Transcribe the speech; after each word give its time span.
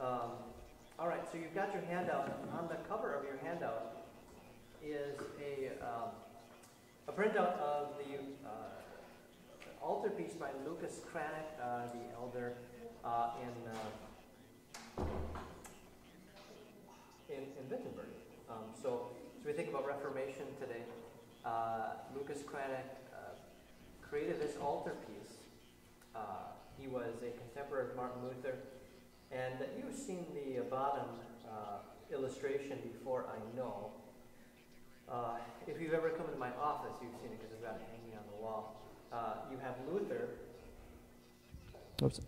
Um, 0.00 0.30
all 0.96 1.08
right, 1.08 1.26
so 1.32 1.38
you've 1.38 1.56
got 1.56 1.72
your 1.72 1.82
handout. 1.82 2.30
On 2.56 2.68
the 2.68 2.76
cover 2.88 3.14
of 3.14 3.24
your 3.24 3.36
handout 3.42 3.96
is 4.80 5.18
a, 5.42 5.72
um, 5.84 6.10
a 7.08 7.12
printout 7.12 7.58
of 7.58 7.94
the 7.98 8.20
uh, 8.48 9.84
altarpiece 9.84 10.34
by 10.34 10.50
Lucas 10.64 11.00
Cranach, 11.12 11.50
uh, 11.60 11.86
the 11.92 12.14
elder 12.16 12.52
uh, 13.04 13.30
in, 13.42 15.02
uh, 15.02 15.04
in, 17.28 17.42
in 17.42 17.68
Wittenberg. 17.68 18.06
Um, 18.48 18.70
so, 18.80 19.08
as 19.40 19.46
we 19.46 19.52
think 19.52 19.70
about 19.70 19.84
Reformation 19.84 20.46
today, 20.60 20.82
uh, 21.44 21.94
Lucas 22.14 22.42
Cranach 22.42 22.86
uh, 23.12 23.34
created 24.08 24.40
this 24.40 24.56
altarpiece. 24.62 25.34
He 26.80 26.86
was 26.86 27.14
a 27.26 27.36
contemporary 27.36 27.90
of 27.90 27.96
Martin 27.96 28.22
Luther. 28.22 28.56
And 29.30 29.54
you've 29.76 29.94
seen 29.94 30.26
the 30.34 30.62
bottom 30.62 31.06
uh, 31.46 31.78
illustration 32.12 32.78
before, 32.82 33.26
I 33.28 33.56
know. 33.56 33.90
Uh, 35.10 35.36
if 35.66 35.80
you've 35.80 35.92
ever 35.92 36.10
come 36.10 36.26
into 36.26 36.38
my 36.38 36.50
office, 36.60 36.92
you've 37.02 37.12
seen 37.20 37.32
it 37.32 37.38
because 37.40 37.54
I've 37.56 37.62
got 37.62 37.80
hanging 37.90 38.16
on 38.16 38.24
the 38.34 38.42
wall. 38.42 38.80
Uh, 39.12 39.34
you 39.50 39.58
have 39.58 39.74
Luther. 39.90 40.28
Oops. 42.02 42.20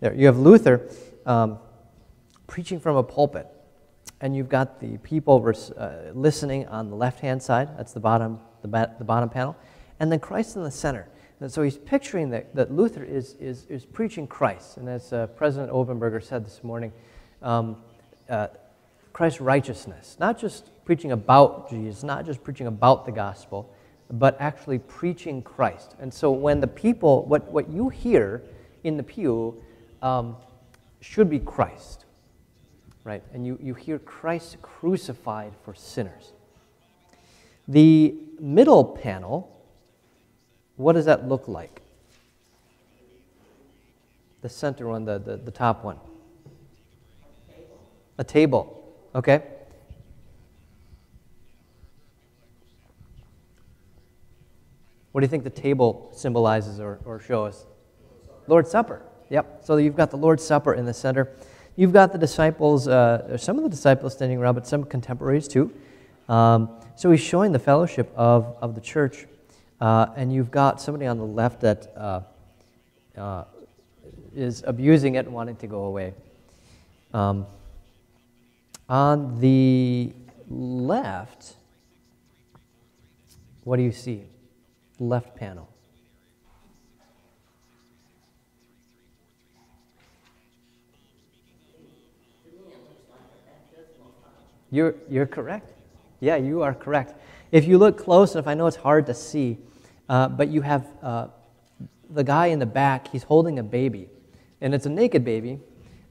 There, 0.00 0.14
you 0.14 0.26
have 0.26 0.38
Luther 0.38 0.88
um, 1.26 1.58
preaching 2.46 2.78
from 2.78 2.96
a 2.96 3.02
pulpit. 3.02 3.46
And 4.20 4.34
you've 4.34 4.48
got 4.48 4.80
the 4.80 4.96
people 4.98 5.44
uh, 5.76 5.90
listening 6.14 6.66
on 6.68 6.88
the 6.88 6.96
left 6.96 7.20
hand 7.20 7.42
side. 7.42 7.76
That's 7.76 7.92
the 7.92 8.00
bottom, 8.00 8.38
the, 8.62 8.68
the 8.98 9.04
bottom 9.04 9.28
panel. 9.28 9.56
And 10.00 10.10
then 10.10 10.20
Christ 10.20 10.56
in 10.56 10.62
the 10.62 10.70
center. 10.70 11.08
And 11.44 11.52
so 11.52 11.62
he's 11.62 11.76
picturing 11.76 12.30
that, 12.30 12.54
that 12.54 12.72
Luther 12.72 13.04
is, 13.04 13.34
is, 13.38 13.66
is 13.68 13.84
preaching 13.84 14.26
Christ. 14.26 14.78
And 14.78 14.88
as 14.88 15.12
uh, 15.12 15.26
President 15.26 15.70
Obenberger 15.70 16.24
said 16.24 16.42
this 16.42 16.64
morning, 16.64 16.90
um, 17.42 17.76
uh, 18.30 18.46
Christ's 19.12 19.42
righteousness, 19.42 20.16
not 20.18 20.38
just 20.38 20.70
preaching 20.86 21.12
about 21.12 21.68
Jesus, 21.68 22.02
not 22.02 22.24
just 22.24 22.42
preaching 22.42 22.66
about 22.66 23.04
the 23.04 23.12
gospel, 23.12 23.70
but 24.10 24.40
actually 24.40 24.78
preaching 24.78 25.42
Christ. 25.42 25.94
And 26.00 26.14
so 26.14 26.30
when 26.30 26.60
the 26.60 26.66
people, 26.66 27.26
what, 27.26 27.52
what 27.52 27.68
you 27.68 27.90
hear 27.90 28.42
in 28.82 28.96
the 28.96 29.02
pew 29.02 29.62
um, 30.00 30.36
should 31.02 31.28
be 31.28 31.40
Christ, 31.40 32.06
right? 33.04 33.22
And 33.34 33.46
you, 33.46 33.58
you 33.60 33.74
hear 33.74 33.98
Christ 33.98 34.62
crucified 34.62 35.52
for 35.62 35.74
sinners. 35.74 36.32
The 37.68 38.14
middle 38.40 38.82
panel 38.82 39.53
what 40.76 40.94
does 40.94 41.04
that 41.04 41.28
look 41.28 41.48
like? 41.48 41.82
The 44.42 44.48
center 44.48 44.88
one, 44.88 45.04
the, 45.04 45.18
the, 45.18 45.36
the 45.36 45.50
top 45.50 45.84
one. 45.84 45.98
A 48.18 48.24
table. 48.24 48.94
Okay? 49.14 49.42
What 55.12 55.20
do 55.20 55.24
you 55.24 55.28
think 55.28 55.44
the 55.44 55.50
table 55.50 56.10
symbolizes 56.12 56.80
or, 56.80 56.98
or 57.04 57.20
shows? 57.20 57.66
Lord's 58.48 58.70
Supper. 58.70 59.00
Yep. 59.30 59.64
So 59.64 59.76
you've 59.76 59.96
got 59.96 60.10
the 60.10 60.16
Lord's 60.16 60.44
Supper 60.44 60.74
in 60.74 60.84
the 60.84 60.92
center. 60.92 61.30
You've 61.76 61.92
got 61.92 62.12
the 62.12 62.18
disciples, 62.18 62.88
uh, 62.88 63.38
some 63.38 63.56
of 63.56 63.62
the 63.62 63.70
disciples 63.70 64.12
standing 64.12 64.38
around, 64.38 64.54
but 64.54 64.66
some 64.66 64.84
contemporaries 64.84 65.48
too. 65.48 65.72
Um, 66.28 66.68
so 66.96 67.10
he's 67.10 67.20
showing 67.20 67.52
the 67.52 67.58
fellowship 67.58 68.12
of, 68.16 68.56
of 68.60 68.74
the 68.74 68.80
church 68.80 69.26
uh, 69.80 70.06
and 70.16 70.32
you've 70.32 70.50
got 70.50 70.80
somebody 70.80 71.06
on 71.06 71.18
the 71.18 71.26
left 71.26 71.60
that 71.60 71.92
uh, 71.96 72.20
uh, 73.16 73.44
is 74.34 74.62
abusing 74.66 75.14
it 75.14 75.26
and 75.26 75.34
wanting 75.34 75.56
to 75.56 75.66
go 75.66 75.84
away. 75.84 76.14
Um, 77.12 77.46
on 78.88 79.40
the 79.40 80.12
left, 80.48 81.56
what 83.64 83.76
do 83.76 83.82
you 83.82 83.92
see? 83.92 84.24
Left 84.98 85.34
panel. 85.36 85.68
You're, 94.70 94.96
you're 95.08 95.26
correct. 95.26 95.70
Yeah, 96.18 96.34
you 96.34 96.62
are 96.62 96.74
correct. 96.74 97.14
If 97.52 97.68
you 97.68 97.78
look 97.78 97.96
close 97.96 98.34
enough, 98.34 98.48
I 98.48 98.54
know 98.54 98.66
it's 98.66 98.76
hard 98.76 99.06
to 99.06 99.14
see, 99.14 99.56
uh, 100.08 100.28
but 100.28 100.48
you 100.48 100.62
have 100.62 100.86
uh, 101.02 101.28
the 102.10 102.24
guy 102.24 102.46
in 102.46 102.58
the 102.58 102.66
back, 102.66 103.08
he's 103.08 103.22
holding 103.22 103.58
a 103.58 103.62
baby. 103.62 104.08
And 104.60 104.74
it's 104.74 104.86
a 104.86 104.90
naked 104.90 105.24
baby 105.24 105.60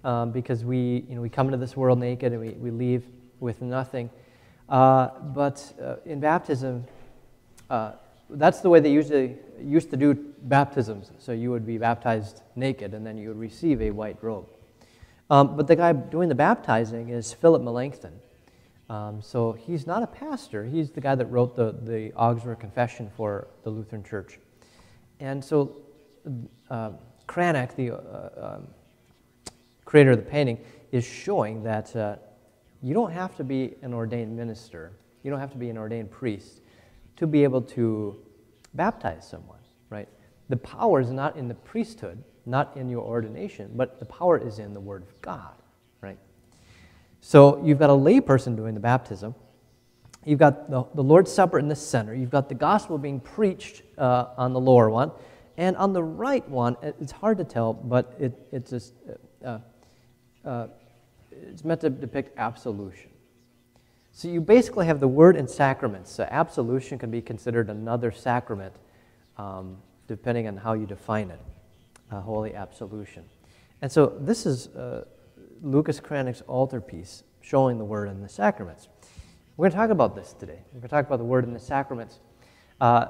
um, 0.04 0.32
because 0.32 0.64
we, 0.64 1.06
you 1.08 1.16
know, 1.16 1.22
we 1.22 1.30
come 1.30 1.48
into 1.48 1.58
this 1.58 1.76
world 1.78 2.00
naked 2.00 2.32
and 2.34 2.42
we, 2.42 2.50
we 2.52 2.72
leave 2.72 3.06
with 3.40 3.62
nothing. 3.62 4.10
Uh, 4.70 5.10
but 5.20 5.74
uh, 5.82 5.96
in 6.06 6.20
baptism, 6.20 6.86
uh, 7.70 7.94
that's 8.30 8.62
the 8.62 8.70
way 8.70 8.80
they 8.80 8.92
usually 8.92 9.38
used 9.62 9.90
to 9.92 9.98
do 9.98 10.14
baptisms. 10.44 11.12
So 11.20 11.32
you 11.32 11.52
would 11.52 11.66
be 11.66 11.78
baptized 11.78 12.42
naked 12.56 12.94
and 12.94 13.06
then 13.06 13.18
you 13.18 13.30
would 13.30 13.40
receive 13.40 13.82
a 13.82 13.92
white 13.92 14.18
robe. 14.22 14.48
Um, 15.30 15.56
but 15.56 15.68
the 15.68 15.76
guy 15.76 15.94
doing 15.94 16.30
the 16.30 16.36
baptizing 16.36 17.10
is 17.10 17.34
Philip 17.34 17.62
Melanchthon. 17.62 18.14
Um, 18.90 19.22
so 19.22 19.54
he's 19.54 19.88
not 19.88 20.04
a 20.04 20.08
pastor. 20.08 20.66
He's 20.66 20.92
the 20.92 21.02
guy 21.02 21.16
that 21.16 21.26
wrote 21.28 21.56
the, 21.56 21.76
the 21.84 22.14
Augsburg 22.14 22.60
Confession 22.60 23.10
for 23.16 23.48
the 23.64 23.70
Lutheran 23.70 24.04
Church. 24.04 24.40
And 25.20 25.44
so 25.44 25.78
uh, 26.70 26.92
Cranach, 27.28 27.76
the 27.76 27.92
uh, 27.92 28.56
um, 28.56 28.68
creator 29.86 30.12
of 30.12 30.18
the 30.18 30.24
painting, 30.24 30.60
is 30.92 31.06
showing 31.06 31.64
that 31.64 31.96
uh, 31.96 32.18
you 32.82 32.94
don't 32.94 33.12
have 33.12 33.36
to 33.38 33.44
be 33.44 33.76
an 33.82 33.94
ordained 33.94 34.36
minister, 34.36 34.92
you 35.24 35.32
don't 35.32 35.40
have 35.40 35.52
to 35.52 35.58
be 35.58 35.70
an 35.70 35.78
ordained 35.78 36.12
priest 36.12 36.62
to 37.16 37.28
be 37.28 37.44
able 37.44 37.62
to 37.62 38.18
baptize 38.74 39.28
someone, 39.28 39.60
right? 39.90 40.10
The 40.50 40.58
power 40.58 41.00
is 41.00 41.12
not 41.12 41.38
in 41.38 41.48
the 41.48 41.54
priesthood, 41.54 42.22
not 42.46 42.76
in 42.76 42.90
your 42.90 43.04
ordination, 43.04 43.72
but 43.76 44.00
the 44.00 44.06
power 44.06 44.38
is 44.38 44.60
in 44.60 44.74
the 44.74 44.80
Word 44.80 45.04
of 45.04 45.22
God. 45.22 45.56
So 47.26 47.64
you've 47.64 47.80
got 47.80 47.90
a 47.90 47.94
layperson 47.94 48.58
doing 48.58 48.74
the 48.74 48.82
baptism. 48.82 49.34
You've 50.26 50.40
got 50.40 50.70
the, 50.70 50.86
the 50.94 51.02
Lord's 51.02 51.32
Supper 51.32 51.58
in 51.58 51.70
the 51.70 51.76
center. 51.76 52.14
You've 52.14 52.30
got 52.30 52.50
the 52.50 52.56
gospel 52.56 52.98
being 52.98 53.22
preached 53.22 53.82
uh, 53.98 54.26
on 54.36 54.52
the 54.52 54.60
lower 54.60 54.90
one. 54.90 55.10
And 55.56 55.78
on 55.78 55.94
the 55.94 56.04
right 56.04 56.48
one, 56.50 56.76
it's 56.82 57.14
hard 57.14 57.38
to 57.38 57.46
tell, 57.46 57.72
but 57.72 58.14
it, 58.20 58.34
it's, 58.52 58.70
just, 58.70 58.94
uh, 59.44 59.60
uh, 60.44 60.68
it's 61.32 61.64
meant 61.64 61.80
to 61.82 61.90
depict 61.90 62.38
absolution. 62.38 63.10
So 64.12 64.28
you 64.28 64.42
basically 64.42 64.86
have 64.88 65.00
the 65.00 65.08
word 65.08 65.38
and 65.38 65.50
sacraments. 65.50 66.12
So 66.12 66.28
absolution 66.30 67.00
can 67.00 67.10
be 67.10 67.22
considered 67.22 67.70
another 67.70 68.12
sacrament, 68.12 68.76
um, 69.38 69.78
depending 70.10 70.50
on 70.50 70.58
how 70.58 70.74
you 70.74 70.86
define 70.86 71.32
it, 71.32 71.40
holy 72.12 72.54
absolution. 72.54 73.24
And 73.82 73.90
so 73.90 74.18
this 74.20 74.46
is 74.46 74.68
uh, 74.76 75.06
Lucas 75.64 76.02
Cranach's 76.02 76.44
altarpiece 76.48 77.24
showing 77.42 77.78
the 77.78 77.86
Word 77.86 78.10
and 78.10 78.22
the 78.22 78.28
sacraments. 78.28 78.90
We're 79.56 79.64
going 79.64 79.72
to 79.72 79.78
talk 79.78 79.90
about 79.92 80.14
this 80.14 80.34
today. 80.34 80.60
We're 80.74 80.82
going 80.82 80.84
to 80.84 80.88
talk 80.90 81.08
about 81.08 81.20
the 81.20 81.26
Word 81.26 81.46
and 81.46 81.56
the 81.56 81.60
sacraments. 81.60 82.20
Uh, 82.82 83.08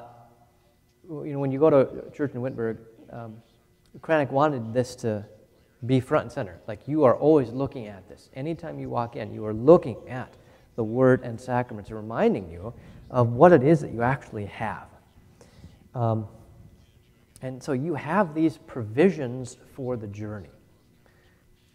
you 1.09 1.33
know, 1.33 1.39
when 1.39 1.51
you 1.51 1.59
go 1.59 1.69
to 1.71 2.11
church 2.11 2.33
in 2.35 2.41
Wittenberg, 2.41 2.77
um, 3.11 3.41
Cranach 4.01 4.29
wanted 4.29 4.71
this 4.73 4.95
to 4.97 5.25
be 5.87 5.99
front 5.99 6.25
and 6.25 6.31
center. 6.31 6.59
Like 6.67 6.87
you 6.87 7.03
are 7.03 7.15
always 7.15 7.49
looking 7.49 7.87
at 7.87 8.07
this. 8.07 8.29
Anytime 8.35 8.79
you 8.79 8.89
walk 8.89 9.15
in, 9.15 9.33
you 9.33 9.45
are 9.45 9.53
looking 9.53 9.97
at 10.07 10.35
the 10.75 10.83
Word 10.83 11.23
and 11.23 11.41
sacraments, 11.41 11.89
reminding 11.89 12.49
you 12.51 12.73
of 13.09 13.33
what 13.33 13.51
it 13.51 13.63
is 13.63 13.81
that 13.81 13.91
you 13.91 14.03
actually 14.03 14.45
have. 14.45 14.87
Um, 15.95 16.27
and 17.41 17.61
so 17.61 17.73
you 17.73 17.95
have 17.95 18.35
these 18.35 18.57
provisions 18.57 19.57
for 19.75 19.97
the 19.97 20.07
journey 20.07 20.49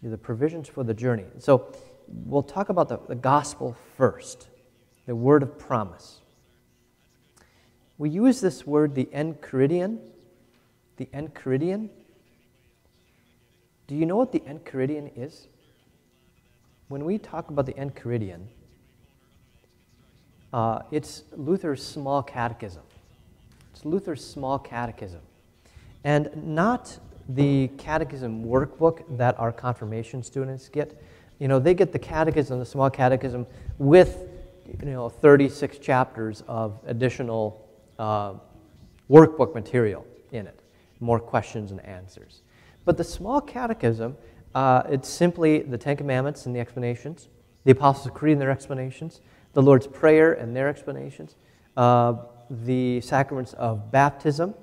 the 0.01 0.17
provisions 0.17 0.67
for 0.67 0.83
the 0.83 0.93
journey. 0.93 1.25
So 1.39 1.73
we'll 2.07 2.43
talk 2.43 2.69
about 2.69 2.89
the, 2.89 2.99
the 3.07 3.15
gospel 3.15 3.75
first, 3.97 4.47
the 5.05 5.15
word 5.15 5.43
of 5.43 5.57
promise. 5.59 6.21
We 7.97 8.09
use 8.09 8.39
this 8.39 8.65
word, 8.65 8.95
the 8.95 9.05
enchiridion. 9.13 9.99
The 10.97 11.07
enchiridion. 11.07 11.89
Do 13.87 13.95
you 13.95 14.05
know 14.05 14.15
what 14.15 14.31
the 14.31 14.39
enchiridion 14.41 15.11
is? 15.15 15.47
When 16.87 17.05
we 17.05 17.17
talk 17.17 17.49
about 17.49 17.65
the 17.65 17.73
enchiridion, 17.73 18.45
uh, 20.51 20.79
it's 20.91 21.23
Luther's 21.35 21.85
small 21.85 22.23
catechism. 22.23 22.83
It's 23.73 23.85
Luther's 23.85 24.25
small 24.25 24.59
catechism. 24.59 25.21
And 26.03 26.29
not 26.35 26.99
the 27.29 27.69
catechism 27.77 28.43
workbook 28.43 29.03
that 29.17 29.39
our 29.39 29.51
confirmation 29.51 30.21
students 30.23 30.67
get. 30.69 31.01
You 31.39 31.47
know, 31.47 31.59
they 31.59 31.73
get 31.73 31.91
the 31.91 31.99
catechism, 31.99 32.59
the 32.59 32.65
small 32.65 32.89
catechism, 32.89 33.47
with, 33.77 34.27
you 34.83 34.91
know, 34.91 35.09
36 35.09 35.77
chapters 35.77 36.43
of 36.47 36.79
additional 36.85 37.65
uh, 37.97 38.33
workbook 39.09 39.53
material 39.55 40.05
in 40.31 40.47
it, 40.47 40.59
more 40.99 41.19
questions 41.19 41.71
and 41.71 41.83
answers. 41.85 42.41
But 42.83 42.97
the 42.97 43.03
small 43.03 43.39
catechism 43.39 44.17
uh, 44.55 44.83
it's 44.89 45.07
simply 45.07 45.61
the 45.61 45.77
Ten 45.77 45.95
Commandments 45.95 46.45
and 46.45 46.55
the 46.55 46.59
explanations, 46.59 47.29
the 47.65 47.71
Apostles' 47.71 48.13
Creed 48.15 48.33
and 48.33 48.41
their 48.41 48.51
explanations, 48.51 49.21
the 49.53 49.61
Lord's 49.61 49.87
Prayer 49.87 50.33
and 50.33 50.55
their 50.55 50.67
explanations, 50.67 51.35
uh, 51.77 52.13
the 52.49 52.99
sacraments 53.01 53.53
of 53.53 53.91
baptism, 53.91 54.55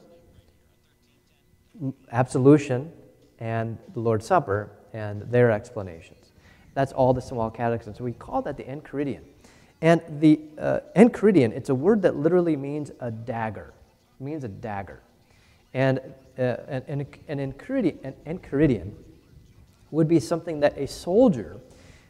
absolution, 2.12 2.93
and 3.38 3.78
the 3.94 4.00
Lord's 4.00 4.26
Supper 4.26 4.70
and 4.93 5.23
their 5.31 5.50
explanations. 5.50 6.32
That's 6.75 6.93
all 6.93 7.12
the 7.14 7.20
small 7.20 7.50
catechism. 7.50 7.94
So 7.94 8.05
we 8.05 8.12
call 8.12 8.43
that 8.43 8.56
the 8.56 8.64
Enchiridion. 8.64 9.20
And 9.82 10.00
the 10.20 10.40
uh, 10.58 10.81
Enchiridion, 10.94 11.52
it's 11.52 11.69
a 11.69 11.75
word 11.75 12.02
that 12.02 12.17
literally 12.17 12.56
means 12.56 12.90
a 13.00 13.11
dagger. 13.11 13.73
It 14.20 14.25
means 14.25 14.44
a 14.44 14.49
dagger. 14.49 15.00
And 15.75 16.00
uh, 16.38 16.56
an, 16.69 16.82
an, 16.88 17.06
an, 17.28 17.55
Enchiridion, 18.26 18.93
would 19.90 20.08
be 20.08 20.20
something 20.20 20.61
that 20.61 20.76
a 20.76 20.87
soldier 20.87 21.58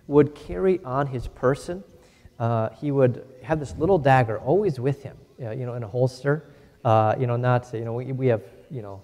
would 0.07 0.35
carry 0.35 0.81
on 0.85 1.07
his 1.09 1.29
person. 1.29 1.85
Uh, 2.39 2.71
he 2.71 2.91
would 2.91 3.25
have 3.43 3.61
this 3.61 3.75
little 3.77 3.99
dagger 3.99 4.39
always 4.39 4.81
with 4.81 5.03
him, 5.03 5.17
you 5.39 5.67
know, 5.67 5.75
in 5.75 5.83
a 5.83 5.89
holster. 5.89 6.45
Uh, 6.85 7.15
you 7.19 7.27
know, 7.27 7.37
not, 7.37 7.73
you 7.75 7.85
know, 7.85 7.93
we, 7.93 8.13
we 8.13 8.27
have, 8.29 8.43
you 8.71 8.83
know, 8.83 9.03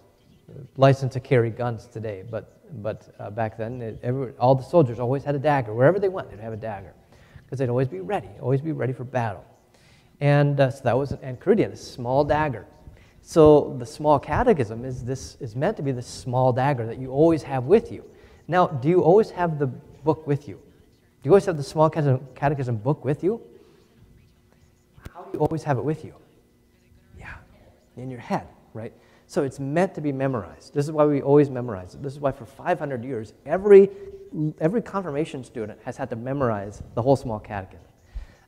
license 0.77 1.13
to 1.15 1.21
carry 1.21 1.51
guns 1.51 1.87
today, 1.87 2.25
but, 2.31 2.59
but 2.83 3.15
uh, 3.19 3.31
back 3.31 3.57
then, 3.57 3.81
it, 3.81 3.99
every, 4.03 4.33
all 4.39 4.55
the 4.55 4.63
soldiers 4.63 4.99
always 4.99 5.25
had 5.25 5.35
a 5.35 5.39
dagger. 5.39 5.75
Wherever 5.75 5.99
they 5.99 6.09
went, 6.09 6.31
they'd 6.31 6.41
have 6.41 6.53
a 6.53 6.57
dagger 6.57 6.93
because 7.45 7.59
they'd 7.59 7.69
always 7.69 7.89
be 7.89 8.01
ready, 8.01 8.29
always 8.41 8.61
be 8.61 8.73
ready 8.73 8.93
for 8.93 9.05
battle. 9.05 9.45
And 10.21 10.61
uh, 10.61 10.71
so 10.71 10.85
that 10.85 10.97
was 10.97 11.13
an 11.13 11.19
enchiridion, 11.19 11.73
a 11.73 11.77
small 11.77 12.25
dagger. 12.25 12.67
So 13.23 13.77
the 13.79 13.87
small 13.87 14.19
catechism 14.19 14.85
is, 14.85 15.05
this, 15.05 15.37
is 15.41 15.55
meant 15.55 15.77
to 15.77 15.83
be 15.83 15.93
this 15.93 16.07
small 16.07 16.53
dagger 16.53 16.87
that 16.87 16.99
you 16.99 17.11
always 17.11 17.43
have 17.45 17.65
with 17.65 17.93
you. 17.93 18.05
Now, 18.49 18.67
do 18.67 18.89
you 18.89 19.03
always 19.03 19.31
have 19.31 19.59
the 19.59 19.67
book 19.67 20.27
with 20.27 20.49
you? 20.49 20.55
Do 20.55 21.29
you 21.29 21.31
always 21.31 21.47
have 21.47 21.57
the 21.57 21.63
small 21.63 21.89
catechism 21.89 22.77
book 22.77 23.05
with 23.05 23.23
you? 23.23 23.41
How 25.15 25.23
do 25.23 25.31
you 25.35 25.39
always 25.39 25.63
have 25.63 25.79
it 25.79 25.85
with 25.85 26.05
you? 26.05 26.15
Yeah, 27.19 27.35
in 27.97 28.11
your 28.11 28.21
head, 28.21 28.49
right? 28.75 28.93
So 29.33 29.45
it's 29.45 29.59
meant 29.59 29.95
to 29.95 30.03
be 30.03 30.13
memorized. 30.13 30.75
This 30.75 30.85
is 30.85 30.93
why 30.93 31.07
we 31.07 31.23
always 31.23 31.49
memorize 31.49 31.95
it. 31.95 32.03
This 32.03 32.13
is 32.13 32.21
why 32.21 32.33
for 32.33 32.45
500 32.45 33.03
years, 33.03 33.33
every, 33.47 33.89
every 34.61 34.83
confirmation 34.83 35.43
student 35.43 35.79
has 35.87 35.97
had 35.97 36.11
to 36.11 36.17
memorize 36.17 36.83
the 36.95 37.01
whole 37.01 37.17
small 37.17 37.39
catechism. 37.39 37.89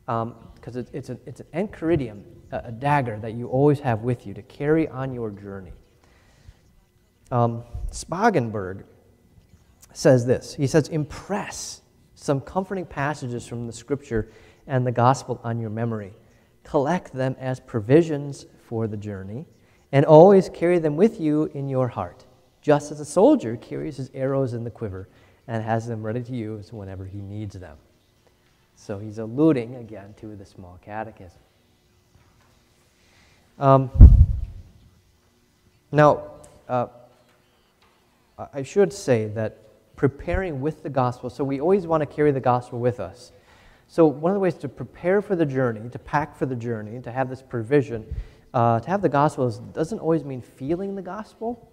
Because 0.05 0.77
um, 0.77 0.81
it, 0.81 0.91
it's, 0.93 1.09
it's 1.09 1.41
an 1.41 1.47
enchiridion, 1.55 2.23
a, 2.53 2.65
a, 2.67 2.71
dagger 2.71 3.19
that 3.21 3.33
you 3.33 3.49
always 3.49 3.81
have 3.81 4.03
with 4.03 4.27
you 4.27 4.35
to 4.35 4.43
carry 4.43 4.87
on 4.89 5.15
your 5.15 5.31
journey. 5.31 5.73
Um, 7.31 7.65
Spangenberg 7.91 8.85
says 9.95 10.27
this 10.27 10.53
He 10.53 10.67
says, 10.67 10.89
Impress 10.89 11.81
some 12.15 12.43
comforting 12.43 12.85
passages 12.85 13.47
from 13.47 13.67
the 13.67 13.73
scripture 13.73 14.31
and 14.67 14.87
the 14.87 14.93
gospel 14.93 15.41
on 15.45 15.59
your 15.59 15.71
memory. 15.71 16.13
Collect 16.63 17.15
them 17.15 17.37
as 17.41 17.59
provisions 17.59 18.45
for 18.67 18.87
the 18.87 18.99
journey, 18.99 19.47
and 19.95 20.05
always 20.05 20.49
carry 20.49 20.81
them 20.81 20.97
with 20.97 21.21
you 21.21 21.45
in 21.55 21.69
your 21.69 21.87
heart, 21.87 22.25
just 22.61 22.91
as 22.91 22.99
a 22.99 23.05
soldier 23.05 23.57
carries 23.57 23.97
his 23.97 24.11
arrows 24.13 24.53
in 24.53 24.65
the 24.65 24.71
quiver 24.71 25.09
and 25.47 25.63
has 25.63 25.87
them 25.87 26.03
ready 26.03 26.21
to 26.21 26.35
use 26.35 26.73
whenever 26.73 27.05
he 27.07 27.19
needs 27.19 27.55
them. 27.55 27.77
So 28.75 28.99
he's 28.99 29.19
alluding 29.19 29.77
again 29.77 30.13
to 30.21 30.35
the 30.35 30.45
small 30.45 30.81
catechism. 30.85 31.39
Um, 33.57 33.89
now, 35.93 36.25
uh, 36.69 36.89
I 38.53 38.65
should 38.65 38.93
say 38.93 39.29
that 39.29 39.59
preparing 39.95 40.61
with 40.61 40.83
the 40.83 40.91
gospel. 40.91 41.31
So 41.31 41.45
we 41.45 41.61
always 41.61 41.87
want 41.87 42.01
to 42.01 42.07
carry 42.07 42.33
the 42.33 42.41
gospel 42.41 42.81
with 42.81 42.99
us. 42.99 43.31
So 43.87 44.07
one 44.07 44.33
of 44.33 44.35
the 44.35 44.41
ways 44.41 44.55
to 44.55 44.69
prepare 44.69 45.23
for 45.23 45.37
the 45.37 45.47
journey, 45.47 45.89
to 45.89 45.99
pack 46.01 46.37
for 46.37 46.47
the 46.47 46.57
journey, 46.57 47.01
to 47.03 47.13
have 47.13 47.31
this 47.31 47.43
provision, 47.43 48.05
uh, 48.55 48.79
to 48.79 48.89
have 48.89 49.03
the 49.03 49.09
gospel 49.09 49.51
doesn't 49.51 49.99
always 49.99 50.23
mean 50.23 50.41
feeling 50.41 50.95
the 50.95 51.03
gospel. 51.03 51.69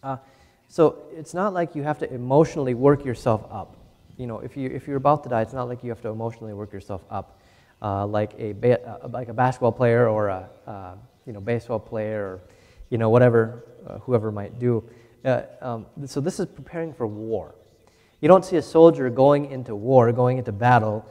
Uh, 0.00 0.16
so 0.68 1.02
it's 1.12 1.34
not 1.34 1.52
like 1.52 1.74
you 1.74 1.82
have 1.82 1.98
to 1.98 2.14
emotionally 2.14 2.74
work 2.74 3.04
yourself 3.04 3.44
up. 3.50 3.76
You 4.16 4.28
know, 4.28 4.38
if, 4.38 4.56
you, 4.56 4.70
if 4.70 4.86
you're 4.86 4.96
about 4.96 5.24
to 5.24 5.28
die, 5.28 5.42
it's 5.42 5.52
not 5.52 5.68
like 5.68 5.82
you 5.82 5.90
have 5.90 6.00
to 6.02 6.08
emotionally 6.08 6.54
work 6.54 6.72
yourself 6.72 7.02
up 7.10 7.40
uh, 7.82 8.06
like, 8.06 8.32
a 8.38 8.52
ba- 8.52 9.02
uh, 9.02 9.08
like 9.08 9.28
a 9.28 9.34
basketball 9.34 9.72
player 9.72 10.08
or 10.08 10.28
a 10.28 10.48
uh, 10.68 10.94
you 11.26 11.32
know, 11.32 11.40
baseball 11.40 11.80
player 11.80 12.24
or 12.24 12.40
you 12.88 12.96
know, 12.96 13.10
whatever, 13.10 13.64
uh, 13.86 13.98
whoever 13.98 14.30
might 14.30 14.60
do. 14.60 14.84
Um, 15.60 15.86
so 16.06 16.20
this 16.20 16.38
is 16.38 16.46
preparing 16.46 16.94
for 16.94 17.08
war. 17.08 17.56
You 18.20 18.28
don't 18.28 18.44
see 18.44 18.56
a 18.56 18.62
soldier 18.62 19.10
going 19.10 19.50
into 19.50 19.74
war, 19.74 20.12
going 20.12 20.38
into 20.38 20.52
battle. 20.52 21.04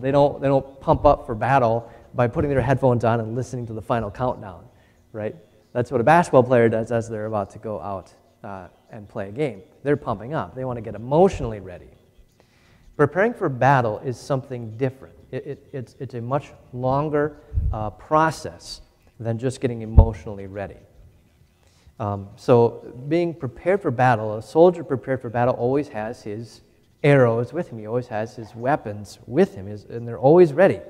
They, 0.00 0.10
don't, 0.10 0.40
they 0.40 0.48
don't 0.48 0.80
pump 0.80 1.04
up 1.04 1.26
for 1.26 1.34
battle 1.34 1.92
by 2.14 2.26
putting 2.26 2.50
their 2.50 2.60
headphones 2.60 3.04
on 3.04 3.20
and 3.20 3.34
listening 3.34 3.66
to 3.66 3.72
the 3.72 3.82
final 3.82 4.10
countdown, 4.10 4.64
right? 5.12 5.34
That's 5.72 5.90
what 5.90 6.00
a 6.00 6.04
basketball 6.04 6.42
player 6.42 6.68
does 6.68 6.92
as 6.92 7.08
they're 7.08 7.26
about 7.26 7.50
to 7.50 7.58
go 7.58 7.80
out 7.80 8.12
uh, 8.44 8.68
and 8.90 9.08
play 9.08 9.28
a 9.28 9.32
game. 9.32 9.62
They're 9.82 9.96
pumping 9.96 10.34
up. 10.34 10.54
They 10.54 10.64
want 10.64 10.76
to 10.76 10.82
get 10.82 10.94
emotionally 10.94 11.60
ready. 11.60 11.88
Preparing 12.96 13.32
for 13.32 13.48
battle 13.48 13.98
is 14.00 14.18
something 14.18 14.76
different. 14.76 15.14
It, 15.30 15.46
it, 15.46 15.68
it's, 15.72 15.96
it's 15.98 16.14
a 16.14 16.20
much 16.20 16.52
longer 16.72 17.38
uh, 17.72 17.90
process 17.90 18.82
than 19.18 19.38
just 19.38 19.60
getting 19.60 19.82
emotionally 19.82 20.46
ready. 20.46 20.76
Um, 21.98 22.28
so, 22.36 22.92
being 23.08 23.32
prepared 23.32 23.80
for 23.80 23.90
battle, 23.90 24.36
a 24.36 24.42
soldier 24.42 24.82
prepared 24.82 25.22
for 25.22 25.30
battle 25.30 25.54
always 25.54 25.88
has 25.88 26.22
his 26.22 26.62
arrows 27.04 27.52
with 27.52 27.68
him. 27.68 27.78
He 27.78 27.86
always 27.86 28.08
has 28.08 28.34
his 28.34 28.54
weapons 28.54 29.18
with 29.26 29.54
him, 29.54 29.66
his, 29.66 29.84
and 29.84 30.06
they're 30.06 30.18
always 30.18 30.52
ready. 30.52 30.80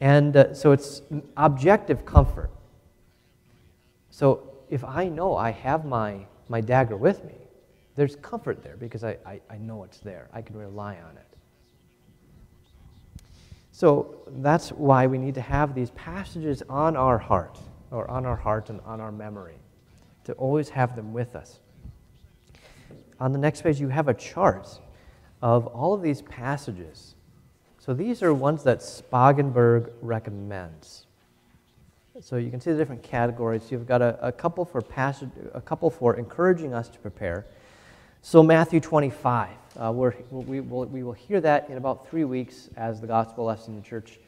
And 0.00 0.36
uh, 0.36 0.54
so, 0.54 0.72
it's 0.72 1.02
objective 1.36 2.06
comfort. 2.06 2.50
So, 4.10 4.48
if 4.70 4.82
I 4.84 5.08
know 5.08 5.36
I 5.36 5.50
have 5.50 5.84
my, 5.84 6.26
my 6.48 6.60
dagger 6.60 6.96
with 6.96 7.24
me, 7.24 7.34
there's 7.96 8.16
comfort 8.16 8.62
there 8.62 8.76
because 8.76 9.04
I, 9.04 9.18
I, 9.26 9.40
I 9.50 9.58
know 9.58 9.84
it's 9.84 9.98
there. 9.98 10.28
I 10.32 10.40
can 10.42 10.56
rely 10.56 10.96
on 10.96 11.16
it. 11.16 11.26
So, 13.72 14.22
that's 14.38 14.70
why 14.70 15.06
we 15.06 15.18
need 15.18 15.34
to 15.34 15.40
have 15.42 15.74
these 15.74 15.90
passages 15.90 16.62
on 16.68 16.96
our 16.96 17.18
heart, 17.18 17.58
or 17.90 18.10
on 18.10 18.24
our 18.24 18.36
heart 18.36 18.70
and 18.70 18.80
on 18.86 19.00
our 19.00 19.12
memory 19.12 19.56
to 20.24 20.32
always 20.34 20.68
have 20.70 20.96
them 20.96 21.12
with 21.12 21.34
us. 21.34 21.60
On 23.18 23.32
the 23.32 23.38
next 23.38 23.62
page, 23.62 23.78
you 23.78 23.88
have 23.88 24.08
a 24.08 24.14
chart 24.14 24.66
of 25.42 25.66
all 25.66 25.92
of 25.92 26.02
these 26.02 26.22
passages. 26.22 27.14
So 27.80 27.94
these 27.94 28.22
are 28.22 28.34
ones 28.34 28.62
that 28.64 28.80
Spangenberg 28.80 29.90
recommends. 30.02 31.06
So 32.20 32.36
you 32.36 32.50
can 32.50 32.60
see 32.60 32.72
the 32.72 32.76
different 32.76 33.02
categories. 33.02 33.70
You've 33.70 33.86
got 33.86 34.02
a, 34.02 34.18
a 34.20 34.30
couple 34.30 34.66
for 34.66 34.82
passage, 34.82 35.30
a 35.54 35.62
couple 35.62 35.88
for 35.88 36.16
encouraging 36.16 36.74
us 36.74 36.90
to 36.90 36.98
prepare. 36.98 37.46
So 38.20 38.42
Matthew 38.42 38.80
25, 38.80 39.48
uh, 39.78 39.92
we 39.94 40.60
will, 40.60 40.84
we 40.84 41.02
will 41.02 41.14
hear 41.14 41.40
that 41.40 41.70
in 41.70 41.78
about 41.78 42.06
three 42.06 42.24
weeks 42.24 42.68
as 42.76 43.00
the 43.00 43.06
gospel 43.06 43.46
lesson 43.46 43.72
in 43.72 43.80
the 43.80 43.88
church. 43.88 44.18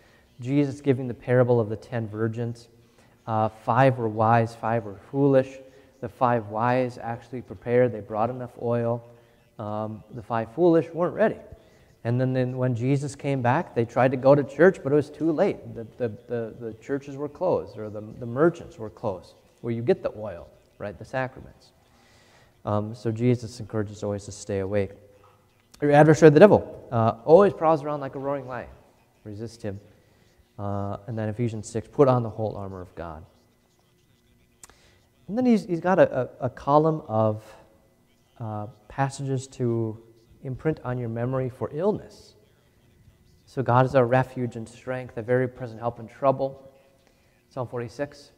Jesus 0.41 0.81
giving 0.81 1.07
the 1.07 1.13
parable 1.15 1.61
of 1.61 1.69
the 1.69 1.77
ten 1.77 2.09
virgins. 2.09 2.69
Uh, 3.27 3.51
five 3.51 3.99
were 3.99 4.09
wise, 4.09 4.55
five 4.55 4.85
were 4.85 4.99
foolish. 5.11 5.59
The 6.01 6.09
five 6.09 6.49
wise 6.49 6.97
actually 6.97 7.43
prepared, 7.43 7.93
they 7.93 8.01
brought 8.01 8.31
enough 8.31 8.53
oil. 8.63 9.05
Um, 9.59 10.03
the 10.15 10.23
five 10.23 10.51
foolish 10.55 10.89
weren't 10.89 11.15
ready. 11.15 11.37
And 12.05 12.21
then, 12.21 12.33
then 12.33 12.57
when 12.57 12.75
Jesus 12.75 13.15
came 13.15 13.43
back, 13.43 13.75
they 13.75 13.85
tried 13.85 14.11
to 14.11 14.17
go 14.17 14.35
to 14.35 14.43
church, 14.43 14.79
but 14.83 14.93
it 14.93 14.97
was 14.97 15.09
too 15.09 15.31
late. 15.31 15.75
The, 15.75 15.87
the, 15.99 16.09
the, 16.27 16.55
the 16.59 16.75
churches 16.75 17.17
were 17.17 17.29
closed, 17.29 17.79
or 17.79 17.91
the, 17.91 18.01
the 18.01 18.27
merchants 18.27 18.77
were 18.79 18.91
closed, 18.91 19.35
where 19.61 19.73
you 19.73 19.83
get 19.83 20.03
the 20.03 20.13
oil, 20.17 20.49
right? 20.79 20.99
The 20.99 21.05
sacraments. 21.05 21.73
Um, 22.65 22.95
so 22.95 23.13
Jesus 23.13 23.61
encourages 23.61 24.03
always 24.03 24.25
to 24.25 24.33
stay 24.33 24.59
awake. 24.61 24.91
Your 25.81 25.93
adversary, 25.93 26.31
the 26.31 26.41
devil, 26.41 26.89
uh, 26.91 27.15
always 27.25 27.53
prowls 27.53 27.83
around 27.85 28.01
like 28.01 28.15
a 28.15 28.19
roaring 28.19 28.47
lion. 28.47 28.69
Resist 29.25 29.63
him. 29.63 29.81
Uh, 30.59 30.97
and 31.07 31.17
then 31.17 31.29
Ephesians 31.29 31.69
6, 31.69 31.89
put 31.89 32.09
on 32.09 32.23
the 32.23 32.31
whole 32.31 32.57
armor 32.57 32.81
of 32.81 32.95
God. 32.95 33.25
And 35.29 35.39
then 35.39 35.47
he's, 35.47 35.65
he's 35.65 35.81
got 35.81 35.99
a, 35.99 36.21
a, 36.21 36.47
a 36.47 36.51
column 36.51 37.03
of 37.09 37.43
uh, 38.39 38.67
passages 38.89 39.47
to 39.49 40.01
imprint 40.43 40.81
on 40.85 40.99
your 40.99 41.09
memory 41.09 41.49
for 41.49 41.71
illness. 41.73 42.35
So 43.47 43.63
God 43.63 43.85
is 43.87 43.95
our 43.95 44.07
refuge 44.07 44.57
and 44.57 44.69
strength, 44.69 45.17
a 45.17 45.23
very 45.23 45.49
present 45.49 45.81
help 45.81 46.01
in 46.01 46.09
trouble. 46.09 46.71
Psalm 47.51 47.69
46. 47.69 48.33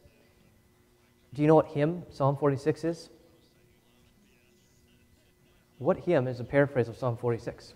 Do 1.33 1.41
you 1.41 1.47
know 1.47 1.55
what 1.55 1.67
hymn 1.67 2.03
Psalm 2.09 2.37
46 2.37 2.83
is? 2.83 3.09
What 5.77 5.97
hymn 5.97 6.27
is 6.27 6.39
a 6.39 6.43
paraphrase 6.43 6.87
of 6.87 6.97
Psalm 6.97 7.17
46? 7.17 7.73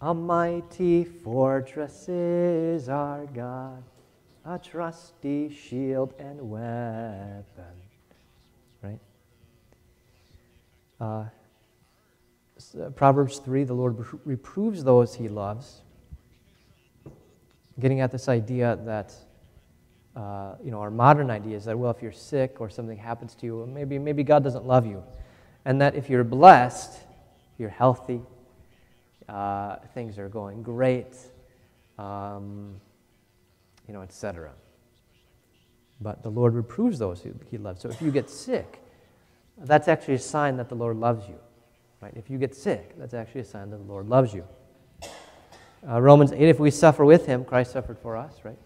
A 0.00 0.14
mighty 0.14 1.04
fortress 1.04 2.08
is 2.08 2.88
our 2.88 3.26
God 3.26 3.82
a 4.48 4.58
trusty 4.58 5.50
shield 5.50 6.14
and 6.18 6.40
weapon. 6.50 7.44
right? 8.82 8.98
Uh, 11.00 11.04
uh 11.04 12.90
Proverbs 12.90 13.38
3 13.38 13.64
the 13.64 13.74
Lord 13.74 14.04
reproves 14.24 14.84
those 14.84 15.14
he 15.14 15.28
loves. 15.28 15.82
Getting 17.78 18.00
at 18.00 18.10
this 18.10 18.28
idea 18.28 18.78
that, 18.84 19.14
uh, 20.16 20.54
you 20.62 20.70
know, 20.70 20.80
our 20.80 20.90
modern 20.90 21.30
idea 21.30 21.56
is 21.56 21.64
that, 21.66 21.78
well, 21.78 21.92
if 21.92 22.02
you're 22.02 22.10
sick 22.10 22.60
or 22.60 22.68
something 22.68 22.98
happens 22.98 23.34
to 23.36 23.46
you, 23.46 23.70
maybe, 23.72 23.98
maybe 23.98 24.24
God 24.24 24.42
doesn't 24.42 24.66
love 24.66 24.84
you. 24.84 25.04
And 25.64 25.80
that 25.80 25.94
if 25.94 26.10
you're 26.10 26.24
blessed, 26.24 26.98
you're 27.56 27.68
healthy, 27.68 28.20
uh, 29.28 29.76
things 29.94 30.18
are 30.18 30.28
going 30.28 30.62
great, 30.62 31.16
um, 31.98 32.80
you 33.86 33.94
know, 33.94 34.02
etc. 34.02 34.50
But 36.00 36.22
the 36.22 36.30
Lord 36.30 36.54
reproves 36.54 36.98
those 36.98 37.24
he 37.50 37.58
loves. 37.58 37.82
So 37.82 37.88
if 37.88 38.00
you 38.00 38.10
get 38.10 38.30
sick, 38.30 38.80
that's 39.60 39.88
actually 39.88 40.14
a 40.14 40.18
sign 40.18 40.56
that 40.56 40.68
the 40.68 40.74
Lord 40.74 40.96
loves 40.96 41.28
you. 41.28 41.38
Right? 42.00 42.12
If 42.16 42.30
you 42.30 42.38
get 42.38 42.54
sick, 42.54 42.94
that's 42.98 43.14
actually 43.14 43.40
a 43.42 43.44
sign 43.44 43.70
that 43.70 43.78
the 43.78 43.92
Lord 43.92 44.08
loves 44.08 44.32
you. 44.32 44.44
Uh, 45.88 46.00
Romans 46.00 46.32
8, 46.32 46.40
if 46.40 46.58
we 46.58 46.70
suffer 46.70 47.04
with 47.04 47.26
him, 47.26 47.44
Christ 47.44 47.72
suffered 47.72 47.98
for 47.98 48.16
us, 48.16 48.34
right? 48.44 48.58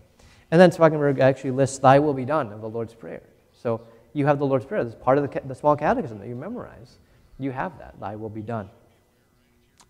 And 0.51 0.61
then 0.61 0.71
Spangenberg 0.71 1.19
actually 1.21 1.51
lists, 1.53 1.79
Thy 1.79 1.99
will 1.99 2.15
be 2.15 2.25
done 2.25 2.53
of 2.53 2.61
the 2.61 2.69
Lord's 2.69 2.95
Prayer. 2.95 3.23
So 3.53 3.83
you 4.13 4.27
have 4.27 4.39
the 4.39 4.47
Lord's 4.47 4.65
Prayer. 4.65 4.85
This 4.85 4.95
is 4.95 4.99
part 4.99 5.19
of 5.19 5.31
the, 5.31 5.41
the 5.41 5.55
small 5.55 5.77
catechism 5.77 6.19
that 6.19 6.29
you 6.29 6.35
memorize. 6.35 6.99
You 7.39 7.51
have 7.51 7.79
that, 7.79 7.99
Thy 8.01 8.17
will 8.17 8.31
be 8.31 8.43
done. 8.43 8.69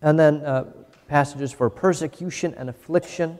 And 0.01 0.19
then 0.19 0.37
uh, 0.45 0.65
passages 1.07 1.51
for 1.51 1.69
persecution 1.69 2.53
and 2.57 2.69
affliction. 2.69 3.39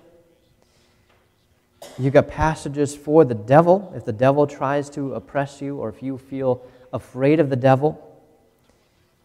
You've 1.97 2.13
got 2.13 2.29
passages 2.29 2.95
for 2.95 3.25
the 3.25 3.33
devil, 3.35 3.91
if 3.95 4.05
the 4.05 4.13
devil 4.13 4.47
tries 4.47 4.89
to 4.91 5.13
oppress 5.15 5.61
you 5.61 5.77
or 5.77 5.89
if 5.89 6.01
you 6.01 6.17
feel 6.17 6.65
afraid 6.93 7.39
of 7.39 7.49
the 7.49 7.55
devil. 7.55 7.99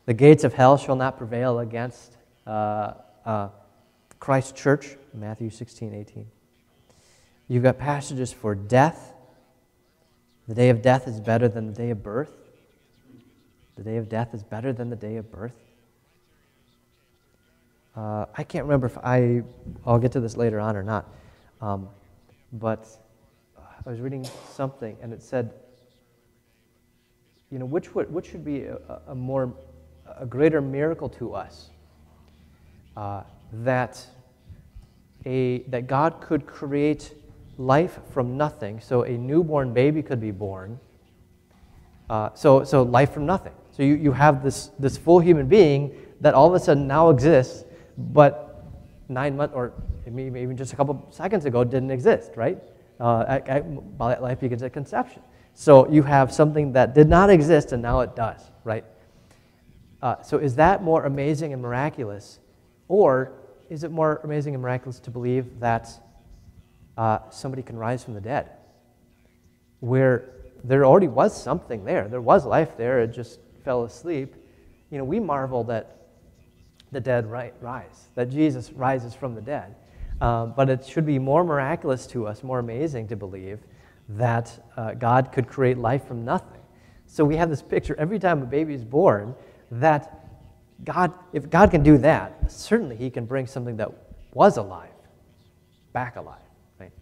The 0.06 0.14
gates 0.14 0.42
of 0.42 0.54
hell 0.54 0.78
shall 0.78 0.96
not 0.96 1.18
prevail 1.18 1.58
against 1.60 2.16
uh, 2.46 2.94
uh, 3.24 3.48
Christ's 4.18 4.58
church, 4.60 4.96
Matthew 5.12 5.50
16, 5.50 5.94
18. 5.94 6.26
You've 7.46 7.62
got 7.62 7.78
passages 7.78 8.32
for 8.32 8.54
death. 8.54 9.12
The 10.48 10.54
day 10.54 10.70
of 10.70 10.80
death 10.80 11.06
is 11.06 11.20
better 11.20 11.46
than 11.46 11.66
the 11.66 11.72
day 11.72 11.90
of 11.90 12.02
birth. 12.02 12.32
The 13.76 13.82
day 13.84 13.98
of 13.98 14.08
death 14.08 14.34
is 14.34 14.42
better 14.42 14.72
than 14.72 14.88
the 14.90 14.96
day 14.96 15.16
of 15.16 15.30
birth. 15.30 15.54
Uh, 17.94 18.26
I 18.36 18.44
can't 18.44 18.64
remember 18.64 18.86
if 18.86 18.96
I, 18.98 19.42
I'll 19.84 19.98
get 19.98 20.12
to 20.12 20.20
this 20.20 20.36
later 20.36 20.58
on 20.58 20.76
or 20.76 20.82
not. 20.82 21.06
Um, 21.60 21.88
but 22.52 22.88
I 23.84 23.90
was 23.90 24.00
reading 24.00 24.26
something 24.52 24.96
and 25.02 25.12
it 25.12 25.22
said, 25.22 25.52
you 27.50 27.58
know, 27.58 27.64
which, 27.64 27.94
would, 27.94 28.12
which 28.12 28.30
should 28.30 28.44
be 28.44 28.64
a, 28.64 28.78
a 29.08 29.14
more, 29.14 29.52
a 30.18 30.26
greater 30.26 30.60
miracle 30.60 31.08
to 31.08 31.34
us? 31.34 31.70
Uh, 32.96 33.22
that, 33.52 34.04
a, 35.24 35.60
that 35.68 35.86
God 35.86 36.20
could 36.20 36.46
create 36.46 37.14
life 37.56 37.98
from 38.12 38.36
nothing. 38.36 38.80
So 38.80 39.02
a 39.02 39.16
newborn 39.16 39.72
baby 39.72 40.02
could 40.02 40.20
be 40.20 40.30
born. 40.30 40.78
Uh, 42.10 42.30
so, 42.34 42.64
so 42.64 42.82
life 42.82 43.12
from 43.12 43.26
nothing. 43.26 43.52
So 43.70 43.82
you, 43.82 43.94
you 43.94 44.12
have 44.12 44.42
this, 44.42 44.70
this 44.78 44.96
full 44.96 45.20
human 45.20 45.46
being 45.46 45.96
that 46.20 46.34
all 46.34 46.48
of 46.48 46.54
a 46.54 46.60
sudden 46.60 46.86
now 46.86 47.10
exists, 47.10 47.64
but 47.96 48.64
nine 49.08 49.36
months 49.36 49.54
or 49.54 49.72
maybe 50.06 50.40
even 50.40 50.56
just 50.56 50.72
a 50.72 50.76
couple 50.76 51.06
seconds 51.10 51.44
ago 51.44 51.64
didn't 51.64 51.90
exist, 51.90 52.32
right? 52.36 52.58
Uh, 53.00 53.24
at, 53.28 53.48
at, 53.48 53.64
life 53.98 54.40
begins 54.40 54.62
at 54.62 54.72
conception. 54.72 55.22
So 55.60 55.90
you 55.90 56.04
have 56.04 56.32
something 56.32 56.74
that 56.74 56.94
did 56.94 57.08
not 57.08 57.30
exist 57.30 57.72
and 57.72 57.82
now 57.82 57.98
it 57.98 58.14
does, 58.14 58.40
right? 58.62 58.84
Uh, 60.00 60.22
so 60.22 60.38
is 60.38 60.54
that 60.54 60.84
more 60.84 61.04
amazing 61.04 61.52
and 61.52 61.60
miraculous? 61.60 62.38
Or 62.86 63.32
is 63.68 63.82
it 63.82 63.90
more 63.90 64.20
amazing 64.22 64.54
and 64.54 64.62
miraculous 64.62 65.00
to 65.00 65.10
believe 65.10 65.58
that 65.58 65.88
uh, 66.96 67.28
somebody 67.30 67.64
can 67.64 67.76
rise 67.76 68.04
from 68.04 68.14
the 68.14 68.20
dead? 68.20 68.50
Where 69.80 70.26
there 70.62 70.86
already 70.86 71.08
was 71.08 71.36
something 71.42 71.84
there, 71.84 72.06
there 72.06 72.20
was 72.20 72.46
life 72.46 72.76
there, 72.76 73.00
it 73.00 73.08
just 73.08 73.40
fell 73.64 73.82
asleep. 73.82 74.36
You 74.92 74.98
know, 74.98 75.04
we 75.04 75.18
marvel 75.18 75.64
that 75.64 75.96
the 76.92 77.00
dead 77.00 77.28
rise, 77.28 78.06
that 78.14 78.30
Jesus 78.30 78.70
rises 78.70 79.12
from 79.12 79.34
the 79.34 79.42
dead. 79.42 79.74
Um, 80.20 80.54
but 80.56 80.70
it 80.70 80.86
should 80.86 81.04
be 81.04 81.18
more 81.18 81.42
miraculous 81.42 82.06
to 82.08 82.28
us, 82.28 82.44
more 82.44 82.60
amazing 82.60 83.08
to 83.08 83.16
believe 83.16 83.58
that 84.08 84.70
uh, 84.76 84.94
God 84.94 85.32
could 85.32 85.48
create 85.48 85.78
life 85.78 86.06
from 86.06 86.24
nothing. 86.24 86.60
So 87.06 87.24
we 87.24 87.36
have 87.36 87.50
this 87.50 87.62
picture 87.62 87.94
every 87.98 88.18
time 88.18 88.42
a 88.42 88.46
baby 88.46 88.74
is 88.74 88.84
born 88.84 89.34
that 89.70 90.28
God, 90.84 91.12
if 91.32 91.50
God 91.50 91.70
can 91.70 91.82
do 91.82 91.98
that, 91.98 92.50
certainly 92.50 92.96
He 92.96 93.10
can 93.10 93.26
bring 93.26 93.46
something 93.46 93.76
that 93.78 93.90
was 94.32 94.56
alive 94.56 94.90
back 95.92 96.16
alive. 96.16 96.38
Right? 96.78 96.92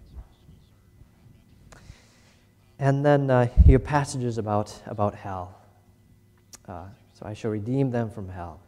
And 2.78 3.04
then 3.04 3.30
uh, 3.30 3.48
you 3.66 3.74
have 3.74 3.84
passages 3.84 4.38
about, 4.38 4.74
about 4.86 5.14
hell. 5.14 5.60
Uh, 6.66 6.86
so 7.12 7.26
I 7.26 7.34
shall 7.34 7.50
redeem 7.50 7.90
them 7.90 8.10
from 8.10 8.28
hell. 8.28 8.60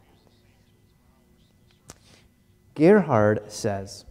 Gerhard 2.75 3.51
says, 3.51 4.05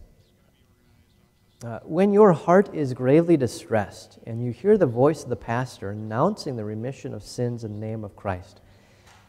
uh, 1.63 1.79
When 1.83 2.13
your 2.13 2.33
heart 2.33 2.73
is 2.73 2.93
gravely 2.93 3.37
distressed 3.37 4.19
and 4.25 4.43
you 4.43 4.51
hear 4.51 4.77
the 4.77 4.85
voice 4.85 5.23
of 5.23 5.29
the 5.29 5.35
pastor 5.35 5.91
announcing 5.91 6.55
the 6.55 6.63
remission 6.63 7.13
of 7.13 7.23
sins 7.23 7.63
in 7.63 7.73
the 7.73 7.85
name 7.85 8.03
of 8.03 8.15
Christ, 8.15 8.61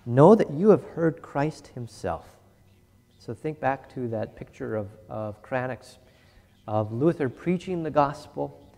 know 0.07 0.35
that 0.35 0.53
you 0.53 0.71
have 0.71 0.83
heard 0.83 1.23
Christ 1.23 1.69
himself. 1.69 2.27
So 3.19 3.35
think 3.35 3.61
back 3.61 3.93
to 3.95 4.09
that 4.09 4.37
picture 4.37 4.77
of, 4.77 4.89
of 5.09 5.43
Cranach's, 5.43 5.99
of 6.67 6.93
Luther 6.93 7.29
preaching 7.29 7.83
the 7.83 7.91
gospel 7.91 8.73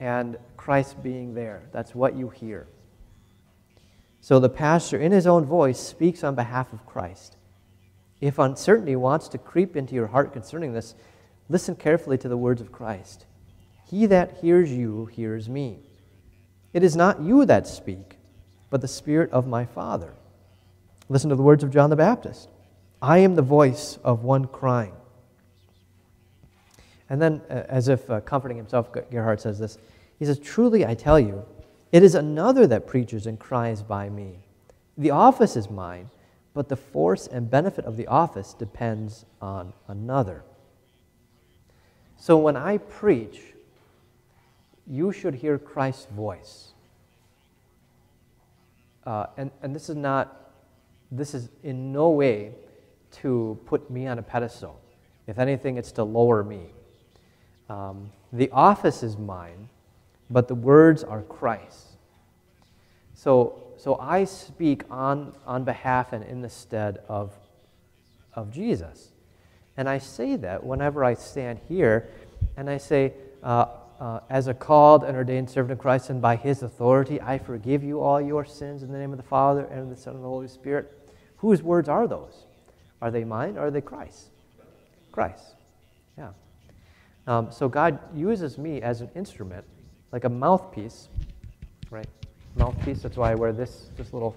and 0.00 0.38
Christ 0.56 1.02
being 1.02 1.34
there. 1.34 1.62
That's 1.72 1.94
what 1.94 2.16
you 2.16 2.28
hear. 2.28 2.68
So 4.20 4.40
the 4.40 4.48
pastor, 4.48 4.98
in 4.98 5.12
his 5.12 5.26
own 5.26 5.44
voice, 5.44 5.78
speaks 5.78 6.24
on 6.24 6.34
behalf 6.34 6.72
of 6.72 6.84
Christ. 6.86 7.36
If 8.20 8.38
uncertainty 8.38 8.96
wants 8.96 9.28
to 9.28 9.38
creep 9.38 9.76
into 9.76 9.94
your 9.94 10.08
heart 10.08 10.32
concerning 10.32 10.72
this, 10.72 10.94
listen 11.48 11.76
carefully 11.76 12.18
to 12.18 12.28
the 12.28 12.36
words 12.36 12.60
of 12.60 12.72
Christ. 12.72 13.26
He 13.88 14.06
that 14.06 14.38
hears 14.38 14.72
you 14.72 15.06
hears 15.06 15.48
me. 15.48 15.78
It 16.72 16.82
is 16.82 16.96
not 16.96 17.20
you 17.20 17.44
that 17.46 17.66
speak, 17.66 18.18
but 18.70 18.80
the 18.80 18.88
Spirit 18.88 19.30
of 19.30 19.46
my 19.46 19.64
Father. 19.64 20.14
Listen 21.08 21.30
to 21.30 21.36
the 21.36 21.42
words 21.42 21.62
of 21.62 21.70
John 21.70 21.90
the 21.90 21.96
Baptist 21.96 22.48
I 23.00 23.18
am 23.18 23.34
the 23.34 23.42
voice 23.42 23.98
of 24.02 24.24
one 24.24 24.46
crying. 24.46 24.94
And 27.08 27.22
then, 27.22 27.40
uh, 27.48 27.62
as 27.68 27.86
if 27.86 28.10
uh, 28.10 28.20
comforting 28.20 28.56
himself, 28.56 28.90
Gerhard 29.10 29.40
says 29.40 29.58
this 29.58 29.78
He 30.18 30.24
says, 30.24 30.38
Truly 30.38 30.84
I 30.84 30.94
tell 30.94 31.20
you, 31.20 31.44
it 31.92 32.02
is 32.02 32.14
another 32.14 32.66
that 32.66 32.86
preaches 32.86 33.26
and 33.26 33.38
cries 33.38 33.82
by 33.82 34.08
me. 34.08 34.40
The 34.98 35.10
office 35.10 35.56
is 35.56 35.70
mine 35.70 36.10
but 36.56 36.70
the 36.70 36.76
force 36.76 37.26
and 37.26 37.50
benefit 37.50 37.84
of 37.84 37.98
the 37.98 38.06
office 38.06 38.54
depends 38.54 39.26
on 39.42 39.74
another. 39.88 40.42
So 42.18 42.36
when 42.38 42.56
I 42.56 42.78
preach, 42.78 43.40
you 44.86 45.12
should 45.12 45.34
hear 45.34 45.58
Christ's 45.58 46.06
voice. 46.06 46.72
Uh, 49.04 49.26
and, 49.36 49.50
and 49.62 49.74
this 49.74 49.88
is 49.88 49.96
not, 49.96 50.52
this 51.10 51.34
is 51.34 51.48
in 51.62 51.92
no 51.92 52.10
way 52.10 52.52
to 53.12 53.58
put 53.66 53.90
me 53.90 54.06
on 54.06 54.18
a 54.18 54.22
pedestal. 54.22 54.80
If 55.26 55.38
anything, 55.38 55.76
it's 55.76 55.92
to 55.92 56.04
lower 56.04 56.42
me. 56.42 56.66
Um, 57.68 58.10
the 58.32 58.50
office 58.50 59.02
is 59.02 59.16
mine, 59.16 59.68
but 60.30 60.48
the 60.48 60.54
words 60.54 61.04
are 61.04 61.22
Christ. 61.22 61.96
So 63.14 63.66
so 63.76 63.96
I 64.00 64.24
speak 64.24 64.82
on, 64.90 65.34
on 65.46 65.64
behalf 65.64 66.12
and 66.12 66.24
in 66.24 66.40
the 66.40 66.48
stead 66.48 66.98
of, 67.08 67.32
of 68.34 68.50
Jesus. 68.50 69.10
And 69.76 69.88
I 69.88 69.98
say 69.98 70.36
that 70.36 70.64
whenever 70.64 71.04
I 71.04 71.14
stand 71.14 71.60
here 71.68 72.08
and 72.56 72.70
I 72.70 72.78
say, 72.78 73.12
uh, 73.42 73.66
uh, 74.00 74.20
as 74.28 74.46
a 74.46 74.54
called 74.54 75.04
and 75.04 75.16
ordained 75.16 75.48
servant 75.48 75.72
of 75.72 75.78
Christ, 75.78 76.10
and 76.10 76.20
by 76.20 76.36
his 76.36 76.62
authority, 76.62 77.20
I 77.20 77.38
forgive 77.38 77.82
you 77.82 78.00
all 78.00 78.20
your 78.20 78.44
sins 78.44 78.82
in 78.82 78.92
the 78.92 78.98
name 78.98 79.10
of 79.10 79.16
the 79.16 79.22
Father 79.22 79.64
and 79.64 79.80
of 79.80 79.88
the 79.88 79.96
Son 79.96 80.14
and 80.14 80.22
the 80.22 80.28
Holy 80.28 80.48
Spirit. 80.48 80.92
Whose 81.38 81.62
words 81.62 81.88
are 81.88 82.06
those? 82.06 82.44
Are 83.00 83.10
they 83.10 83.24
mine 83.24 83.56
or 83.56 83.66
are 83.66 83.70
they 83.70 83.80
Christ? 83.80 84.30
Christ. 85.12 85.54
Yeah. 86.18 86.30
Um, 87.26 87.50
so 87.50 87.68
God 87.68 87.98
uses 88.14 88.58
me 88.58 88.82
as 88.82 89.00
an 89.00 89.10
instrument, 89.14 89.64
like 90.12 90.24
a 90.24 90.28
mouthpiece, 90.28 91.08
right? 91.90 92.06
mouthpiece. 92.56 93.02
That's 93.02 93.16
why 93.16 93.32
I 93.32 93.34
wear 93.34 93.52
this, 93.52 93.90
this 93.96 94.12
little 94.12 94.36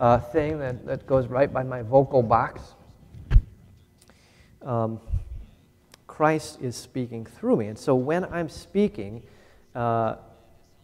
uh, 0.00 0.18
thing 0.18 0.58
that, 0.58 0.84
that 0.86 1.06
goes 1.06 1.26
right 1.26 1.52
by 1.52 1.62
my 1.62 1.82
vocal 1.82 2.22
box. 2.22 2.74
Um, 4.68 5.00
Christ 6.06 6.58
is 6.60 6.76
speaking 6.76 7.24
through 7.24 7.56
me. 7.56 7.68
And 7.68 7.78
so 7.78 7.94
when 7.94 8.26
I'm 8.26 8.50
speaking, 8.50 9.22
uh, 9.74 10.16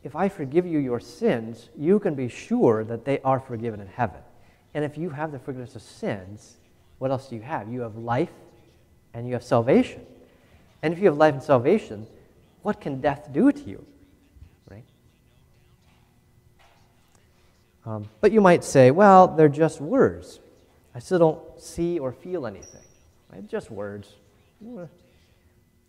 if 0.03 0.17
I 0.17 0.29
forgive 0.29 0.64
you 0.64 0.79
your 0.79 1.00
sins, 1.00 1.69
you 1.76 1.99
can 1.99 2.14
be 2.14 2.29
sure 2.29 2.83
that 2.85 3.05
they 3.05 3.21
are 3.21 3.38
forgiven 3.38 3.81
in 3.81 3.87
heaven. 3.88 4.21
And 4.73 4.85
if 4.85 4.97
you 4.97 5.11
have 5.11 5.33
the 5.33 5.38
forgiveness 5.38 5.76
of 5.76 5.83
sins, 5.83 6.57
what 6.99 7.11
else 7.11 7.29
do 7.29 7.37
you 7.37 7.43
have? 7.43 7.71
You 7.71 7.83
have 7.83 7.97
life 7.97 8.33
and 9.12 9.26
you 9.26 9.35
have 9.35 9.45
salvation. 9.45 10.00
And 10.83 10.95
if 10.95 10.99
you 10.99 11.07
have 11.07 11.19
life 11.19 11.35
and 11.35 11.43
salvation, 11.43 12.07
what 12.62 12.81
can 12.81 13.03
death 13.03 13.29
do 13.33 13.53
to 13.53 13.61
you? 13.61 13.85
Right? 14.71 14.85
Um, 17.85 18.09
but 18.23 18.33
you 18.33 18.41
might 18.41 18.64
say, 18.64 18.91
well, 18.91 19.29
they're 19.29 19.49
just 19.50 19.81
words. 19.81 20.41
I 20.95 21.00
still 21.00 21.19
don't 21.19 21.61
see 21.61 21.99
or 21.99 22.12
feel 22.12 22.47
anything. 22.47 22.81
Right? 23.35 23.47
Just 23.49 23.71
words. 23.71 24.14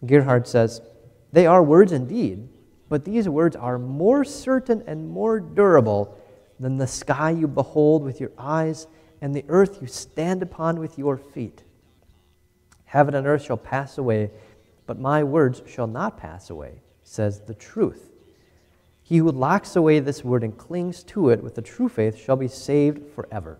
Gerhard 0.05 0.47
says, 0.47 0.81
they 1.31 1.45
are 1.45 1.61
words 1.61 1.91
indeed, 1.91 2.47
but 2.89 3.05
these 3.05 3.29
words 3.29 3.55
are 3.55 3.77
more 3.77 4.23
certain 4.23 4.83
and 4.87 5.07
more 5.09 5.39
durable 5.39 6.17
than 6.59 6.77
the 6.77 6.87
sky 6.87 7.31
you 7.31 7.47
behold 7.47 8.03
with 8.03 8.19
your 8.19 8.31
eyes 8.37 8.87
and 9.21 9.33
the 9.33 9.45
earth 9.47 9.79
you 9.81 9.87
stand 9.87 10.41
upon 10.41 10.79
with 10.79 10.97
your 10.97 11.17
feet. 11.17 11.63
Heaven 12.85 13.15
and 13.15 13.27
earth 13.27 13.43
shall 13.43 13.57
pass 13.57 13.97
away, 13.97 14.31
but 14.85 14.99
my 14.99 15.23
words 15.23 15.61
shall 15.67 15.87
not 15.87 16.17
pass 16.17 16.49
away, 16.49 16.81
says 17.03 17.41
the 17.41 17.53
truth. 17.53 18.11
He 19.03 19.17
who 19.17 19.31
locks 19.31 19.75
away 19.75 19.99
this 19.99 20.23
word 20.23 20.43
and 20.43 20.57
clings 20.57 21.03
to 21.03 21.29
it 21.29 21.43
with 21.43 21.55
the 21.55 21.61
true 21.61 21.89
faith 21.89 22.17
shall 22.17 22.35
be 22.35 22.47
saved 22.47 23.13
forever. 23.13 23.59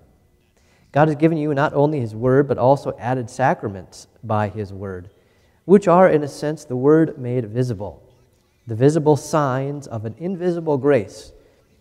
God 0.96 1.10
has 1.10 1.18
given 1.18 1.38
you 1.38 1.54
not 1.54 1.74
only 1.74 2.00
his 2.00 2.16
word, 2.16 2.48
but 2.48 2.58
also 2.58 2.96
added 2.98 3.30
sacraments 3.30 4.08
by 4.24 4.48
his 4.48 4.72
word, 4.72 5.10
which 5.66 5.90
are, 5.90 6.10
in 6.10 6.24
a 6.24 6.28
sense, 6.28 6.64
the 6.64 6.78
word 6.78 7.18
made 7.20 7.46
visible 7.50 8.02
the 8.68 8.76
visible 8.76 9.16
signs 9.16 9.86
of 9.88 10.06
an 10.06 10.16
invisible 10.18 10.78
grace 10.78 11.34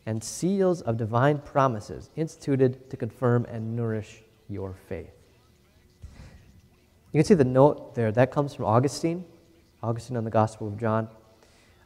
and 0.06 0.22
seals 0.22 0.82
of 0.82 0.98
divine 0.98 1.38
promises 1.38 2.10
instituted 2.14 2.90
to 2.90 2.96
confirm 2.96 3.46
and 3.46 3.74
nourish 3.74 4.22
your 4.50 4.74
faith. 4.86 5.14
You 7.12 7.18
can 7.18 7.24
see 7.24 7.34
the 7.34 7.44
note 7.44 7.94
there. 7.94 8.12
That 8.12 8.30
comes 8.30 8.54
from 8.54 8.66
Augustine, 8.66 9.24
Augustine 9.82 10.16
on 10.16 10.24
the 10.24 10.30
Gospel 10.30 10.68
of 10.68 10.78
John. 10.78 11.08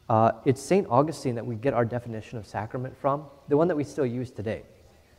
Uh, 0.08 0.32
it's 0.44 0.60
St. 0.60 0.86
Augustine 0.88 1.34
that 1.36 1.46
we 1.46 1.54
get 1.54 1.74
our 1.74 1.84
definition 1.84 2.38
of 2.38 2.46
sacrament 2.46 2.96
from, 2.96 3.26
the 3.48 3.56
one 3.56 3.68
that 3.68 3.76
we 3.76 3.84
still 3.84 4.06
use 4.06 4.30
today. 4.30 4.62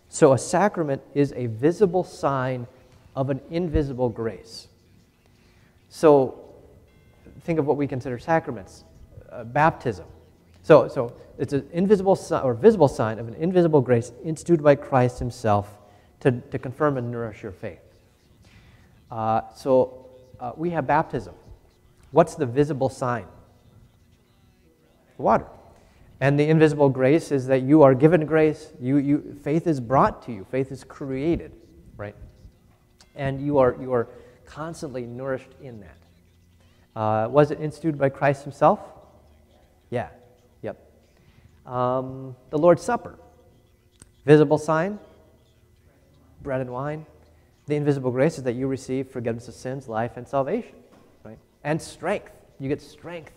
So, 0.10 0.34
a 0.34 0.38
sacrament 0.38 1.01
is 1.13 1.34
a 1.36 1.46
visible 1.46 2.04
sign 2.04 2.68
of 3.16 3.30
an 3.30 3.42
invisible 3.51 4.10
grace. 4.10 4.68
So, 5.89 6.39
think 7.42 7.60
of 7.60 7.66
what 7.66 7.78
we 7.78 7.88
consider 7.88 8.18
sacraments 8.20 8.84
uh, 9.32 9.44
baptism. 9.44 10.06
So, 10.63 10.88
so 10.88 11.13
it's 11.38 11.54
an 11.54 11.68
invisible 11.72 12.16
sign, 12.16 12.44
or 12.44 12.54
visible 12.54 12.88
sign 12.88 13.20
of 13.20 13.28
an 13.28 13.36
invisible 13.36 13.82
grace 13.82 14.12
instituted 14.24 14.63
by 14.63 14.75
Christ 14.75 15.20
Himself 15.20 15.78
to, 16.22 16.32
to 16.32 16.60
confirm 16.60 16.98
and 16.98 17.12
nourish 17.12 17.44
your 17.44 17.51
faith. 17.51 17.80
Uh, 19.10 19.42
so 19.56 20.08
uh, 20.39 20.51
we 20.56 20.70
have 20.72 20.86
baptism. 20.86 21.34
What's 22.12 22.36
the 22.36 22.46
visible 22.46 22.89
sign? 22.89 23.25
Water. 25.18 25.48
And 26.22 26.40
the 26.40 26.48
invisible 26.48 26.90
grace 26.90 27.32
is 27.32 27.48
that 27.48 27.62
you 27.62 27.82
are 27.84 27.96
given 27.96 28.26
grace. 28.26 28.74
You, 28.80 28.98
you, 28.98 29.40
faith 29.44 29.68
is 29.68 29.80
brought 29.80 30.24
to 30.24 30.34
you. 30.34 30.46
Faith 30.52 30.72
is 30.72 30.84
created, 30.84 31.54
right? 31.96 32.16
And 33.16 33.42
you 33.46 33.58
are, 33.60 33.78
you 33.80 33.94
are 33.94 34.10
constantly 34.46 35.04
nourished 35.04 35.52
in 35.62 35.80
that. 35.80 35.98
Uh, 37.00 37.30
was 37.30 37.52
it 37.52 37.62
instituted 37.62 37.98
by 37.98 38.10
Christ 38.10 38.44
himself? 38.44 38.80
Yeah, 39.90 40.10
yep. 40.62 40.78
Um, 41.66 42.36
the 42.50 42.58
Lord's 42.58 42.84
Supper. 42.84 43.18
Visible 44.26 44.58
sign, 44.58 45.00
bread 46.42 46.62
and 46.62 46.70
wine. 46.72 47.06
The 47.68 47.76
invisible 47.76 48.12
grace 48.12 48.38
is 48.38 48.44
that 48.44 48.54
you 48.54 48.68
receive 48.68 49.10
forgiveness 49.10 49.48
of 49.48 49.53
sins, 49.53 49.88
life, 49.88 50.18
and 50.18 50.27
salvation, 50.27 50.75
right? 51.24 51.38
And 51.64 51.82
strength. 51.82 52.32
You 52.60 52.68
get 52.68 52.82
strength 52.82 53.32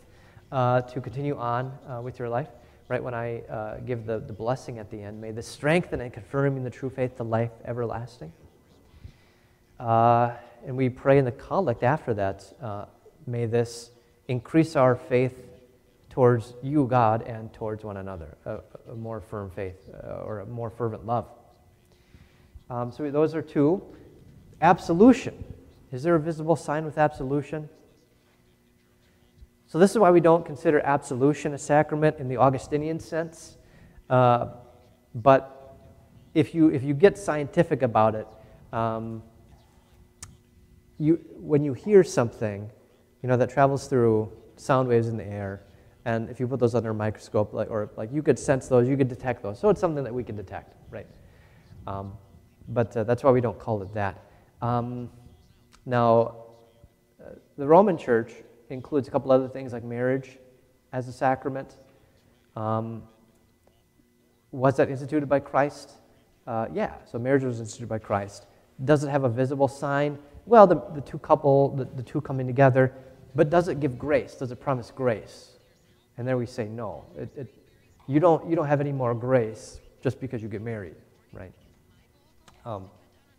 uh, 0.50 0.80
to 0.82 1.00
continue 1.00 1.36
on 1.36 1.72
uh, 1.86 2.00
with 2.02 2.18
your 2.18 2.28
life, 2.28 2.48
right? 2.92 3.02
When 3.02 3.14
I 3.14 3.40
uh, 3.40 3.78
give 3.78 4.04
the, 4.04 4.18
the 4.18 4.34
blessing 4.34 4.78
at 4.78 4.90
the 4.90 5.02
end, 5.02 5.18
may 5.18 5.30
the 5.30 5.42
strengthen 5.42 6.02
and 6.02 6.12
confirming 6.12 6.62
the 6.62 6.68
true 6.68 6.90
faith 6.90 7.16
to 7.16 7.22
life 7.22 7.50
everlasting. 7.64 8.30
Uh, 9.80 10.32
and 10.66 10.76
we 10.76 10.90
pray 10.90 11.16
in 11.16 11.24
the 11.24 11.32
collect 11.32 11.84
after 11.84 12.12
that, 12.12 12.52
uh, 12.60 12.84
may 13.26 13.46
this 13.46 13.92
increase 14.28 14.76
our 14.76 14.94
faith 14.94 15.34
towards 16.10 16.52
you, 16.62 16.86
God, 16.86 17.22
and 17.22 17.50
towards 17.54 17.82
one 17.82 17.96
another, 17.96 18.36
a, 18.44 18.58
a 18.90 18.94
more 18.94 19.22
firm 19.22 19.48
faith 19.48 19.88
uh, 20.04 20.24
or 20.26 20.40
a 20.40 20.46
more 20.46 20.68
fervent 20.68 21.06
love. 21.06 21.28
Um, 22.68 22.92
so 22.92 23.10
those 23.10 23.34
are 23.34 23.40
two. 23.40 23.80
Absolution. 24.60 25.42
Is 25.92 26.02
there 26.02 26.14
a 26.14 26.20
visible 26.20 26.56
sign 26.56 26.84
with 26.84 26.98
absolution? 26.98 27.70
So 29.72 29.78
this 29.78 29.92
is 29.92 29.98
why 29.98 30.10
we 30.10 30.20
don't 30.20 30.44
consider 30.44 30.80
absolution 30.80 31.54
a 31.54 31.58
sacrament 31.58 32.18
in 32.18 32.28
the 32.28 32.36
Augustinian 32.36 33.00
sense. 33.00 33.56
Uh, 34.10 34.48
but 35.14 35.78
if 36.34 36.54
you, 36.54 36.68
if 36.68 36.82
you 36.82 36.92
get 36.92 37.16
scientific 37.16 37.80
about 37.80 38.14
it, 38.14 38.28
um, 38.74 39.22
you, 40.98 41.24
when 41.38 41.64
you 41.64 41.72
hear 41.72 42.04
something, 42.04 42.70
you 43.22 43.30
know, 43.30 43.38
that 43.38 43.48
travels 43.48 43.86
through 43.86 44.30
sound 44.56 44.90
waves 44.90 45.08
in 45.08 45.16
the 45.16 45.24
air, 45.24 45.62
and 46.04 46.28
if 46.28 46.38
you 46.38 46.46
put 46.46 46.60
those 46.60 46.74
under 46.74 46.90
a 46.90 46.94
microscope, 46.94 47.54
like, 47.54 47.70
or 47.70 47.92
like 47.96 48.12
you 48.12 48.22
could 48.22 48.38
sense 48.38 48.68
those, 48.68 48.86
you 48.86 48.98
could 48.98 49.08
detect 49.08 49.42
those. 49.42 49.58
So 49.58 49.70
it's 49.70 49.80
something 49.80 50.04
that 50.04 50.12
we 50.12 50.22
can 50.22 50.36
detect, 50.36 50.76
right? 50.90 51.06
Um, 51.86 52.12
but 52.68 52.94
uh, 52.94 53.04
that's 53.04 53.24
why 53.24 53.30
we 53.30 53.40
don't 53.40 53.58
call 53.58 53.80
it 53.80 53.94
that. 53.94 54.22
Um, 54.60 55.08
now, 55.86 56.36
uh, 57.18 57.30
the 57.56 57.66
Roman 57.66 57.96
Church 57.96 58.34
includes 58.72 59.08
a 59.08 59.10
couple 59.10 59.30
other 59.30 59.48
things 59.48 59.72
like 59.72 59.84
marriage 59.84 60.38
as 60.92 61.08
a 61.08 61.12
sacrament. 61.12 61.76
Um, 62.56 63.02
was 64.50 64.76
that 64.76 64.90
instituted 64.90 65.28
by 65.28 65.40
Christ? 65.40 65.92
Uh, 66.46 66.66
yeah, 66.72 66.94
so 67.10 67.18
marriage 67.18 67.44
was 67.44 67.60
instituted 67.60 67.88
by 67.88 67.98
Christ. 67.98 68.46
Does 68.84 69.04
it 69.04 69.08
have 69.08 69.24
a 69.24 69.28
visible 69.28 69.68
sign? 69.68 70.18
Well, 70.44 70.66
the, 70.66 70.82
the 70.94 71.00
two 71.00 71.18
couple, 71.18 71.76
the, 71.76 71.84
the 71.84 72.02
two 72.02 72.20
coming 72.20 72.46
together, 72.46 72.92
but 73.34 73.48
does 73.48 73.68
it 73.68 73.80
give 73.80 73.98
grace? 73.98 74.34
Does 74.34 74.50
it 74.50 74.60
promise 74.60 74.90
grace? 74.90 75.50
And 76.18 76.26
there 76.26 76.36
we 76.36 76.46
say, 76.46 76.66
no, 76.66 77.04
it, 77.16 77.28
it, 77.36 77.54
you, 78.06 78.20
don't, 78.20 78.48
you 78.48 78.56
don't 78.56 78.66
have 78.66 78.80
any 78.80 78.92
more 78.92 79.14
grace 79.14 79.80
just 80.02 80.20
because 80.20 80.42
you 80.42 80.48
get 80.48 80.60
married, 80.60 80.96
right? 81.32 81.52
Um, 82.66 82.90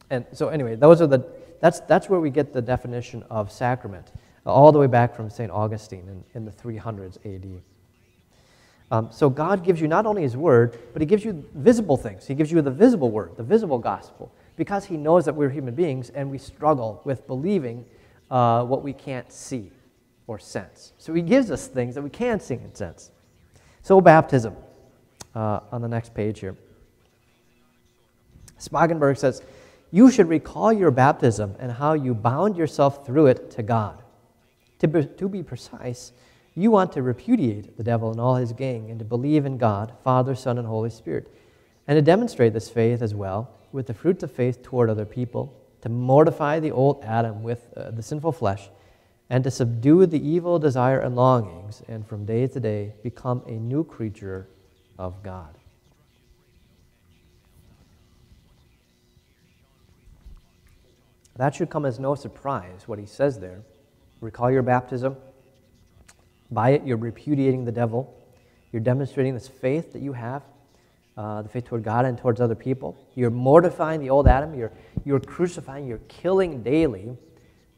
and 0.09 0.25
so 0.31 0.49
anyway, 0.49 0.75
those 0.75 1.01
are 1.01 1.07
the, 1.07 1.25
that's, 1.59 1.81
that's 1.81 2.09
where 2.09 2.19
we 2.19 2.29
get 2.29 2.53
the 2.53 2.61
definition 2.61 3.23
of 3.29 3.51
sacrament, 3.51 4.11
all 4.45 4.71
the 4.71 4.79
way 4.79 4.87
back 4.87 5.15
from 5.15 5.29
St. 5.29 5.51
Augustine 5.51 6.07
in, 6.07 6.23
in 6.35 6.45
the 6.45 6.51
300s 6.51 7.17
AD. 7.25 7.61
Um, 8.91 9.09
so 9.11 9.29
God 9.29 9.63
gives 9.63 9.81
you 9.81 9.87
not 9.87 10.05
only 10.05 10.21
His 10.21 10.37
Word, 10.37 10.77
but 10.93 11.01
He 11.01 11.05
gives 11.05 11.23
you 11.23 11.43
visible 11.55 11.97
things. 11.97 12.27
He 12.27 12.35
gives 12.35 12.51
you 12.51 12.61
the 12.61 12.71
visible 12.71 13.09
Word, 13.09 13.37
the 13.37 13.43
visible 13.43 13.79
gospel, 13.79 14.31
because 14.55 14.85
He 14.85 14.97
knows 14.97 15.25
that 15.25 15.35
we're 15.35 15.49
human 15.49 15.73
beings 15.73 16.09
and 16.09 16.29
we 16.29 16.37
struggle 16.37 17.01
with 17.05 17.25
believing 17.25 17.85
uh, 18.29 18.63
what 18.63 18.83
we 18.83 18.93
can't 18.93 19.31
see 19.31 19.71
or 20.27 20.39
sense. 20.39 20.93
So 20.97 21.13
he 21.13 21.21
gives 21.21 21.51
us 21.51 21.67
things 21.67 21.95
that 21.95 22.01
we 22.01 22.09
can 22.09 22.39
see 22.39 22.55
and 22.55 22.75
sense. 22.75 23.11
So, 23.81 23.99
baptism, 23.99 24.55
uh, 25.35 25.59
on 25.71 25.81
the 25.81 25.87
next 25.87 26.13
page 26.13 26.39
here. 26.39 26.55
Spangenberg 28.59 29.17
says, 29.17 29.41
You 29.91 30.09
should 30.09 30.29
recall 30.29 30.71
your 30.71 30.91
baptism 30.91 31.55
and 31.59 31.71
how 31.71 31.93
you 31.93 32.13
bound 32.13 32.55
yourself 32.55 33.05
through 33.05 33.27
it 33.27 33.51
to 33.51 33.63
God. 33.63 34.02
To 34.79 34.87
be, 34.87 35.05
to 35.05 35.29
be 35.29 35.43
precise, 35.43 36.11
you 36.55 36.71
want 36.71 36.91
to 36.93 37.01
repudiate 37.01 37.77
the 37.77 37.83
devil 37.83 38.11
and 38.11 38.19
all 38.19 38.35
his 38.35 38.51
gang 38.51 38.89
and 38.89 38.99
to 38.99 39.05
believe 39.05 39.45
in 39.45 39.57
God, 39.57 39.93
Father, 40.03 40.35
Son, 40.35 40.57
and 40.57 40.67
Holy 40.67 40.89
Spirit, 40.89 41.33
and 41.87 41.97
to 41.97 42.01
demonstrate 42.01 42.53
this 42.53 42.69
faith 42.69 43.01
as 43.01 43.15
well 43.15 43.49
with 43.71 43.87
the 43.87 43.93
fruits 43.93 44.23
of 44.23 44.31
faith 44.31 44.61
toward 44.61 44.89
other 44.89 45.05
people, 45.05 45.59
to 45.81 45.89
mortify 45.89 46.59
the 46.59 46.71
old 46.71 47.03
Adam 47.03 47.43
with 47.43 47.73
uh, 47.75 47.91
the 47.91 48.03
sinful 48.03 48.31
flesh 48.31 48.69
and 49.29 49.43
to 49.43 49.51
subdue 49.51 50.05
the 50.05 50.27
evil 50.27 50.59
desire 50.59 50.99
and 50.99 51.15
longings, 51.15 51.81
and 51.87 52.05
from 52.05 52.25
day 52.25 52.45
to 52.45 52.59
day 52.59 52.93
become 53.01 53.41
a 53.47 53.53
new 53.53 53.83
creature 53.83 54.47
of 54.99 55.23
God. 55.23 55.57
That 61.35 61.55
should 61.55 61.71
come 61.71 61.85
as 61.85 61.99
no 61.99 62.13
surprise, 62.13 62.87
what 62.87 62.99
he 62.99 63.07
says 63.07 63.39
there. 63.39 63.63
Recall 64.23 64.49
your 64.49 64.61
baptism. 64.61 65.17
By 66.49 66.71
it, 66.71 66.85
you're 66.85 66.97
repudiating 66.97 67.65
the 67.65 67.71
devil. 67.71 68.15
You're 68.71 68.81
demonstrating 68.81 69.33
this 69.33 69.47
faith 69.47 69.93
that 69.93 70.01
you 70.01 70.13
have, 70.13 70.43
uh, 71.17 71.41
the 71.41 71.49
faith 71.49 71.65
toward 71.65 71.83
God 71.83 72.05
and 72.05 72.17
towards 72.17 72.39
other 72.39 72.55
people. 72.55 72.97
You're 73.15 73.29
mortifying 73.29 73.99
the 73.99 74.09
old 74.09 74.27
Adam. 74.27 74.55
You're, 74.55 74.71
you're 75.03 75.19
crucifying, 75.19 75.87
you're 75.87 76.01
killing 76.07 76.63
daily 76.63 77.17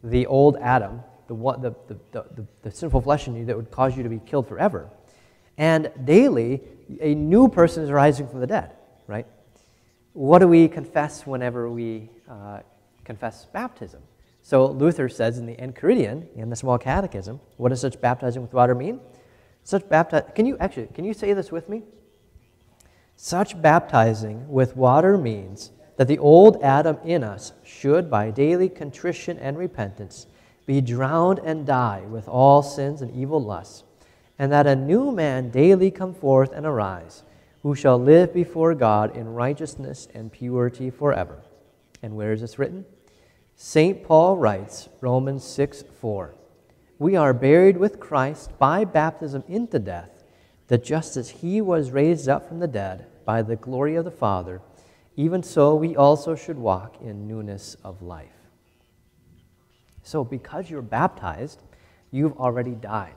the 0.03 0.27
old 0.27 0.57
Adam 0.57 1.01
the, 1.27 1.33
the, 1.33 1.75
the, 1.87 1.97
the, 2.11 2.45
the 2.61 2.71
sinful 2.71 3.01
flesh 3.01 3.27
in 3.27 3.35
you 3.35 3.45
that 3.45 3.55
would 3.55 3.71
cause 3.71 3.97
you 3.97 4.03
to 4.03 4.09
be 4.09 4.19
killed 4.19 4.47
forever. 4.47 4.89
And 5.57 5.91
daily, 6.03 6.61
a 7.01 7.15
new 7.15 7.47
person 7.47 7.83
is 7.83 7.89
rising 7.89 8.27
from 8.27 8.39
the 8.39 8.47
dead, 8.47 8.73
right? 9.07 9.25
What 10.13 10.39
do 10.39 10.47
we 10.47 10.67
confess 10.67 11.25
whenever 11.25 11.69
we 11.69 12.09
uh, 12.29 12.59
confess 13.03 13.45
baptism? 13.45 14.01
So 14.45 14.67
Luther 14.67 15.09
says 15.09 15.39
in 15.39 15.47
the 15.47 15.55
Enchiridion, 15.55 16.27
in 16.35 16.51
the 16.51 16.55
Small 16.55 16.77
Catechism, 16.77 17.39
what 17.57 17.69
does 17.69 17.81
such 17.81 17.99
baptizing 17.99 18.43
with 18.43 18.53
water 18.53 18.75
mean? 18.75 18.99
Such 19.63 19.89
baptizing, 19.89 20.29
can 20.35 20.45
you 20.45 20.55
actually, 20.59 20.85
can 20.93 21.03
you 21.03 21.15
say 21.15 21.33
this 21.33 21.51
with 21.51 21.67
me? 21.67 21.81
Such 23.15 23.59
baptizing 23.59 24.47
with 24.47 24.77
water 24.77 25.17
means 25.17 25.71
that 25.97 26.07
the 26.07 26.19
old 26.19 26.61
Adam 26.61 26.99
in 27.03 27.23
us 27.23 27.53
should, 27.63 28.11
by 28.11 28.29
daily 28.29 28.69
contrition 28.69 29.39
and 29.39 29.57
repentance, 29.57 30.27
be 30.67 30.79
drowned 30.79 31.39
and 31.39 31.65
die 31.65 32.03
with 32.07 32.27
all 32.27 32.61
sins 32.61 33.01
and 33.01 33.09
evil 33.15 33.43
lusts, 33.43 33.83
and 34.37 34.51
that 34.51 34.67
a 34.67 34.75
new 34.75 35.11
man 35.11 35.49
daily 35.49 35.89
come 35.89 36.13
forth 36.13 36.51
and 36.51 36.67
arise, 36.67 37.23
who 37.63 37.73
shall 37.73 37.97
live 37.97 38.31
before 38.31 38.75
God 38.75 39.17
in 39.17 39.33
righteousness 39.33 40.07
and 40.13 40.31
purity 40.31 40.91
forever. 40.91 41.41
And 42.03 42.15
where 42.15 42.31
is 42.31 42.41
this 42.41 42.59
written? 42.59 42.85
St. 43.57 44.03
Paul 44.03 44.35
writes, 44.35 44.89
Romans 44.99 45.43
6 45.45 45.85
4, 46.01 46.35
We 46.99 47.15
are 47.15 47.33
buried 47.33 47.77
with 47.77 48.01
Christ 48.01 48.51
by 48.59 48.83
baptism 48.83 49.45
into 49.47 49.79
death, 49.79 50.23
that 50.67 50.83
just 50.83 51.15
as 51.15 51.29
he 51.29 51.61
was 51.61 51.91
raised 51.91 52.27
up 52.27 52.47
from 52.47 52.59
the 52.59 52.67
dead 52.67 53.07
by 53.23 53.41
the 53.41 53.55
glory 53.55 53.95
of 53.95 54.03
the 54.03 54.11
Father, 54.11 54.61
even 55.15 55.41
so 55.41 55.73
we 55.73 55.95
also 55.95 56.35
should 56.35 56.57
walk 56.57 56.97
in 57.01 57.27
newness 57.27 57.77
of 57.83 58.01
life. 58.01 58.27
So, 60.03 60.25
because 60.25 60.69
you're 60.69 60.81
baptized, 60.81 61.61
you've 62.11 62.37
already 62.37 62.75
died. 62.75 63.15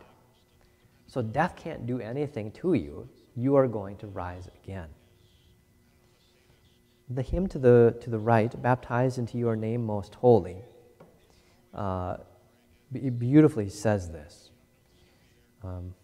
So, 1.08 1.20
death 1.20 1.56
can't 1.56 1.86
do 1.86 1.98
anything 1.98 2.52
to 2.52 2.74
you. 2.74 3.08
You 3.34 3.56
are 3.56 3.66
going 3.66 3.96
to 3.98 4.06
rise 4.06 4.48
again. 4.62 4.88
The 7.10 7.22
hymn 7.22 7.46
to 7.48 7.58
the, 7.58 7.96
to 8.02 8.10
the 8.10 8.18
right, 8.18 8.60
Baptized 8.60 9.18
into 9.18 9.38
your 9.38 9.56
name 9.56 9.84
most 9.84 10.14
holy, 10.16 10.56
uh, 11.74 12.18
beautifully 12.92 13.70
says 13.70 14.10
this. 14.10 14.50
Um, 15.64 15.94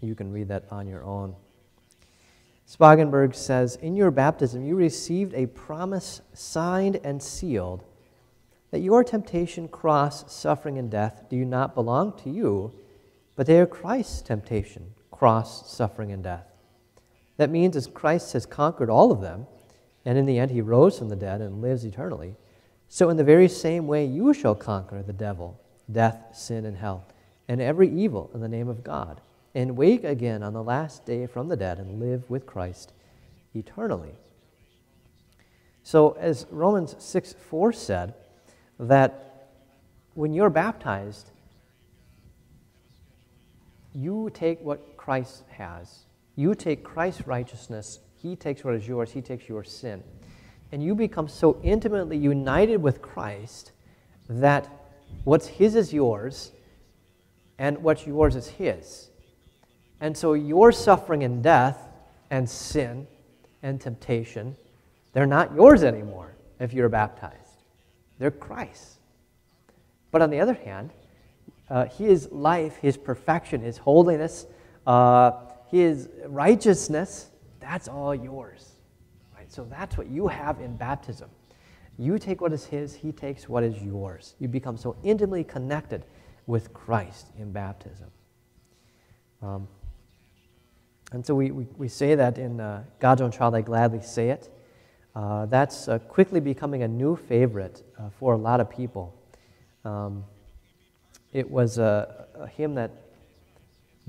you 0.00 0.14
can 0.14 0.32
read 0.32 0.48
that 0.48 0.64
on 0.70 0.86
your 0.86 1.02
own. 1.04 1.34
Spangenberg 2.68 3.34
says 3.34 3.76
In 3.76 3.96
your 3.96 4.10
baptism, 4.10 4.64
you 4.64 4.76
received 4.76 5.34
a 5.34 5.46
promise 5.46 6.20
signed 6.34 7.00
and 7.02 7.22
sealed 7.22 7.84
that 8.70 8.80
your 8.80 9.04
temptation, 9.04 9.68
cross, 9.68 10.32
suffering, 10.32 10.78
and 10.78 10.90
death 10.90 11.24
do 11.28 11.44
not 11.44 11.74
belong 11.74 12.12
to 12.18 12.30
you, 12.30 12.72
but 13.36 13.46
they 13.46 13.60
are 13.60 13.66
Christ's 13.66 14.22
temptation, 14.22 14.92
cross, 15.10 15.70
suffering, 15.70 16.12
and 16.12 16.22
death. 16.22 16.46
That 17.36 17.50
means 17.50 17.76
as 17.76 17.86
Christ 17.86 18.32
has 18.32 18.46
conquered 18.46 18.90
all 18.90 19.12
of 19.12 19.20
them, 19.20 19.46
and 20.06 20.16
in 20.16 20.24
the 20.24 20.38
end 20.38 20.50
he 20.50 20.62
rose 20.62 20.98
from 20.98 21.10
the 21.10 21.16
dead 21.16 21.42
and 21.42 21.60
lives 21.60 21.84
eternally, 21.84 22.34
so 22.88 23.10
in 23.10 23.18
the 23.18 23.24
very 23.24 23.48
same 23.48 23.86
way 23.86 24.06
you 24.06 24.32
shall 24.32 24.54
conquer 24.54 25.02
the 25.02 25.12
devil, 25.12 25.60
death, 25.92 26.18
sin, 26.32 26.64
and 26.64 26.78
hell, 26.78 27.04
and 27.48 27.60
every 27.60 27.90
evil 27.90 28.30
in 28.32 28.40
the 28.40 28.48
name 28.48 28.68
of 28.68 28.82
God, 28.82 29.20
and 29.54 29.76
wake 29.76 30.04
again 30.04 30.42
on 30.42 30.54
the 30.54 30.62
last 30.62 31.04
day 31.04 31.26
from 31.26 31.48
the 31.48 31.56
dead 31.56 31.78
and 31.78 32.00
live 32.00 32.30
with 32.30 32.46
Christ 32.46 32.92
eternally. 33.54 34.14
So, 35.82 36.16
as 36.18 36.46
Romans 36.50 36.96
6 36.98 37.34
4 37.34 37.72
said, 37.72 38.14
that 38.78 39.48
when 40.14 40.32
you're 40.32 40.50
baptized, 40.50 41.30
you 43.94 44.30
take 44.34 44.60
what 44.60 44.96
Christ 44.96 45.44
has. 45.50 46.04
You 46.34 46.54
take 46.54 46.84
Christ's 46.84 47.26
righteousness 47.26 48.00
he 48.22 48.36
takes 48.36 48.64
what 48.64 48.74
is 48.74 48.86
yours, 48.88 49.12
He 49.12 49.20
takes 49.20 49.48
your 49.48 49.64
sin. 49.64 50.02
And 50.72 50.82
you 50.82 50.94
become 50.94 51.28
so 51.28 51.60
intimately 51.62 52.16
united 52.16 52.78
with 52.78 53.02
Christ 53.02 53.72
that 54.28 54.68
what's 55.24 55.46
His 55.46 55.76
is 55.76 55.92
yours, 55.92 56.52
and 57.58 57.78
what's 57.78 58.06
yours 58.06 58.34
is 58.36 58.48
His. 58.48 59.10
And 60.00 60.16
so 60.16 60.34
your 60.34 60.72
suffering 60.72 61.22
and 61.22 61.42
death 61.42 61.78
and 62.30 62.48
sin 62.48 63.06
and 63.62 63.80
temptation, 63.80 64.56
they're 65.12 65.26
not 65.26 65.54
yours 65.54 65.84
anymore 65.84 66.34
if 66.58 66.72
you're 66.72 66.88
baptized. 66.88 67.34
They're 68.18 68.30
Christ's. 68.30 68.96
But 70.10 70.22
on 70.22 70.30
the 70.30 70.40
other 70.40 70.54
hand, 70.54 70.90
uh, 71.68 71.86
His 71.86 72.30
life, 72.32 72.76
His 72.78 72.96
perfection, 72.96 73.60
His 73.60 73.78
holiness, 73.78 74.46
uh, 74.86 75.32
His 75.70 76.08
righteousness, 76.26 77.30
that's 77.66 77.88
all 77.88 78.14
yours. 78.14 78.76
Right? 79.36 79.50
So 79.52 79.66
that's 79.68 79.98
what 79.98 80.08
you 80.08 80.28
have 80.28 80.60
in 80.60 80.76
baptism. 80.76 81.28
You 81.98 82.18
take 82.18 82.40
what 82.40 82.52
is 82.52 82.64
his, 82.64 82.94
he 82.94 83.10
takes 83.10 83.48
what 83.48 83.64
is 83.64 83.82
yours. 83.82 84.34
You 84.38 84.46
become 84.48 84.76
so 84.76 84.96
intimately 85.02 85.42
connected 85.42 86.04
with 86.46 86.72
Christ 86.72 87.26
in 87.36 87.50
baptism. 87.50 88.08
Um, 89.42 89.66
and 91.12 91.26
so 91.26 91.34
we, 91.34 91.50
we, 91.50 91.66
we, 91.76 91.88
say 91.88 92.14
that 92.14 92.38
in 92.38 92.60
uh, 92.60 92.84
God's 93.00 93.20
own 93.20 93.30
child, 93.30 93.54
I 93.54 93.62
gladly 93.62 94.00
say 94.00 94.30
it. 94.30 94.48
Uh, 95.14 95.46
that's 95.46 95.88
uh, 95.88 95.98
quickly 95.98 96.40
becoming 96.40 96.82
a 96.82 96.88
new 96.88 97.16
favorite 97.16 97.82
uh, 97.98 98.10
for 98.10 98.34
a 98.34 98.36
lot 98.36 98.60
of 98.60 98.70
people. 98.70 99.14
Um, 99.84 100.24
it 101.32 101.50
was 101.50 101.78
a, 101.78 102.26
a, 102.34 102.46
hymn 102.46 102.74
that 102.74 102.90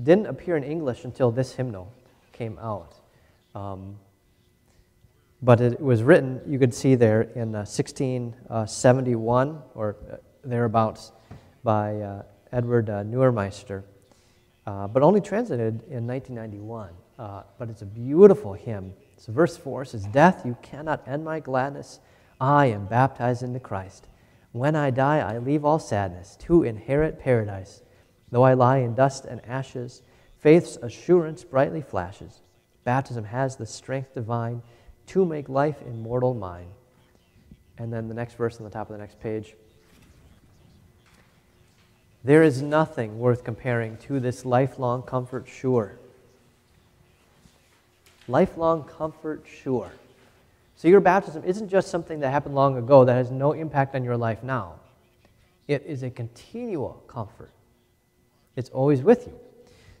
didn't 0.02 0.26
appear 0.26 0.56
in 0.56 0.64
English 0.64 1.04
until 1.04 1.30
this 1.30 1.54
hymnal 1.54 1.92
came 2.32 2.58
out. 2.58 2.97
Um, 3.58 3.98
but 5.42 5.60
it 5.60 5.80
was 5.80 6.02
written, 6.02 6.40
you 6.46 6.58
could 6.58 6.74
see 6.74 6.94
there, 6.94 7.22
in 7.22 7.54
uh, 7.54 7.66
1671 7.66 9.48
uh, 9.48 9.60
or 9.74 9.96
uh, 10.10 10.16
thereabouts 10.44 11.12
by 11.64 11.96
uh, 11.96 12.22
Edward 12.52 12.90
uh, 12.90 13.02
Neumeister, 13.04 13.82
uh, 14.66 14.86
but 14.88 15.02
only 15.02 15.20
translated 15.20 15.82
in 15.90 16.06
1991. 16.06 16.90
but 17.58 17.68
it's 17.68 17.82
a 17.82 17.86
beautiful 17.86 18.52
hymn. 18.52 18.92
So, 19.16 19.32
verse 19.32 19.56
4 19.56 19.84
says, 19.84 20.06
Death, 20.06 20.42
you 20.44 20.56
cannot 20.62 21.06
end 21.06 21.24
my 21.24 21.40
gladness. 21.40 21.98
I 22.40 22.66
am 22.66 22.86
baptized 22.86 23.42
into 23.42 23.58
Christ. 23.58 24.08
When 24.52 24.76
I 24.76 24.90
die, 24.90 25.18
I 25.18 25.38
leave 25.38 25.64
all 25.64 25.80
sadness 25.80 26.36
to 26.42 26.62
inherit 26.62 27.18
paradise. 27.18 27.82
Though 28.30 28.44
I 28.44 28.54
lie 28.54 28.78
in 28.78 28.94
dust 28.94 29.24
and 29.24 29.44
ashes, 29.44 30.02
faith's 30.38 30.76
assurance 30.76 31.42
brightly 31.42 31.82
flashes. 31.82 32.42
Baptism 32.84 33.24
has 33.24 33.56
the 33.56 33.66
strength 33.66 34.14
divine 34.14 34.62
to 35.08 35.24
make 35.24 35.48
life 35.48 35.76
immortal 35.86 36.34
mine. 36.34 36.68
And 37.78 37.92
then 37.92 38.08
the 38.08 38.14
next 38.14 38.34
verse 38.34 38.58
on 38.58 38.64
the 38.64 38.70
top 38.70 38.88
of 38.88 38.92
the 38.92 38.98
next 38.98 39.20
page. 39.20 39.54
There 42.24 42.42
is 42.42 42.60
nothing 42.60 43.18
worth 43.18 43.44
comparing 43.44 43.96
to 43.98 44.20
this 44.20 44.44
lifelong 44.44 45.02
comfort 45.02 45.48
sure. 45.48 45.98
Lifelong 48.26 48.84
comfort 48.84 49.44
sure. 49.46 49.92
So 50.76 50.88
your 50.88 51.00
baptism 51.00 51.42
isn't 51.44 51.68
just 51.68 51.88
something 51.88 52.20
that 52.20 52.30
happened 52.30 52.54
long 52.54 52.76
ago 52.76 53.04
that 53.04 53.14
has 53.14 53.30
no 53.30 53.52
impact 53.52 53.94
on 53.94 54.04
your 54.04 54.16
life 54.16 54.42
now. 54.42 54.74
It 55.66 55.84
is 55.86 56.02
a 56.02 56.10
continual 56.10 57.02
comfort. 57.06 57.50
It's 58.56 58.70
always 58.70 59.02
with 59.02 59.26
you. 59.26 59.38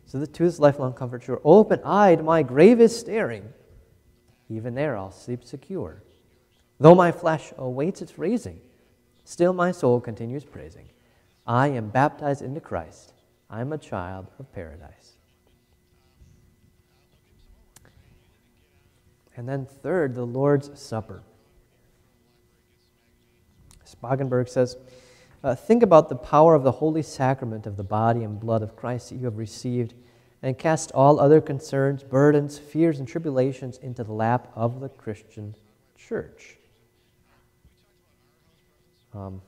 So 0.08 0.18
the 0.18 0.26
to 0.26 0.42
this 0.42 0.58
lifelong 0.58 0.94
comfort 0.94 1.22
sure. 1.22 1.40
Open 1.44 1.80
eyed, 1.84 2.24
my 2.24 2.42
grave 2.42 2.80
is 2.80 2.98
staring. 2.98 3.52
Even 4.48 4.74
there 4.74 4.96
I'll 4.96 5.12
sleep 5.12 5.44
secure. 5.44 6.02
Though 6.80 6.94
my 6.94 7.12
flesh 7.12 7.52
awaits 7.58 8.00
its 8.00 8.18
raising, 8.18 8.58
still 9.24 9.52
my 9.52 9.70
soul 9.70 10.00
continues 10.00 10.44
praising. 10.44 10.88
I 11.46 11.68
am 11.68 11.90
baptized 11.90 12.40
into 12.40 12.60
Christ. 12.60 13.12
I'm 13.50 13.72
a 13.72 13.78
child 13.78 14.28
of 14.38 14.50
paradise. 14.52 15.12
And 19.36 19.48
then, 19.48 19.66
third, 19.66 20.14
the 20.14 20.26
Lord's 20.26 20.80
Supper. 20.80 21.22
Spangenberg 23.86 24.48
says, 24.48 24.76
uh, 25.44 25.54
think 25.54 25.82
about 25.82 26.08
the 26.08 26.16
power 26.16 26.54
of 26.54 26.64
the 26.64 26.72
holy 26.72 27.02
sacrament 27.02 27.66
of 27.66 27.76
the 27.76 27.84
body 27.84 28.24
and 28.24 28.40
blood 28.40 28.62
of 28.62 28.76
Christ 28.76 29.10
that 29.10 29.16
you 29.16 29.24
have 29.24 29.38
received, 29.38 29.94
and 30.42 30.56
cast 30.56 30.92
all 30.92 31.18
other 31.18 31.40
concerns, 31.40 32.02
burdens, 32.02 32.58
fears, 32.58 32.98
and 32.98 33.08
tribulations 33.08 33.78
into 33.78 34.04
the 34.04 34.12
lap 34.12 34.50
of 34.54 34.80
the 34.80 34.88
Christian 34.88 35.54
church. 35.96 36.56
Um, 39.14 39.40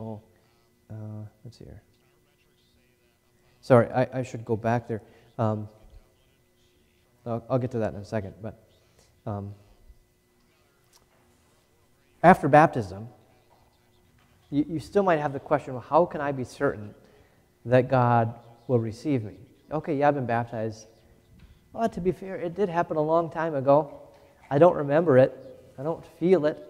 oh, 0.00 0.20
uh, 0.90 0.94
let's 1.44 1.58
see 1.58 1.64
here. 1.64 1.82
Sorry, 3.60 3.88
I, 3.90 4.20
I 4.20 4.22
should 4.22 4.44
go 4.44 4.56
back 4.56 4.88
there. 4.88 5.02
Um, 5.38 5.68
I'll, 7.26 7.44
I'll, 7.50 7.58
get 7.58 7.70
to 7.72 7.78
that 7.78 7.94
in 7.94 8.00
a 8.00 8.04
second, 8.04 8.34
but. 8.42 8.64
Um, 9.26 9.54
after 12.22 12.48
baptism, 12.48 13.08
you, 14.50 14.64
you 14.68 14.80
still 14.80 15.02
might 15.02 15.18
have 15.18 15.32
the 15.32 15.40
question 15.40 15.74
well, 15.74 15.84
how 15.88 16.04
can 16.04 16.20
I 16.20 16.32
be 16.32 16.44
certain 16.44 16.94
that 17.64 17.88
God 17.88 18.34
will 18.66 18.78
receive 18.78 19.24
me? 19.24 19.34
Okay, 19.70 19.96
yeah, 19.96 20.08
I've 20.08 20.14
been 20.14 20.26
baptized. 20.26 20.86
Well, 21.72 21.88
to 21.88 22.00
be 22.00 22.12
fair, 22.12 22.36
it 22.36 22.54
did 22.54 22.68
happen 22.68 22.96
a 22.96 23.02
long 23.02 23.30
time 23.30 23.54
ago. 23.54 24.00
I 24.50 24.58
don't 24.58 24.74
remember 24.74 25.18
it. 25.18 25.36
I 25.78 25.82
don't 25.82 26.04
feel 26.18 26.46
it. 26.46 26.64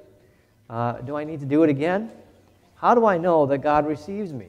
Uh, 0.69 0.95
do 1.01 1.17
I 1.17 1.25
need 1.25 1.41
to 1.41 1.47
do 1.47 1.63
it 1.63 1.71
again? 1.71 2.11
How 2.75 2.95
do 2.95 3.07
I 3.07 3.19
know 3.19 3.47
that 3.47 3.59
God 3.59 3.87
receives 3.87 4.33
me? 4.33 4.49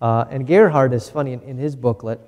Uh, 0.00 0.24
and 0.30 0.46
Gerhard 0.46 0.92
is 0.92 1.08
funny 1.08 1.32
in, 1.32 1.40
in 1.42 1.58
his 1.58 1.74
booklet, 1.74 2.20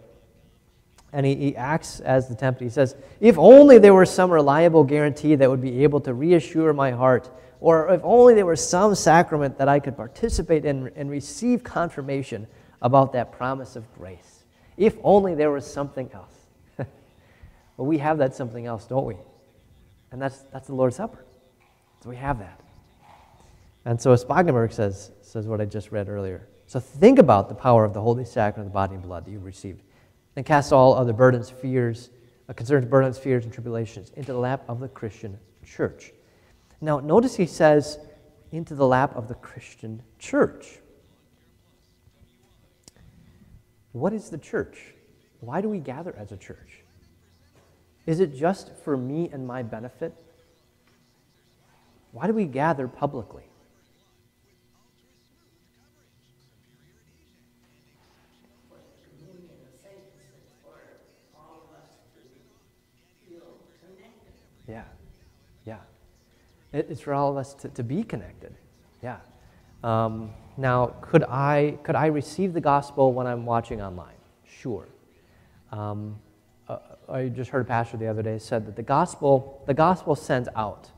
and 1.12 1.24
he, 1.24 1.34
he 1.34 1.56
acts 1.56 2.00
as 2.00 2.28
the 2.28 2.34
tempter. 2.34 2.64
He 2.64 2.70
says, 2.70 2.94
If 3.20 3.38
only 3.38 3.78
there 3.78 3.94
were 3.94 4.06
some 4.06 4.30
reliable 4.30 4.84
guarantee 4.84 5.34
that 5.36 5.48
would 5.48 5.62
be 5.62 5.82
able 5.82 6.00
to 6.00 6.14
reassure 6.14 6.72
my 6.72 6.90
heart, 6.90 7.30
or 7.60 7.92
if 7.92 8.00
only 8.04 8.34
there 8.34 8.46
were 8.46 8.56
some 8.56 8.94
sacrament 8.94 9.58
that 9.58 9.68
I 9.68 9.80
could 9.80 9.96
participate 9.96 10.64
in 10.64 10.92
and 10.94 11.10
receive 11.10 11.64
confirmation 11.64 12.46
about 12.82 13.12
that 13.14 13.32
promise 13.32 13.74
of 13.74 13.92
grace. 13.94 14.44
If 14.76 14.96
only 15.02 15.34
there 15.34 15.50
was 15.50 15.66
something 15.66 16.10
else. 16.12 16.34
well, 16.78 17.86
we 17.86 17.98
have 17.98 18.18
that 18.18 18.34
something 18.34 18.66
else, 18.66 18.84
don't 18.84 19.04
we? 19.04 19.16
And 20.12 20.22
that's, 20.22 20.38
that's 20.52 20.68
the 20.68 20.74
Lord's 20.74 20.96
Supper. 20.96 21.24
So 22.02 22.10
we 22.10 22.16
have 22.16 22.38
that. 22.38 22.60
And 23.84 24.00
so 24.00 24.14
Spangenberg 24.14 24.72
says, 24.72 25.10
says 25.22 25.46
what 25.46 25.60
I 25.60 25.64
just 25.64 25.90
read 25.90 26.08
earlier. 26.08 26.46
So 26.66 26.78
think 26.78 27.18
about 27.18 27.48
the 27.48 27.54
power 27.54 27.84
of 27.84 27.94
the 27.94 28.00
Holy 28.00 28.24
Sacrament 28.24 28.68
of 28.68 28.72
the 28.72 28.74
body 28.74 28.94
and 28.94 29.02
blood 29.02 29.24
that 29.24 29.30
you've 29.30 29.44
received. 29.44 29.82
And 30.36 30.46
cast 30.46 30.72
all 30.72 30.94
other 30.94 31.12
burdens, 31.12 31.50
fears, 31.50 32.10
uh, 32.48 32.52
concerns, 32.52 32.86
burdens, 32.86 33.18
fears, 33.18 33.44
and 33.44 33.52
tribulations 33.52 34.10
into 34.16 34.32
the 34.32 34.38
lap 34.38 34.62
of 34.68 34.80
the 34.80 34.88
Christian 34.88 35.38
church. 35.64 36.12
Now, 36.80 37.00
notice 37.00 37.36
he 37.36 37.46
says, 37.46 37.98
into 38.52 38.74
the 38.74 38.86
lap 38.86 39.14
of 39.14 39.28
the 39.28 39.34
Christian 39.34 40.02
church. 40.18 40.78
What 43.92 44.12
is 44.12 44.30
the 44.30 44.38
church? 44.38 44.94
Why 45.40 45.60
do 45.60 45.68
we 45.68 45.78
gather 45.78 46.14
as 46.16 46.32
a 46.32 46.36
church? 46.36 46.80
Is 48.06 48.20
it 48.20 48.34
just 48.34 48.74
for 48.84 48.96
me 48.96 49.28
and 49.32 49.46
my 49.46 49.62
benefit? 49.62 50.14
Why 52.12 52.26
do 52.26 52.32
we 52.32 52.46
gather 52.46 52.88
publicly? 52.88 53.47
It's 66.72 67.00
for 67.00 67.14
all 67.14 67.30
of 67.30 67.36
us 67.36 67.54
to, 67.54 67.68
to 67.70 67.82
be 67.82 68.02
connected. 68.02 68.54
Yeah. 69.02 69.18
Um, 69.82 70.30
now, 70.56 70.86
could 71.00 71.24
I, 71.24 71.78
could 71.82 71.94
I 71.94 72.06
receive 72.06 72.52
the 72.52 72.60
gospel 72.60 73.12
when 73.12 73.26
I'm 73.26 73.46
watching 73.46 73.80
online? 73.80 74.16
Sure. 74.44 74.86
Um, 75.70 76.18
uh, 76.68 76.78
I 77.08 77.28
just 77.28 77.50
heard 77.50 77.62
a 77.62 77.64
pastor 77.64 77.96
the 77.96 78.06
other 78.06 78.22
day 78.22 78.38
said 78.38 78.66
that 78.66 78.76
the 78.76 78.82
gospel, 78.82 79.62
the 79.66 79.74
gospel 79.74 80.14
sends 80.14 80.48
out, 80.56 80.90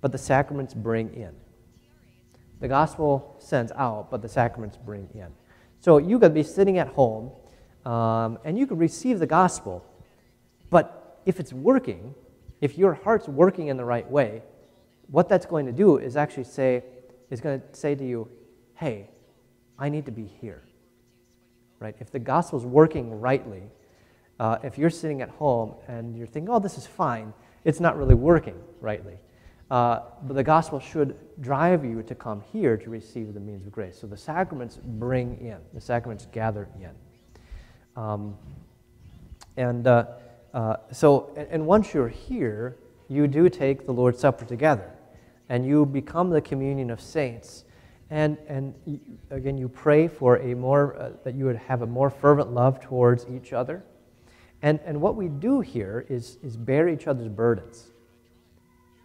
but 0.00 0.12
the 0.12 0.18
sacraments 0.18 0.74
bring 0.74 1.14
in. 1.14 1.34
The 2.60 2.68
gospel 2.68 3.36
sends 3.38 3.70
out, 3.72 4.10
but 4.10 4.22
the 4.22 4.28
sacraments 4.28 4.76
bring 4.76 5.08
in. 5.14 5.28
So 5.80 5.98
you 5.98 6.18
could 6.18 6.34
be 6.34 6.42
sitting 6.42 6.78
at 6.78 6.88
home 6.88 7.30
um, 7.84 8.38
and 8.44 8.58
you 8.58 8.66
could 8.66 8.78
receive 8.78 9.18
the 9.18 9.26
gospel, 9.26 9.84
but 10.70 11.20
if 11.26 11.38
it's 11.38 11.52
working, 11.52 12.14
if 12.60 12.78
your 12.78 12.94
heart's 12.94 13.28
working 13.28 13.68
in 13.68 13.76
the 13.76 13.84
right 13.84 14.10
way, 14.10 14.42
what 15.08 15.28
that's 15.28 15.46
going 15.46 15.66
to 15.66 15.72
do 15.72 15.98
is 15.98 16.16
actually 16.16 16.44
say, 16.44 16.84
is 17.30 17.40
going 17.40 17.60
to 17.60 17.66
say 17.76 17.94
to 17.94 18.04
you, 18.04 18.28
hey, 18.74 19.08
I 19.78 19.88
need 19.88 20.06
to 20.06 20.12
be 20.12 20.24
here. 20.24 20.62
Right? 21.78 21.94
If 22.00 22.10
the 22.10 22.18
gospel's 22.18 22.64
working 22.64 23.20
rightly, 23.20 23.62
uh, 24.40 24.58
if 24.62 24.78
you're 24.78 24.90
sitting 24.90 25.22
at 25.22 25.28
home 25.28 25.74
and 25.86 26.16
you're 26.16 26.26
thinking, 26.26 26.52
oh, 26.52 26.58
this 26.58 26.78
is 26.78 26.86
fine, 26.86 27.32
it's 27.64 27.80
not 27.80 27.96
really 27.96 28.14
working 28.14 28.58
rightly. 28.80 29.18
Uh, 29.70 30.00
but 30.22 30.34
the 30.34 30.42
gospel 30.44 30.78
should 30.78 31.16
drive 31.40 31.84
you 31.84 32.02
to 32.02 32.14
come 32.14 32.42
here 32.52 32.76
to 32.76 32.90
receive 32.90 33.34
the 33.34 33.40
means 33.40 33.66
of 33.66 33.72
grace. 33.72 33.98
So 33.98 34.06
the 34.06 34.16
sacraments 34.16 34.76
bring 34.76 35.38
in, 35.38 35.58
the 35.72 35.80
sacraments 35.80 36.26
gather 36.26 36.68
in. 36.78 36.90
Um, 38.00 38.36
and 39.56 39.86
uh, 39.86 40.06
uh, 40.52 40.76
so, 40.92 41.32
and, 41.36 41.48
and 41.50 41.66
once 41.66 41.94
you're 41.94 42.08
here, 42.08 42.76
you 43.08 43.26
do 43.26 43.48
take 43.48 43.86
the 43.86 43.92
Lord's 43.92 44.18
Supper 44.18 44.44
together 44.44 44.90
and 45.48 45.66
you 45.66 45.84
become 45.84 46.30
the 46.30 46.40
communion 46.40 46.90
of 46.90 47.00
saints. 47.00 47.64
And, 48.10 48.38
and 48.48 48.74
again, 49.30 49.58
you 49.58 49.68
pray 49.68 50.08
for 50.08 50.38
a 50.38 50.54
more, 50.54 50.96
uh, 50.96 51.10
that 51.24 51.34
you 51.34 51.44
would 51.46 51.56
have 51.56 51.82
a 51.82 51.86
more 51.86 52.10
fervent 52.10 52.52
love 52.52 52.80
towards 52.80 53.26
each 53.26 53.52
other. 53.52 53.84
And, 54.62 54.80
and 54.84 55.00
what 55.00 55.16
we 55.16 55.28
do 55.28 55.60
here 55.60 56.06
is, 56.08 56.38
is 56.42 56.56
bear 56.56 56.88
each 56.88 57.06
other's 57.06 57.28
burdens. 57.28 57.90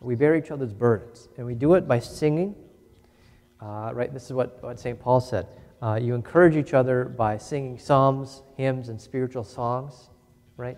We 0.01 0.15
bear 0.15 0.35
each 0.35 0.51
other's 0.51 0.73
burdens. 0.73 1.27
And 1.37 1.45
we 1.45 1.55
do 1.55 1.73
it 1.73 1.87
by 1.87 1.99
singing. 1.99 2.55
Uh, 3.61 3.91
right? 3.93 4.13
This 4.13 4.25
is 4.25 4.33
what, 4.33 4.63
what 4.63 4.79
St. 4.79 4.99
Paul 4.99 5.19
said. 5.19 5.47
Uh, 5.81 5.99
you 6.01 6.13
encourage 6.13 6.55
each 6.55 6.73
other 6.73 7.05
by 7.05 7.37
singing 7.37 7.77
psalms, 7.77 8.43
hymns, 8.55 8.89
and 8.89 8.99
spiritual 8.99 9.43
songs, 9.43 10.09
right? 10.55 10.77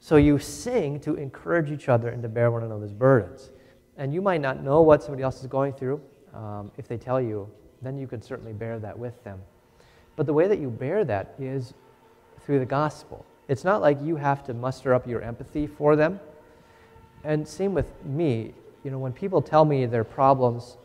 So 0.00 0.16
you 0.16 0.38
sing 0.38 1.00
to 1.00 1.14
encourage 1.14 1.70
each 1.70 1.88
other 1.88 2.08
and 2.08 2.22
to 2.22 2.28
bear 2.28 2.50
one 2.50 2.62
another's 2.62 2.92
burdens. 2.92 3.50
And 3.96 4.14
you 4.14 4.22
might 4.22 4.40
not 4.40 4.62
know 4.62 4.82
what 4.82 5.02
somebody 5.02 5.22
else 5.22 5.40
is 5.40 5.46
going 5.46 5.72
through. 5.72 6.00
Um, 6.32 6.70
if 6.76 6.86
they 6.86 6.96
tell 6.96 7.20
you, 7.20 7.48
then 7.82 7.98
you 7.98 8.06
can 8.06 8.22
certainly 8.22 8.52
bear 8.52 8.78
that 8.78 8.96
with 8.96 9.22
them. 9.24 9.40
But 10.14 10.26
the 10.26 10.32
way 10.32 10.46
that 10.48 10.58
you 10.58 10.70
bear 10.70 11.04
that 11.04 11.34
is 11.38 11.74
through 12.44 12.60
the 12.60 12.66
gospel. 12.66 13.26
It's 13.48 13.64
not 13.64 13.80
like 13.80 14.00
you 14.02 14.16
have 14.16 14.44
to 14.44 14.54
muster 14.54 14.94
up 14.94 15.06
your 15.06 15.22
empathy 15.22 15.66
for 15.66 15.96
them. 15.96 16.20
And 17.24 17.46
same 17.46 17.74
with 17.74 17.92
me. 18.04 18.54
You 18.84 18.90
know, 18.90 18.98
when 18.98 19.12
people 19.12 19.42
tell 19.42 19.64
me 19.64 19.86
their 19.86 20.04
problems, 20.04 20.76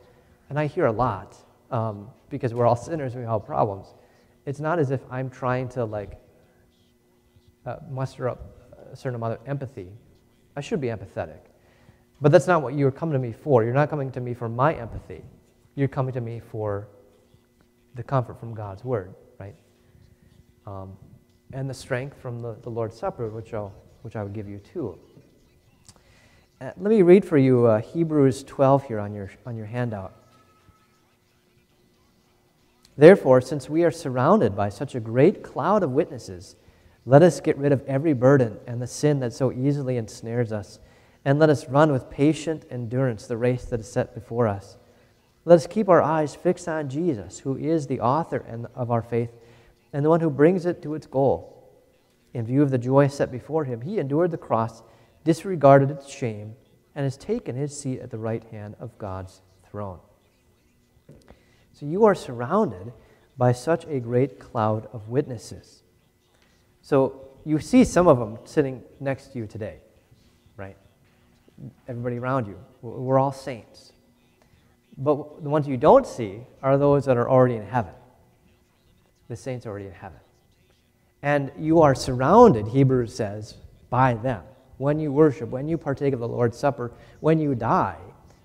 and 0.49 0.60
I 0.60 0.65
hear 0.67 0.88
a 0.88 0.91
lot 0.91 1.38
um, 1.71 2.10
because 2.30 2.54
we're 2.54 2.65
all 2.65 2.76
sinners 2.89 3.15
we 3.15 3.26
all 3.26 3.39
have 3.39 3.47
problems, 3.47 3.93
it's 4.45 4.60
not 4.60 4.80
as 4.80 4.91
if 4.91 5.02
I'm 5.12 5.30
trying 5.30 5.69
to 5.69 5.86
like 5.86 6.19
uh, 7.65 7.78
muster 7.89 8.28
up 8.28 8.62
a 8.93 8.95
certain 8.95 9.15
amount 9.15 9.34
of 9.34 9.39
empathy. 9.47 9.91
I 10.56 10.62
should 10.62 10.79
be 10.79 10.88
empathetic. 10.88 11.39
But 12.21 12.32
that's 12.32 12.47
not 12.47 12.62
what 12.62 12.75
you're 12.75 12.91
coming 12.91 13.13
to 13.13 13.19
me 13.19 13.34
for. 13.34 13.63
You're 13.63 13.73
not 13.73 13.89
coming 13.89 14.12
to 14.12 14.21
me 14.21 14.34
for 14.34 14.47
my 14.47 14.73
empathy. 14.75 15.23
You're 15.75 15.88
coming 15.88 16.13
to 16.13 16.21
me 16.21 16.39
for 16.39 16.88
the 17.95 18.03
comfort 18.03 18.39
from 18.39 18.53
God's 18.53 18.86
word, 18.86 19.15
right? 19.39 19.56
Um, 20.65 20.95
and 21.51 21.69
the 21.69 21.73
strength 21.73 22.17
from 22.21 22.39
the, 22.39 22.56
the 22.62 22.69
Lord's 22.69 22.97
Supper, 22.97 23.27
which, 23.29 23.53
I'll, 23.53 23.73
which 24.03 24.15
I 24.15 24.23
would 24.23 24.34
give 24.34 24.47
you 24.47 24.60
too. 24.60 24.97
Uh, 26.62 26.71
let 26.77 26.77
me 26.77 27.01
read 27.01 27.25
for 27.25 27.38
you 27.38 27.65
uh, 27.65 27.82
Hebrews 27.82 28.43
12 28.43 28.86
here 28.86 28.99
on 28.99 29.13
your, 29.13 29.32
on 29.45 29.58
your 29.58 29.65
handout. 29.65 30.13
Therefore, 32.95 33.41
since 33.41 33.69
we 33.69 33.84
are 33.84 33.91
surrounded 33.91 34.56
by 34.56 34.69
such 34.69 34.93
a 34.93 34.99
great 34.99 35.43
cloud 35.43 35.82
of 35.82 35.91
witnesses, 35.91 36.56
let 37.05 37.21
us 37.21 37.41
get 37.41 37.57
rid 37.57 37.71
of 37.71 37.85
every 37.85 38.13
burden 38.13 38.59
and 38.65 38.81
the 38.81 38.87
sin 38.87 39.19
that 39.19 39.33
so 39.33 39.51
easily 39.51 39.97
ensnares 39.97 40.51
us 40.51 40.79
and 41.25 41.39
let 41.39 41.49
us 41.49 41.69
run 41.69 41.91
with 41.91 42.09
patient 42.09 42.65
endurance 42.69 43.27
the 43.27 43.37
race 43.37 43.65
that 43.65 43.79
is 43.79 43.91
set 43.91 44.13
before 44.13 44.47
us. 44.47 44.77
Let 45.45 45.55
us 45.55 45.67
keep 45.67 45.89
our 45.89 46.01
eyes 46.01 46.35
fixed 46.35 46.67
on 46.67 46.89
Jesus, 46.89 47.39
who 47.39 47.57
is 47.57 47.87
the 47.87 47.99
author 47.99 48.45
of 48.75 48.91
our 48.91 49.01
faith 49.01 49.31
and 49.91 50.03
the 50.03 50.09
one 50.09 50.21
who 50.21 50.29
brings 50.29 50.65
it 50.65 50.81
to 50.81 50.95
its 50.95 51.05
goal. 51.05 51.49
In 52.33 52.45
view 52.45 52.63
of 52.63 52.71
the 52.71 52.77
joy 52.77 53.07
set 53.07 53.31
before 53.31 53.65
him, 53.65 53.81
he 53.81 53.99
endured 53.99 54.31
the 54.31 54.37
cross, 54.37 54.81
disregarded 55.23 55.91
its 55.91 56.09
shame, 56.09 56.55
and 56.95 57.03
has 57.03 57.17
taken 57.17 57.55
his 57.55 57.77
seat 57.77 57.99
at 57.99 58.09
the 58.09 58.17
right 58.17 58.43
hand 58.45 58.75
of 58.79 58.97
God's 58.97 59.41
throne. 59.69 59.99
So 61.73 61.85
you 61.85 62.05
are 62.05 62.15
surrounded 62.15 62.93
by 63.37 63.51
such 63.51 63.85
a 63.85 63.99
great 63.99 64.39
cloud 64.39 64.87
of 64.93 65.09
witnesses. 65.09 65.83
So 66.84 67.30
you 67.46 67.60
see 67.60 67.84
some 67.84 68.08
of 68.08 68.19
them 68.19 68.38
sitting 68.46 68.84
next 69.00 69.30
to 69.30 69.39
you 69.39 69.48
today, 69.48 69.78
right? 70.56 70.78
everybody 71.88 72.17
around 72.17 72.48
you. 72.48 72.58
We're 72.82 73.19
all 73.19 73.32
saints. 73.32 73.93
But 74.98 75.43
the 75.43 75.50
ones 75.50 75.67
you 75.67 75.78
don't 75.78 76.06
see 76.06 76.41
are 76.62 76.78
those 76.78 77.06
that 77.06 77.17
are 77.17 77.30
already 77.30 77.56
in 77.56 77.65
heaven. 77.65 77.93
The 79.30 79.36
saints 79.36 79.65
already 79.65 79.86
in 79.86 79.93
heaven. 79.93 80.19
And 81.22 81.52
you 81.58 81.82
are 81.82 81.96
surrounded, 81.96 82.67
Hebrews 82.67 83.15
says, 83.15 83.56
by 83.89 84.15
them. 84.15 84.43
When 84.78 85.00
you 85.00 85.12
worship, 85.12 85.50
when 85.50 85.67
you 85.67 85.78
partake 85.78 86.13
of 86.13 86.19
the 86.19 86.28
Lord's 86.28 86.58
Supper, 86.58 86.91
when 87.22 87.39
you 87.39 87.56
die, 87.56 87.98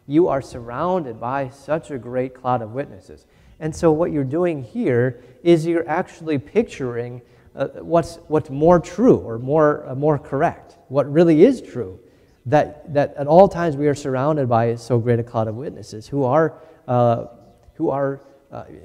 you 0.06 0.28
are 0.28 0.40
surrounded 0.40 1.20
by 1.20 1.48
such 1.48 1.90
a 1.90 1.98
great 1.98 2.34
cloud 2.34 2.62
of 2.62 2.72
witnesses. 2.72 3.26
And 3.58 3.74
so, 3.74 3.90
what 3.90 4.12
you're 4.12 4.24
doing 4.24 4.62
here 4.62 5.20
is 5.42 5.66
you're 5.66 5.88
actually 5.88 6.38
picturing 6.38 7.20
uh, 7.58 7.68
what's, 7.82 8.16
what's 8.28 8.48
more 8.48 8.80
true 8.80 9.18
or 9.18 9.38
more, 9.38 9.86
uh, 9.86 9.94
more 9.94 10.18
correct, 10.18 10.78
what 10.88 11.10
really 11.12 11.44
is 11.44 11.60
true 11.60 12.00
that, 12.46 12.94
that 12.94 13.14
at 13.16 13.26
all 13.26 13.48
times 13.48 13.76
we 13.76 13.86
are 13.88 13.94
surrounded 13.94 14.48
by 14.48 14.76
so 14.76 14.98
great 14.98 15.18
a 15.18 15.22
cloud 15.22 15.48
of 15.48 15.56
witnesses 15.56 16.08
who 16.08 16.24
are, 16.24 16.54
uh, 16.86 17.26
who 17.74 17.90
are 17.90 18.20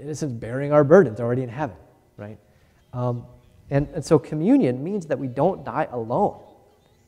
in 0.02 0.10
a 0.10 0.16
sense, 0.16 0.34
bearing 0.34 0.74
our 0.74 0.84
burdens 0.84 1.22
already 1.22 1.44
in 1.44 1.50
heaven, 1.50 1.78
right? 2.18 2.38
Um, 2.92 3.26
And, 3.72 3.88
and 3.96 4.04
so 4.06 4.20
communion 4.20 4.84
means 4.84 5.06
that 5.08 5.18
we 5.18 5.28
don't 5.28 5.64
die 5.64 5.88
alone. 5.90 6.38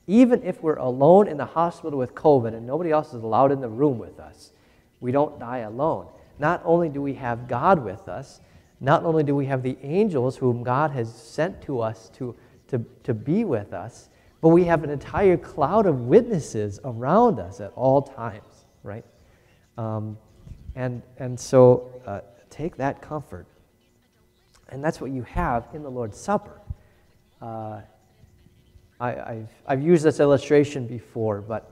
Even 0.08 0.42
if 0.44 0.64
we're 0.64 0.80
alone 0.80 1.28
in 1.28 1.38
the 1.38 1.46
hospital 1.46 2.00
with 2.00 2.16
COVID 2.16 2.56
and 2.56 2.66
nobody 2.66 2.92
else 2.92 3.14
is 3.14 3.24
allowed 3.24 3.52
in 3.52 3.60
the 3.60 3.70
room 3.70 4.00
with 4.00 4.20
us, 4.20 4.52
we 5.02 5.12
don't 5.12 5.38
die 5.38 5.60
alone. 5.60 6.08
Not 6.40 6.62
only 6.64 6.90
do 6.90 7.02
we 7.02 7.16
have 7.16 7.48
God 7.48 7.84
with 7.84 8.08
us, 8.08 8.40
not 8.86 9.04
only 9.04 9.24
do 9.24 9.36
we 9.36 9.48
have 9.48 9.64
the 9.64 9.78
angels 9.82 10.38
whom 10.38 10.62
God 10.62 10.92
has 10.92 11.12
sent 11.12 11.60
to 11.64 11.82
us 11.82 12.10
to, 12.18 12.36
to, 12.68 12.86
to 13.04 13.16
be 13.16 13.44
with 13.44 13.74
us, 13.74 14.10
but 14.42 14.50
we 14.50 14.64
have 14.66 14.84
an 14.84 14.92
entire 14.92 15.38
cloud 15.38 15.88
of 15.88 16.02
witnesses 16.02 16.80
around 16.86 17.40
us 17.40 17.60
at 17.60 17.72
all 17.76 18.04
times, 18.04 18.66
right? 18.84 19.04
Um, 19.76 20.20
and, 20.76 21.02
and 21.18 21.40
so 21.40 22.00
uh, 22.06 22.20
take 22.52 22.78
that 22.78 23.02
comfort. 23.02 23.48
And 24.70 24.84
that's 24.84 25.02
what 25.02 25.10
you 25.10 25.24
have 25.24 25.68
in 25.74 25.82
the 25.82 25.90
Lord's 25.90 26.20
Supper. 26.20 26.62
Uh, 27.42 27.82
I, 29.00 29.12
have 29.12 29.48
I've 29.66 29.82
used 29.82 30.04
this 30.04 30.20
illustration 30.20 30.86
before, 30.86 31.42
but 31.42 31.72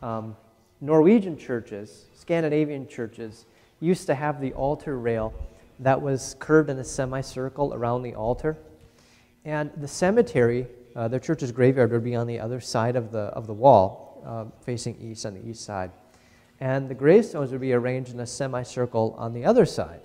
um, 0.00 0.36
Norwegian 0.80 1.36
churches, 1.36 2.06
Scandinavian 2.14 2.86
churches, 2.86 3.46
used 3.80 4.06
to 4.06 4.14
have 4.14 4.40
the 4.40 4.52
altar 4.52 4.96
rail 4.96 5.34
that 5.82 6.00
was 6.00 6.36
curved 6.38 6.70
in 6.70 6.78
a 6.78 6.84
semicircle 6.84 7.74
around 7.74 8.02
the 8.02 8.14
altar. 8.14 8.56
And 9.44 9.70
the 9.76 9.88
cemetery, 9.88 10.66
uh, 10.94 11.08
the 11.08 11.18
church's 11.18 11.50
graveyard, 11.50 11.90
would 11.90 12.04
be 12.04 12.14
on 12.14 12.26
the 12.26 12.38
other 12.38 12.60
side 12.60 12.94
of 12.94 13.10
the, 13.10 13.24
of 13.34 13.46
the 13.46 13.52
wall, 13.52 14.22
uh, 14.24 14.44
facing 14.64 14.96
east 15.00 15.26
on 15.26 15.34
the 15.34 15.44
east 15.46 15.64
side. 15.64 15.90
And 16.60 16.88
the 16.88 16.94
gravestones 16.94 17.50
would 17.50 17.60
be 17.60 17.72
arranged 17.72 18.14
in 18.14 18.20
a 18.20 18.26
semicircle 18.26 19.16
on 19.18 19.32
the 19.32 19.44
other 19.44 19.66
side. 19.66 20.00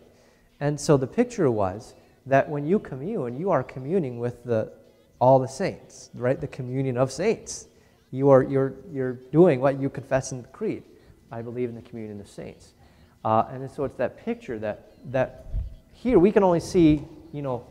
And 0.60 0.80
so 0.80 0.98
the 0.98 1.06
picture 1.06 1.52
was 1.52 1.94
that 2.26 2.50
when 2.50 2.66
you 2.66 2.80
commune, 2.80 3.38
you 3.38 3.52
are 3.52 3.64
communing 3.64 4.18
with 4.18 4.44
the, 4.44 4.74
all 5.20 5.38
the 5.38 5.48
saints, 5.48 6.10
right? 6.16 6.42
The 6.42 6.48
communion 6.48 6.98
of 6.98 7.12
saints. 7.12 7.68
You 8.10 8.30
are, 8.32 8.42
you're, 8.42 8.74
you're 8.92 9.14
doing 9.14 9.62
what 9.62 9.80
you 9.80 9.92
confess 9.92 10.32
in 10.32 10.42
the 10.42 10.48
creed. 10.48 10.82
I 11.32 11.44
believe 11.44 11.70
in 11.70 11.76
the 11.76 11.82
communion 11.82 12.20
of 12.20 12.28
saints. 12.28 12.74
Uh, 13.24 13.46
and 13.52 13.70
so 13.70 13.84
it's 13.84 13.98
that 13.98 14.18
picture 14.18 14.58
that, 14.60 14.94
that 15.12 15.46
here 15.98 16.20
we 16.20 16.32
can 16.32 16.44
only 16.44 16.60
see, 16.60 17.04
you 17.34 17.42
know, 17.42 17.66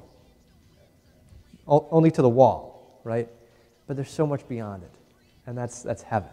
only 1.67 2.11
to 2.11 2.23
the 2.23 2.29
wall, 2.29 3.01
right? 3.05 3.29
But 3.87 3.97
there's 3.97 4.11
so 4.11 4.27
much 4.27 4.47
beyond 4.49 4.83
it. 4.83 4.91
And 5.47 5.57
that's, 5.57 5.83
that's 5.83 6.03
heaven, 6.03 6.31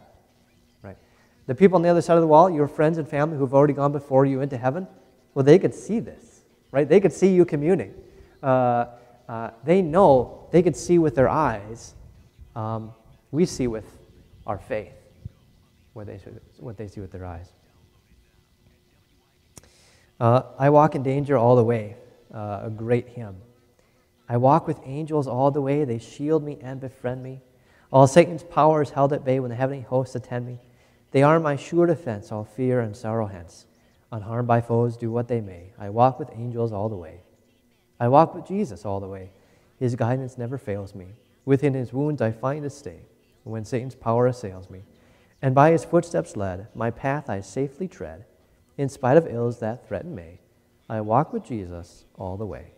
right? 0.81 0.97
The 1.45 1.55
people 1.55 1.75
on 1.75 1.81
the 1.81 1.89
other 1.89 2.01
side 2.01 2.15
of 2.15 2.21
the 2.21 2.27
wall, 2.27 2.49
your 2.49 2.67
friends 2.67 2.97
and 2.97 3.07
family 3.07 3.37
who've 3.37 3.53
already 3.53 3.73
gone 3.73 3.91
before 3.91 4.25
you 4.25 4.41
into 4.41 4.57
heaven, 4.57 4.87
well, 5.33 5.45
they 5.45 5.59
could 5.59 5.73
see 5.73 5.99
this, 5.99 6.41
right? 6.71 6.87
They 6.87 6.99
could 6.99 7.13
see 7.13 7.33
you 7.33 7.45
communing. 7.45 7.93
Uh, 8.41 8.85
uh, 9.29 9.51
they 9.63 9.81
know, 9.81 10.47
they 10.51 10.61
could 10.61 10.75
see 10.75 10.97
with 10.97 11.15
their 11.15 11.29
eyes. 11.29 11.93
Um, 12.55 12.93
we 13.31 13.45
see 13.45 13.67
with 13.67 13.85
our 14.45 14.57
faith 14.57 14.93
what 15.93 16.07
they, 16.07 16.19
what 16.59 16.77
they 16.77 16.87
see 16.87 17.01
with 17.01 17.11
their 17.11 17.25
eyes. 17.25 17.51
Uh, 20.19 20.43
I 20.57 20.69
walk 20.69 20.95
in 20.95 21.03
danger 21.03 21.37
all 21.37 21.55
the 21.55 21.63
way, 21.63 21.95
uh, 22.33 22.61
a 22.63 22.69
great 22.69 23.09
hymn. 23.09 23.37
I 24.29 24.37
walk 24.37 24.67
with 24.67 24.79
angels 24.85 25.27
all 25.27 25.51
the 25.51 25.61
way, 25.61 25.83
they 25.85 25.99
shield 25.99 26.43
me 26.43 26.57
and 26.61 26.79
befriend 26.79 27.23
me. 27.23 27.41
All 27.91 28.07
Satan's 28.07 28.43
power 28.43 28.81
is 28.81 28.91
held 28.91 29.13
at 29.13 29.25
bay 29.25 29.39
when 29.39 29.49
the 29.49 29.55
heavenly 29.55 29.83
hosts 29.83 30.15
attend 30.15 30.47
me. 30.47 30.59
They 31.11 31.21
are 31.23 31.39
my 31.39 31.55
sure 31.55 31.85
defense, 31.85 32.31
all 32.31 32.43
fear 32.43 32.79
and 32.79 32.95
sorrow 32.95 33.27
hence. 33.27 33.65
Unharmed 34.11 34.47
by 34.47 34.61
foes, 34.61 34.97
do 34.97 35.11
what 35.11 35.27
they 35.27 35.41
may. 35.41 35.73
I 35.77 35.89
walk 35.89 36.19
with 36.19 36.29
angels 36.33 36.71
all 36.71 36.89
the 36.89 36.95
way. 36.95 37.21
I 37.99 38.07
walk 38.07 38.33
with 38.33 38.47
Jesus 38.47 38.85
all 38.85 38.99
the 38.99 39.07
way. 39.07 39.31
His 39.79 39.95
guidance 39.95 40.37
never 40.37 40.57
fails 40.57 40.95
me. 40.95 41.07
Within 41.45 41.73
his 41.73 41.93
wounds 41.93 42.21
I 42.21 42.31
find 42.31 42.65
a 42.65 42.69
stay 42.69 43.01
when 43.43 43.65
Satan's 43.65 43.95
power 43.95 44.27
assails 44.27 44.69
me. 44.69 44.83
And 45.41 45.53
by 45.53 45.71
his 45.71 45.83
footsteps 45.83 46.35
led, 46.35 46.67
my 46.73 46.89
path 46.89 47.29
I 47.29 47.41
safely 47.41 47.87
tread. 47.87 48.25
In 48.77 48.89
spite 48.89 49.17
of 49.17 49.27
ills 49.27 49.59
that 49.59 49.87
threaten 49.87 50.15
me, 50.15 50.39
I 50.89 51.01
walk 51.01 51.31
with 51.31 51.43
Jesus 51.43 52.05
all 52.15 52.37
the 52.37 52.45
way. 52.45 52.71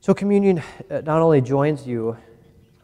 So, 0.00 0.14
communion 0.14 0.62
uh, 0.88 1.00
not 1.00 1.20
only 1.20 1.40
joins 1.40 1.84
you, 1.84 2.16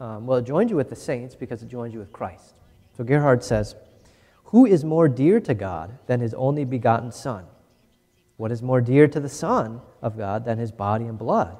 um, 0.01 0.27
well, 0.27 0.39
it 0.39 0.45
joins 0.45 0.69
you 0.69 0.75
with 0.75 0.89
the 0.89 0.95
saints 0.95 1.35
because 1.35 1.63
it 1.63 1.69
joins 1.69 1.93
you 1.93 1.99
with 1.99 2.11
Christ. 2.11 2.53
So, 2.97 3.05
Gerhard 3.05 3.43
says, 3.43 3.75
Who 4.45 4.65
is 4.65 4.83
more 4.83 5.07
dear 5.07 5.39
to 5.39 5.53
God 5.53 5.97
than 6.07 6.19
his 6.19 6.33
only 6.33 6.65
begotten 6.65 7.13
Son? 7.13 7.45
What 8.35 8.51
is 8.51 8.61
more 8.61 8.81
dear 8.81 9.07
to 9.07 9.21
the 9.21 9.29
Son 9.29 9.79
of 10.01 10.17
God 10.17 10.43
than 10.43 10.57
his 10.57 10.73
body 10.73 11.05
and 11.05 11.17
blood, 11.17 11.55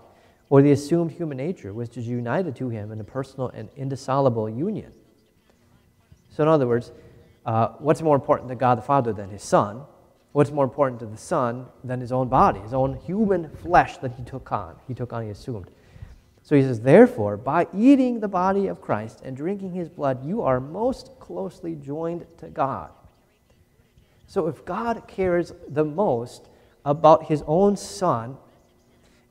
or 0.49 0.61
the 0.61 0.73
assumed 0.73 1.11
human 1.11 1.37
nature, 1.37 1.73
which 1.73 1.95
is 1.95 2.09
united 2.09 2.57
to 2.57 2.67
him 2.67 2.91
in 2.91 2.99
a 2.99 3.05
personal 3.05 3.47
and 3.47 3.69
indissoluble 3.77 4.49
union? 4.49 4.91
So, 6.29 6.43
in 6.43 6.49
other 6.49 6.67
words, 6.67 6.91
uh, 7.45 7.69
what's 7.79 8.01
more 8.01 8.15
important 8.15 8.49
to 8.49 8.55
God 8.55 8.77
the 8.77 8.83
Father 8.83 9.13
than 9.13 9.29
his 9.29 9.43
Son? 9.43 9.83
What's 10.31 10.51
more 10.51 10.63
important 10.63 10.99
to 11.01 11.05
the 11.05 11.17
Son 11.17 11.67
than 11.83 12.01
his 12.01 12.11
own 12.11 12.27
body, 12.27 12.59
his 12.59 12.73
own 12.73 12.95
human 12.95 13.49
flesh 13.57 13.97
that 13.97 14.13
he 14.13 14.23
took 14.23 14.51
on? 14.51 14.75
He 14.87 14.93
took 14.93 15.13
on, 15.13 15.23
he 15.23 15.29
assumed. 15.29 15.69
So 16.41 16.55
he 16.55 16.61
says, 16.61 16.81
Therefore, 16.81 17.37
by 17.37 17.67
eating 17.73 18.19
the 18.19 18.27
body 18.27 18.67
of 18.67 18.81
Christ 18.81 19.21
and 19.23 19.37
drinking 19.37 19.73
his 19.73 19.89
blood, 19.89 20.25
you 20.25 20.41
are 20.41 20.59
most 20.59 21.11
closely 21.19 21.75
joined 21.75 22.25
to 22.39 22.47
God. 22.47 22.91
So 24.27 24.47
if 24.47 24.65
God 24.65 25.07
cares 25.07 25.53
the 25.67 25.85
most 25.85 26.49
about 26.83 27.25
his 27.25 27.43
own 27.45 27.77
Son, 27.77 28.37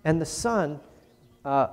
and 0.04 0.20
the 0.20 0.26
Son 0.26 0.80
uh, 1.44 1.68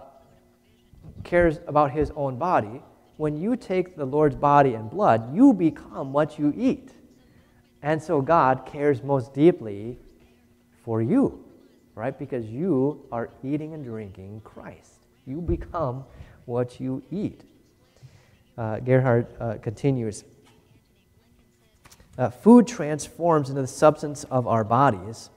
cares 1.23 1.60
about 1.67 1.91
his 1.91 2.12
own 2.15 2.38
body, 2.38 2.82
when 3.19 3.36
you 3.36 3.58
take 3.58 3.97
the 3.97 4.05
Lord's 4.05 4.38
body 4.38 4.75
and 4.75 4.89
blood, 4.89 5.36
you 5.36 5.51
become 5.51 6.13
what 6.13 6.39
you 6.39 6.53
eat. 6.55 6.93
And 7.82 8.01
so 8.01 8.21
God 8.21 8.65
cares 8.65 9.03
most 9.03 9.34
deeply 9.34 9.97
for 10.86 11.01
you, 11.01 11.43
right? 11.95 12.17
Because 12.17 12.45
you 12.45 13.05
are 13.12 13.29
eating 13.43 13.73
and 13.73 13.84
drinking 13.84 14.39
Christ. 14.45 14.99
You 15.25 15.41
become 15.41 16.05
what 16.45 16.79
you 16.79 17.03
eat. 17.12 17.41
Uh, 18.58 18.79
Gerhard 18.79 19.27
uh, 19.38 19.55
continues 19.62 20.23
uh, 22.17 22.29
Food 22.29 22.67
transforms 22.67 23.49
into 23.49 23.62
the 23.62 23.67
substance 23.67 24.23
of 24.25 24.47
our 24.47 24.63
bodies. 24.63 25.29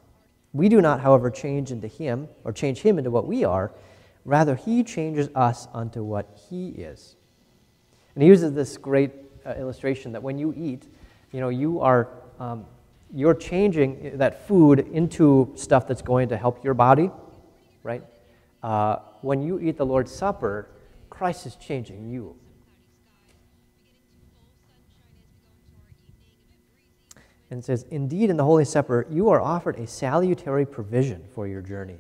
We 0.53 0.69
do 0.69 0.81
not, 0.81 1.01
however, 1.01 1.31
change 1.31 1.73
into 1.73 1.89
Him 1.89 2.29
or 2.45 2.53
change 2.53 2.83
Him 2.83 2.99
into 2.99 3.11
what 3.11 3.27
we 3.27 3.43
are. 3.43 3.73
Rather, 4.25 4.55
He 4.55 4.85
changes 4.85 5.31
us 5.35 5.67
unto 5.75 6.05
what 6.05 6.41
He 6.49 6.69
is. 6.69 7.17
And 8.15 8.23
he 8.23 8.29
uses 8.29 8.53
this 8.53 8.77
great 8.77 9.13
uh, 9.47 9.55
illustration 9.55 10.13
that 10.13 10.23
when 10.23 10.39
you 10.39 10.55
eat, 10.57 10.87
you 11.33 11.41
know, 11.41 11.49
you 11.49 11.81
are 11.81 12.09
um, 12.39 12.67
you're 13.15 13.35
changing 13.35 14.19
that 14.19 14.47
food 14.49 14.81
into 14.81 15.53
stuff 15.55 15.87
that's 15.87 16.03
going 16.03 16.31
to 16.31 16.37
help 16.37 16.65
your 16.65 16.75
body, 16.75 17.11
right? 17.83 18.03
Uh, 18.63 18.97
when 19.21 19.43
you 19.43 19.61
eat 19.61 19.77
the 19.77 19.85
Lord's 19.85 20.11
Supper, 20.11 20.69
Christ 21.11 21.47
is 21.47 21.57
changing 21.57 22.09
you. 22.09 22.37
And 27.51 27.63
says, 27.63 27.85
Indeed, 27.91 28.31
in 28.31 28.39
the 28.39 28.45
Holy 28.45 28.65
Supper, 28.65 29.07
you 29.11 29.29
are 29.29 29.41
offered 29.41 29.77
a 29.79 29.87
salutary 29.87 30.65
provision 30.65 31.23
for 31.35 31.47
your 31.47 31.61
journey, 31.61 31.99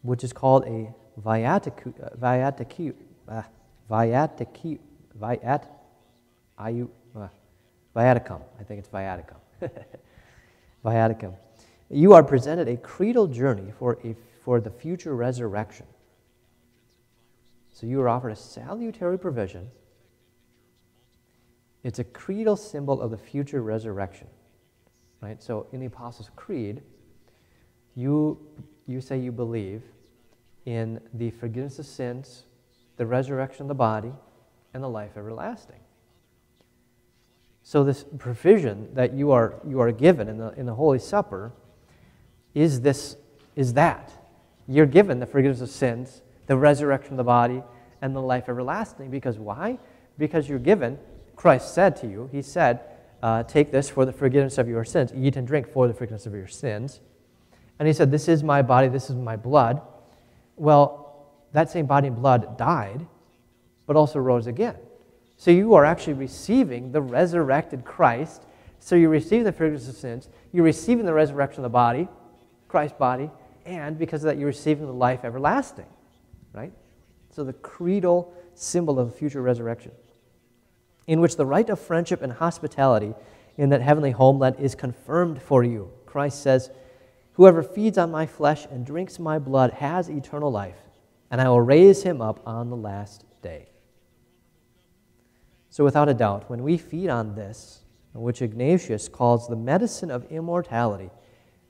which 0.00 0.24
is 0.24 0.32
called 0.32 0.64
a 0.64 0.94
viaticum, 1.20 1.92
uh, 2.02 2.16
viaticum, 2.16 2.94
uh, 3.28 3.42
viaticum, 3.90 4.78
Viat, 5.20 5.64
Iu, 6.68 6.90
uh, 7.16 7.28
Viaticum. 7.94 8.40
I 8.58 8.62
think 8.62 8.80
it's 8.80 8.88
Viaticum. 8.88 9.36
Viaticum. 10.84 11.34
You 11.90 12.12
are 12.12 12.22
presented 12.22 12.68
a 12.68 12.76
creedal 12.76 13.26
journey 13.26 13.72
for, 13.78 13.98
a, 14.04 14.14
for 14.44 14.60
the 14.60 14.70
future 14.70 15.14
resurrection. 15.16 15.86
So 17.72 17.86
you 17.86 18.00
are 18.00 18.08
offered 18.08 18.30
a 18.30 18.36
salutary 18.36 19.18
provision. 19.18 19.68
It's 21.84 21.98
a 21.98 22.04
creedal 22.04 22.56
symbol 22.56 23.00
of 23.00 23.10
the 23.10 23.16
future 23.16 23.62
resurrection. 23.62 24.26
Right? 25.20 25.42
So 25.42 25.66
in 25.72 25.80
the 25.80 25.86
Apostles' 25.86 26.30
Creed, 26.36 26.82
you, 27.94 28.38
you 28.86 29.00
say 29.00 29.18
you 29.18 29.32
believe 29.32 29.82
in 30.66 31.00
the 31.14 31.30
forgiveness 31.30 31.78
of 31.78 31.86
sins, 31.86 32.44
the 32.96 33.06
resurrection 33.06 33.62
of 33.62 33.68
the 33.68 33.74
body, 33.74 34.12
and 34.74 34.82
the 34.82 34.88
life 34.88 35.12
everlasting. 35.16 35.80
So, 37.62 37.84
this 37.84 38.04
provision 38.18 38.94
that 38.94 39.12
you 39.12 39.30
are, 39.32 39.60
you 39.66 39.80
are 39.80 39.92
given 39.92 40.28
in 40.28 40.38
the, 40.38 40.52
in 40.52 40.64
the 40.64 40.74
Holy 40.74 40.98
Supper 40.98 41.52
is, 42.54 42.80
this, 42.80 43.16
is 43.56 43.74
that. 43.74 44.10
You're 44.66 44.86
given 44.86 45.20
the 45.20 45.26
forgiveness 45.26 45.60
of 45.60 45.68
sins, 45.68 46.22
the 46.46 46.56
resurrection 46.56 47.12
of 47.12 47.16
the 47.18 47.24
body, 47.24 47.62
and 48.00 48.14
the 48.14 48.22
life 48.22 48.48
everlasting. 48.48 49.10
Because 49.10 49.38
why? 49.38 49.78
Because 50.16 50.48
you're 50.48 50.58
given, 50.58 50.98
Christ 51.36 51.74
said 51.74 51.96
to 51.96 52.06
you, 52.06 52.28
He 52.32 52.42
said, 52.42 52.80
uh, 53.22 53.42
Take 53.42 53.70
this 53.70 53.90
for 53.90 54.04
the 54.04 54.12
forgiveness 54.12 54.58
of 54.58 54.68
your 54.68 54.84
sins, 54.84 55.12
eat 55.14 55.36
and 55.36 55.46
drink 55.46 55.70
for 55.70 55.88
the 55.88 55.94
forgiveness 55.94 56.26
of 56.26 56.32
your 56.32 56.48
sins. 56.48 57.00
And 57.78 57.86
he 57.86 57.94
said, 57.94 58.10
This 58.10 58.28
is 58.28 58.42
my 58.42 58.62
body, 58.62 58.88
this 58.88 59.10
is 59.10 59.16
my 59.16 59.36
blood. 59.36 59.80
Well, 60.56 61.26
that 61.52 61.70
same 61.70 61.86
body 61.86 62.08
and 62.08 62.16
blood 62.16 62.58
died, 62.58 63.06
but 63.88 63.96
also 63.96 64.20
rose 64.20 64.46
again. 64.46 64.76
So 65.38 65.50
you 65.50 65.74
are 65.74 65.84
actually 65.84 66.12
receiving 66.12 66.92
the 66.92 67.00
resurrected 67.00 67.84
Christ. 67.84 68.44
So 68.78 68.94
you 68.94 69.08
receive 69.08 69.42
the 69.44 69.50
forgiveness 69.50 69.88
of 69.88 69.96
sins, 69.96 70.28
you're 70.52 70.64
receiving 70.64 71.04
the 71.04 71.12
resurrection 71.12 71.60
of 71.60 71.62
the 71.64 71.70
body, 71.70 72.06
Christ's 72.68 72.96
body, 72.96 73.28
and 73.64 73.98
because 73.98 74.22
of 74.22 74.28
that, 74.28 74.38
you're 74.38 74.46
receiving 74.46 74.86
the 74.86 74.92
life 74.92 75.24
everlasting, 75.24 75.86
right? 76.52 76.72
So 77.30 77.42
the 77.42 77.54
creedal 77.54 78.32
symbol 78.54 79.00
of 79.00 79.14
future 79.14 79.42
resurrection, 79.42 79.92
in 81.06 81.20
which 81.20 81.36
the 81.36 81.46
right 81.46 81.68
of 81.68 81.80
friendship 81.80 82.22
and 82.22 82.32
hospitality 82.32 83.14
in 83.56 83.70
that 83.70 83.80
heavenly 83.80 84.12
homeland 84.12 84.56
is 84.60 84.74
confirmed 84.74 85.42
for 85.42 85.64
you. 85.64 85.90
Christ 86.06 86.42
says, 86.42 86.70
Whoever 87.32 87.62
feeds 87.62 87.98
on 87.98 88.10
my 88.10 88.26
flesh 88.26 88.66
and 88.70 88.84
drinks 88.84 89.18
my 89.18 89.38
blood 89.38 89.72
has 89.72 90.08
eternal 90.08 90.50
life, 90.50 90.78
and 91.30 91.40
I 91.40 91.48
will 91.48 91.60
raise 91.60 92.02
him 92.02 92.20
up 92.20 92.40
on 92.46 92.70
the 92.70 92.76
last 92.76 93.24
day. 93.42 93.67
So, 95.78 95.84
without 95.84 96.08
a 96.08 96.14
doubt, 96.14 96.50
when 96.50 96.64
we 96.64 96.76
feed 96.76 97.08
on 97.08 97.36
this, 97.36 97.82
which 98.12 98.42
Ignatius 98.42 99.08
calls 99.08 99.46
the 99.46 99.54
medicine 99.54 100.10
of 100.10 100.24
immortality, 100.24 101.08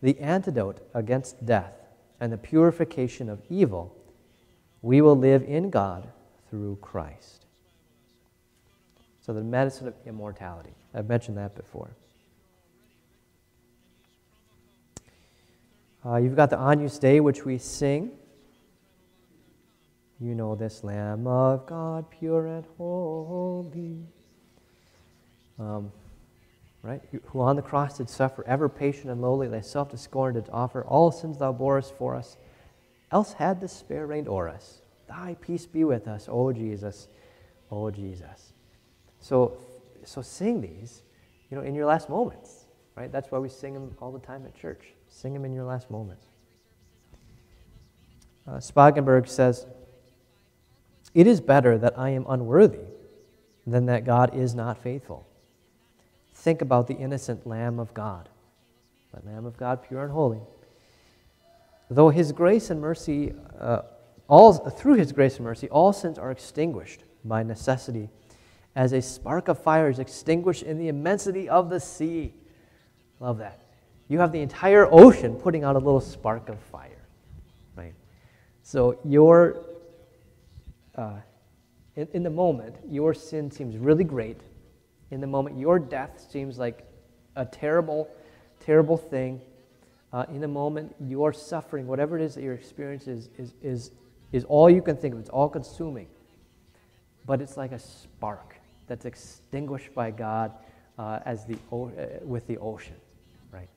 the 0.00 0.18
antidote 0.18 0.80
against 0.94 1.44
death, 1.44 1.74
and 2.18 2.32
the 2.32 2.38
purification 2.38 3.28
of 3.28 3.42
evil, 3.50 3.94
we 4.80 5.02
will 5.02 5.14
live 5.14 5.42
in 5.42 5.68
God 5.68 6.08
through 6.48 6.78
Christ. 6.80 7.44
So, 9.20 9.34
the 9.34 9.42
medicine 9.42 9.88
of 9.88 9.94
immortality. 10.06 10.72
I've 10.94 11.06
mentioned 11.06 11.36
that 11.36 11.54
before. 11.54 11.90
Uh, 16.02 16.16
you've 16.16 16.34
got 16.34 16.48
the 16.48 16.58
Agnus 16.58 16.98
Dei, 16.98 17.20
which 17.20 17.44
we 17.44 17.58
sing. 17.58 18.12
You 20.20 20.34
know 20.34 20.54
this 20.54 20.82
Lamb 20.82 21.26
of 21.26 21.66
God, 21.66 22.10
pure 22.10 22.46
and 22.46 22.64
holy. 22.76 24.04
Um, 25.58 25.92
right? 26.82 27.00
Who 27.26 27.40
on 27.40 27.56
the 27.56 27.62
cross 27.62 27.98
did 27.98 28.10
suffer, 28.10 28.44
ever 28.46 28.68
patient 28.68 29.10
and 29.10 29.20
lowly, 29.22 29.48
thyself 29.48 29.90
to 29.90 29.96
scorn 29.96 30.34
did 30.34 30.48
offer, 30.52 30.84
all 30.84 31.12
sins 31.12 31.38
thou 31.38 31.52
borest 31.52 31.96
for 31.96 32.16
us. 32.16 32.36
Else 33.12 33.32
had 33.34 33.60
despair 33.60 34.06
reigned 34.06 34.28
o'er 34.28 34.48
us. 34.48 34.82
Thy 35.08 35.36
peace 35.40 35.66
be 35.66 35.84
with 35.84 36.06
us, 36.08 36.28
O 36.28 36.52
Jesus, 36.52 37.08
O 37.70 37.90
Jesus. 37.90 38.52
So, 39.20 39.56
so 40.04 40.20
sing 40.20 40.60
these, 40.60 41.02
you 41.50 41.56
know, 41.56 41.62
in 41.62 41.74
your 41.74 41.86
last 41.86 42.10
moments, 42.10 42.66
right? 42.96 43.10
That's 43.10 43.30
why 43.30 43.38
we 43.38 43.48
sing 43.48 43.74
them 43.74 43.96
all 44.00 44.12
the 44.12 44.18
time 44.18 44.44
at 44.46 44.54
church. 44.54 44.92
Sing 45.08 45.32
them 45.32 45.44
in 45.44 45.52
your 45.52 45.64
last 45.64 45.90
moments. 45.90 46.26
Uh, 48.46 48.56
Spangenberg 48.58 49.28
says, 49.28 49.66
It 51.18 51.26
is 51.26 51.40
better 51.40 51.76
that 51.78 51.98
I 51.98 52.10
am 52.10 52.24
unworthy 52.28 52.78
than 53.66 53.86
that 53.86 54.04
God 54.04 54.36
is 54.36 54.54
not 54.54 54.78
faithful. 54.78 55.26
Think 56.32 56.62
about 56.62 56.86
the 56.86 56.94
innocent 56.94 57.44
Lamb 57.44 57.80
of 57.80 57.92
God, 57.92 58.28
the 59.12 59.28
Lamb 59.28 59.44
of 59.44 59.56
God, 59.56 59.82
pure 59.82 60.04
and 60.04 60.12
holy. 60.12 60.38
Though 61.90 62.10
His 62.10 62.30
grace 62.30 62.70
and 62.70 62.80
mercy, 62.80 63.34
uh, 63.58 63.80
all, 64.28 64.52
through 64.52 64.94
His 64.94 65.10
grace 65.10 65.38
and 65.38 65.44
mercy, 65.44 65.68
all 65.70 65.92
sins 65.92 66.18
are 66.18 66.30
extinguished 66.30 67.02
by 67.24 67.42
necessity, 67.42 68.10
as 68.76 68.92
a 68.92 69.02
spark 69.02 69.48
of 69.48 69.60
fire 69.60 69.90
is 69.90 69.98
extinguished 69.98 70.62
in 70.62 70.78
the 70.78 70.86
immensity 70.86 71.48
of 71.48 71.68
the 71.68 71.80
sea. 71.80 72.32
Love 73.18 73.38
that 73.38 73.60
you 74.06 74.20
have 74.20 74.30
the 74.30 74.40
entire 74.40 74.86
ocean 74.88 75.34
putting 75.34 75.64
out 75.64 75.74
a 75.74 75.80
little 75.80 76.00
spark 76.00 76.48
of 76.48 76.60
fire, 76.60 77.08
right? 77.74 77.94
So 78.62 79.00
your, 79.04 79.64
uh, 80.98 81.12
in, 81.96 82.08
in 82.12 82.22
the 82.22 82.30
moment, 82.30 82.76
your 82.88 83.14
sin 83.14 83.50
seems 83.50 83.76
really 83.76 84.04
great. 84.04 84.40
In 85.10 85.20
the 85.20 85.26
moment, 85.26 85.58
your 85.58 85.78
death 85.78 86.26
seems 86.30 86.58
like 86.58 86.84
a 87.36 87.46
terrible, 87.46 88.08
terrible 88.60 88.96
thing. 88.96 89.40
Uh, 90.12 90.24
in 90.28 90.40
the 90.40 90.48
moment, 90.48 90.94
your 91.00 91.32
suffering, 91.32 91.86
whatever 91.86 92.18
it 92.18 92.22
is 92.22 92.34
that 92.34 92.42
your 92.42 92.54
experience 92.54 93.06
is, 93.06 93.30
is, 93.38 93.54
is, 93.62 93.90
is 94.32 94.44
all 94.44 94.68
you 94.68 94.82
can 94.82 94.96
think 94.96 95.14
of. 95.14 95.20
It's 95.20 95.30
all 95.30 95.48
consuming. 95.48 96.08
But 97.26 97.40
it's 97.40 97.56
like 97.56 97.72
a 97.72 97.78
spark 97.78 98.56
that's 98.86 99.04
extinguished 99.04 99.94
by 99.94 100.10
God 100.10 100.52
uh, 100.98 101.20
as 101.24 101.44
the, 101.46 101.54
uh, 101.72 101.86
with 102.22 102.46
the 102.46 102.58
ocean. 102.58 102.96
Right. 103.52 103.68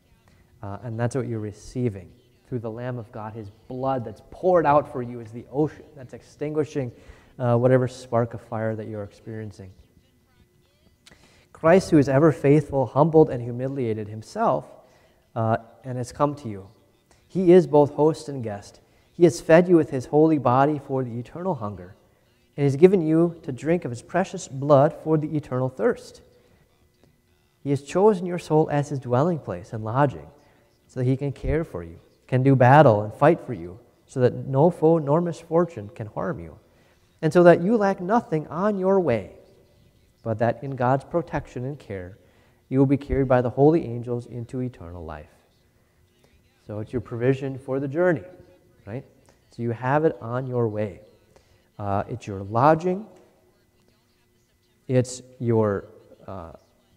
Uh, 0.64 0.80
and 0.84 1.00
that's 1.00 1.16
what 1.16 1.28
you're 1.28 1.40
receiving 1.40 2.10
through 2.52 2.60
the 2.60 2.70
Lamb 2.70 2.98
of 2.98 3.10
God. 3.14 3.32
His 3.32 3.50
blood 3.70 4.04
that's 4.04 4.22
poured 4.30 4.66
out 4.66 4.92
for 4.92 5.02
you 5.02 5.22
is 5.22 5.32
the 5.32 5.46
ocean 5.54 5.86
that's 5.96 6.12
extinguishing 6.12 6.92
uh, 7.40 7.56
whatever 7.56 7.88
spark 7.88 8.34
of 8.34 8.42
fire 8.42 8.76
that 8.76 8.90
you're 8.90 9.06
experiencing. 9.06 9.72
Christ, 11.54 11.92
who 11.92 11.98
is 11.98 12.10
ever 12.10 12.34
faithful, 12.34 12.88
humbled 12.88 13.30
and 13.30 13.42
humiliated 13.42 14.10
himself, 14.10 14.66
uh, 15.34 15.60
and 15.86 15.98
has 15.98 16.12
come 16.12 16.36
to 16.36 16.50
you. 16.50 16.68
He 17.26 17.54
is 17.54 17.68
both 17.68 17.94
host 17.94 18.28
and 18.28 18.44
guest. 18.44 18.82
He 19.14 19.24
has 19.24 19.40
fed 19.40 19.70
you 19.70 19.78
with 19.78 19.92
his 19.92 20.08
holy 20.08 20.38
body 20.38 20.78
for 20.86 21.06
the 21.06 21.18
eternal 21.18 21.56
hunger, 21.56 21.96
and 22.58 22.66
has 22.66 22.76
given 22.76 23.02
you 23.02 23.40
to 23.44 23.54
drink 23.54 23.86
of 23.86 23.92
his 23.92 24.02
precious 24.02 24.50
blood 24.50 24.94
for 25.06 25.18
the 25.18 25.38
eternal 25.38 25.70
thirst. 25.70 26.22
He 27.64 27.70
has 27.70 27.82
chosen 27.82 28.26
your 28.26 28.40
soul 28.40 28.68
as 28.70 28.90
his 28.90 29.00
dwelling 29.00 29.40
place 29.40 29.72
and 29.72 29.86
lodging 29.86 30.28
so 30.90 31.00
that 31.00 31.06
he 31.06 31.16
can 31.16 31.32
care 31.32 31.64
for 31.64 31.82
you, 31.82 32.02
can 32.32 32.44
do 32.44 32.56
battle 32.56 33.02
and 33.02 33.14
fight 33.14 33.46
for 33.46 33.52
you, 33.52 33.78
so 34.08 34.22
that 34.22 34.34
no 34.48 34.70
foe 34.70 34.98
nor 34.98 35.20
misfortune 35.20 35.90
can 35.94 36.08
harm 36.08 36.40
you, 36.40 36.58
and 37.22 37.34
so 37.34 37.44
that 37.44 37.62
you 37.62 37.76
lack 37.76 38.00
nothing 38.00 38.48
on 38.48 38.80
your 38.80 39.02
way, 39.02 39.34
but 40.24 40.40
that 40.40 40.64
in 40.64 40.78
God's 40.78 41.04
protection 41.04 41.66
and 41.66 41.78
care, 41.78 42.18
you 42.70 42.80
will 42.80 42.86
be 42.86 42.96
carried 42.96 43.28
by 43.28 43.42
the 43.42 43.50
holy 43.50 43.84
angels 43.84 44.28
into 44.28 44.62
eternal 44.62 45.04
life. 45.04 45.28
So 46.66 46.80
it's 46.80 46.94
your 46.94 47.02
provision 47.02 47.58
for 47.58 47.82
the 47.82 47.88
journey, 47.90 48.24
right? 48.86 49.04
So 49.50 49.62
you 49.62 49.72
have 49.72 50.06
it 50.06 50.18
on 50.22 50.48
your 50.48 50.70
way. 50.70 51.02
Uh, 51.78 52.06
it's 52.08 52.28
your 52.28 52.44
lodging, 52.44 53.06
it's 54.88 55.22
your, 55.40 55.90
uh, 56.28 56.54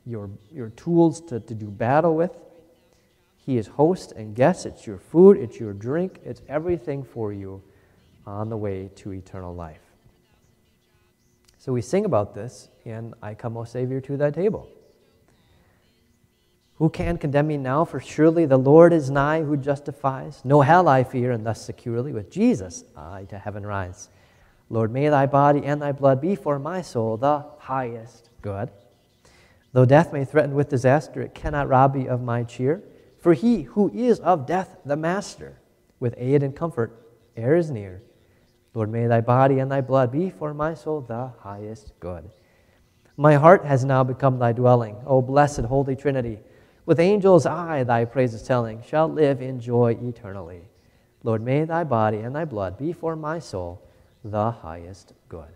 your, 0.06 0.30
your 0.52 0.68
tools 0.70 1.20
to, 1.22 1.40
to 1.40 1.54
do 1.54 1.66
battle 1.66 2.14
with, 2.14 2.30
he 3.44 3.58
is 3.58 3.66
host 3.66 4.12
and 4.12 4.34
guest. 4.34 4.64
It's 4.64 4.86
your 4.86 4.98
food, 4.98 5.36
it's 5.36 5.60
your 5.60 5.72
drink, 5.72 6.20
it's 6.24 6.40
everything 6.48 7.04
for 7.04 7.32
you 7.32 7.62
on 8.26 8.48
the 8.48 8.56
way 8.56 8.90
to 8.96 9.12
eternal 9.12 9.54
life. 9.54 9.80
So 11.58 11.72
we 11.72 11.82
sing 11.82 12.04
about 12.04 12.34
this 12.34 12.68
in 12.84 13.14
I 13.22 13.34
Come, 13.34 13.56
O 13.56 13.64
Savior, 13.64 14.00
to 14.02 14.16
thy 14.16 14.30
table. 14.30 14.68
Who 16.76 16.88
can 16.88 17.18
condemn 17.18 17.46
me 17.46 17.56
now? 17.56 17.84
For 17.84 18.00
surely 18.00 18.46
the 18.46 18.56
Lord 18.56 18.92
is 18.92 19.10
nigh 19.10 19.42
who 19.42 19.56
justifies. 19.56 20.40
No 20.44 20.62
hell 20.62 20.88
I 20.88 21.04
fear, 21.04 21.30
and 21.30 21.46
thus 21.46 21.64
securely 21.64 22.12
with 22.12 22.30
Jesus 22.30 22.84
I 22.96 23.24
to 23.24 23.38
heaven 23.38 23.64
rise. 23.64 24.08
Lord, 24.70 24.90
may 24.90 25.08
thy 25.08 25.26
body 25.26 25.64
and 25.64 25.80
thy 25.80 25.92
blood 25.92 26.20
be 26.20 26.34
for 26.34 26.58
my 26.58 26.82
soul 26.82 27.16
the 27.16 27.44
highest 27.58 28.30
good. 28.42 28.70
Though 29.72 29.84
death 29.84 30.12
may 30.12 30.24
threaten 30.24 30.54
with 30.54 30.68
disaster, 30.68 31.20
it 31.20 31.34
cannot 31.34 31.68
rob 31.68 31.94
me 31.94 32.08
of 32.08 32.22
my 32.22 32.42
cheer. 32.42 32.82
For 33.24 33.32
he 33.32 33.62
who 33.62 33.90
is 33.94 34.20
of 34.20 34.44
death 34.44 34.76
the 34.84 34.96
master, 34.96 35.58
with 35.98 36.14
aid 36.18 36.42
and 36.42 36.54
comfort, 36.54 37.08
e'er 37.38 37.56
is 37.56 37.70
near. 37.70 38.02
Lord, 38.74 38.90
may 38.90 39.06
thy 39.06 39.22
body 39.22 39.60
and 39.60 39.72
thy 39.72 39.80
blood 39.80 40.12
be 40.12 40.28
for 40.28 40.52
my 40.52 40.74
soul 40.74 41.00
the 41.00 41.32
highest 41.40 41.98
good. 42.00 42.28
My 43.16 43.36
heart 43.36 43.64
has 43.64 43.82
now 43.82 44.04
become 44.04 44.38
thy 44.38 44.52
dwelling, 44.52 44.96
O 45.06 45.22
blessed 45.22 45.60
Holy 45.60 45.96
Trinity. 45.96 46.38
With 46.84 47.00
angels 47.00 47.46
I 47.46 47.82
thy 47.82 48.04
praises 48.04 48.42
telling, 48.42 48.82
shall 48.82 49.08
live 49.08 49.40
in 49.40 49.58
joy 49.58 49.96
eternally. 50.02 50.60
Lord, 51.22 51.40
may 51.40 51.64
thy 51.64 51.82
body 51.82 52.18
and 52.18 52.36
thy 52.36 52.44
blood 52.44 52.76
be 52.76 52.92
for 52.92 53.16
my 53.16 53.38
soul 53.38 53.88
the 54.22 54.50
highest 54.50 55.14
good. 55.30 55.48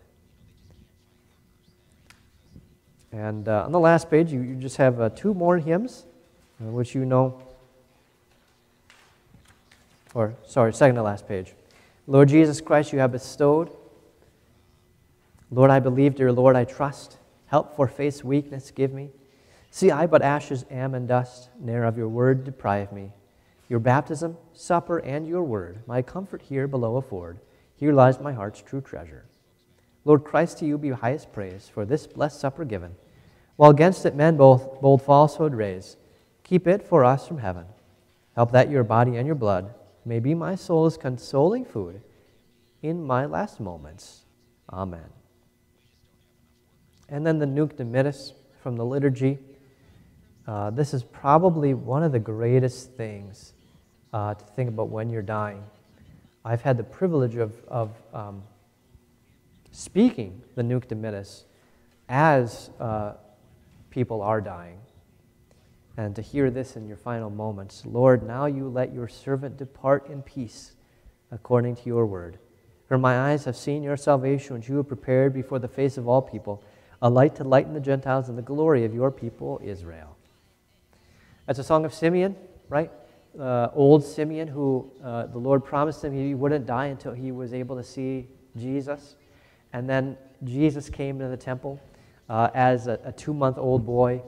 And 3.11 3.47
uh, 3.47 3.65
on 3.65 3.71
the 3.71 3.79
last 3.79 4.09
page, 4.09 4.33
you, 4.33 4.41
you 4.41 4.55
just 4.55 4.77
have 4.77 4.99
uh, 4.99 5.09
two 5.09 5.35
more 5.35 5.59
hymns, 5.59 6.07
uh, 6.59 6.71
which 6.71 6.95
you 6.95 7.05
know 7.05 7.43
or 10.13 10.35
sorry, 10.45 10.73
second 10.73 10.95
to 10.95 11.03
last 11.03 11.27
page. 11.27 11.53
Lord 12.07 12.29
Jesus 12.29 12.61
Christ, 12.61 12.93
you 12.93 12.99
have 12.99 13.11
bestowed. 13.11 13.69
Lord, 15.51 15.71
I 15.71 15.79
believe, 15.79 16.15
dear 16.15 16.31
Lord, 16.31 16.55
I 16.55 16.63
trust. 16.63 17.17
Help 17.47 17.75
for 17.75 17.87
faith's 17.87 18.23
weakness 18.23 18.71
give 18.71 18.93
me. 18.93 19.09
See, 19.71 19.91
I 19.91 20.07
but 20.07 20.21
ashes 20.21 20.65
am 20.71 20.95
and 20.95 21.07
dust, 21.07 21.49
ne'er 21.59 21.83
of 21.83 21.97
your 21.97 22.07
word 22.07 22.43
deprive 22.43 22.91
me. 22.91 23.11
Your 23.67 23.79
baptism, 23.79 24.37
supper, 24.53 24.97
and 24.97 25.27
your 25.27 25.43
word, 25.43 25.83
my 25.85 26.01
comfort 26.01 26.41
here 26.41 26.67
below 26.67 26.97
afford. 26.97 27.39
Here 27.75 27.93
lies 27.93 28.19
my 28.19 28.33
heart's 28.33 28.61
true 28.61 28.81
treasure. 28.81 29.25
Lord 30.05 30.23
Christ, 30.23 30.57
to 30.59 30.65
you 30.65 30.77
be 30.77 30.89
highest 30.89 31.31
praise 31.31 31.69
for 31.71 31.85
this 31.85 32.07
blessed 32.07 32.39
supper 32.39 32.65
given, 32.65 32.95
while 33.57 33.69
against 33.69 34.05
it 34.05 34.15
men 34.15 34.37
both 34.37 34.81
bold 34.81 35.03
falsehood 35.03 35.53
raise. 35.53 35.97
Keep 36.43 36.67
it 36.67 36.87
for 36.87 37.05
us 37.05 37.27
from 37.27 37.37
heaven 37.37 37.65
Help 38.39 38.53
that 38.53 38.69
your 38.69 38.85
body 38.85 39.17
and 39.17 39.25
your 39.25 39.35
blood 39.35 39.73
may 40.09 40.19
be 40.19 40.33
my 40.33 40.55
soul's 40.55 40.97
consoling 40.97 41.63
food 41.63 42.01
in 42.81 43.05
my 43.05 43.27
last 43.27 43.59
moments. 43.59 44.23
Amen. 44.73 45.05
And 47.07 47.25
then 47.25 47.37
the 47.37 47.45
Nunc 47.45 47.77
Dimittis 47.77 48.33
from 48.63 48.75
the 48.75 48.83
liturgy. 48.83 49.37
Uh, 50.47 50.71
this 50.71 50.95
is 50.95 51.03
probably 51.03 51.75
one 51.75 52.01
of 52.01 52.11
the 52.11 52.19
greatest 52.19 52.93
things 52.93 53.53
uh, 54.11 54.33
to 54.33 54.43
think 54.43 54.69
about 54.69 54.89
when 54.89 55.11
you're 55.11 55.21
dying. 55.21 55.63
I've 56.43 56.63
had 56.63 56.77
the 56.77 56.83
privilege 56.83 57.35
of, 57.35 57.53
of 57.67 57.91
um, 58.11 58.41
speaking 59.71 60.41
the 60.55 60.63
Nunc 60.63 60.87
Dimittis 60.87 61.43
as 62.07 62.71
uh, 62.79 63.13
people 63.91 64.23
are 64.23 64.41
dying. 64.41 64.79
And 65.99 66.15
to 66.15 66.21
hear 66.21 66.49
this 66.49 66.77
in 66.77 66.87
your 66.87 66.95
final 66.95 67.29
moments 67.29 67.83
Lord, 67.85 68.25
now 68.25 68.45
you 68.45 68.69
let 68.69 68.93
your 68.93 69.09
servant 69.09 69.57
depart 69.57 70.09
in 70.09 70.21
peace 70.21 70.71
according 71.29 71.75
to 71.75 71.81
your 71.87 72.05
word. 72.05 72.39
For 72.87 72.97
my 72.97 73.31
eyes 73.31 73.43
have 73.43 73.57
seen 73.57 73.83
your 73.83 73.97
salvation, 73.97 74.55
which 74.55 74.69
you 74.69 74.77
have 74.77 74.87
prepared 74.87 75.33
before 75.33 75.59
the 75.59 75.67
face 75.67 75.97
of 75.97 76.07
all 76.07 76.21
people, 76.21 76.63
a 77.01 77.09
light 77.09 77.35
to 77.35 77.43
lighten 77.43 77.73
the 77.73 77.81
Gentiles 77.81 78.29
and 78.29 78.37
the 78.37 78.41
glory 78.41 78.85
of 78.85 78.93
your 78.93 79.11
people, 79.11 79.59
Israel. 79.61 80.15
That's 81.45 81.59
a 81.59 81.65
song 81.65 81.83
of 81.83 81.93
Simeon, 81.93 82.37
right? 82.69 82.89
Uh, 83.37 83.67
old 83.73 84.01
Simeon, 84.01 84.47
who 84.47 84.89
uh, 85.03 85.25
the 85.25 85.37
Lord 85.37 85.65
promised 85.65 86.01
him 86.01 86.13
he 86.13 86.33
wouldn't 86.33 86.65
die 86.65 86.85
until 86.85 87.11
he 87.11 87.33
was 87.33 87.53
able 87.53 87.75
to 87.75 87.83
see 87.83 88.25
Jesus. 88.55 89.17
And 89.73 89.89
then 89.89 90.15
Jesus 90.45 90.89
came 90.89 91.19
to 91.19 91.27
the 91.27 91.35
temple 91.35 91.77
uh, 92.29 92.51
as 92.53 92.87
a, 92.87 93.01
a 93.03 93.11
two 93.11 93.33
month 93.33 93.57
old 93.57 93.85
boy, 93.85 94.21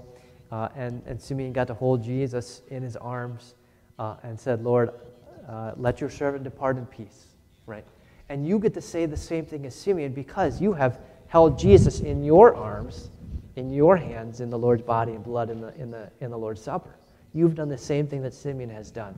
uh, 0.52 0.70
and, 0.76 1.02
and 1.06 1.22
Simeon 1.22 1.54
got 1.54 1.68
to 1.68 1.74
hold 1.74 2.04
Jesus 2.04 2.62
in 2.70 2.84
his 2.84 2.96
arms 2.98 3.56
uh, 4.00 4.16
and 4.24 4.40
said, 4.40 4.64
Lord, 4.64 4.92
uh, 5.48 5.72
let 5.78 6.02
your 6.02 6.10
servant 6.10 6.44
depart 6.44 6.78
in 6.78 6.86
peace, 6.86 7.28
right? 7.66 7.86
And 8.30 8.48
you 8.48 8.60
get 8.60 8.74
to 8.74 8.82
say 8.82 9.06
the 9.06 9.18
same 9.18 9.46
thing 9.46 9.66
as 9.66 9.76
Simeon 9.76 10.14
because 10.14 10.62
you 10.62 10.74
have 10.74 11.00
held 11.28 11.58
Jesus 11.58 12.02
in 12.02 12.24
your 12.24 12.56
arms, 12.56 13.10
in 13.56 13.72
your 13.72 13.96
hands, 13.96 14.42
in 14.42 14.50
the 14.50 14.60
Lord's 14.60 14.82
body 14.84 15.14
and 15.14 15.24
blood 15.24 15.50
in 15.50 15.62
the, 15.62 15.74
in 15.76 15.92
the, 15.92 16.10
in 16.20 16.32
the 16.32 16.38
Lord's 16.38 16.62
Supper. 16.62 16.96
You've 17.34 17.56
done 17.56 17.70
the 17.70 17.78
same 17.78 18.08
thing 18.08 18.22
that 18.24 18.34
Simeon 18.34 18.70
has 18.70 18.92
done. 18.92 19.18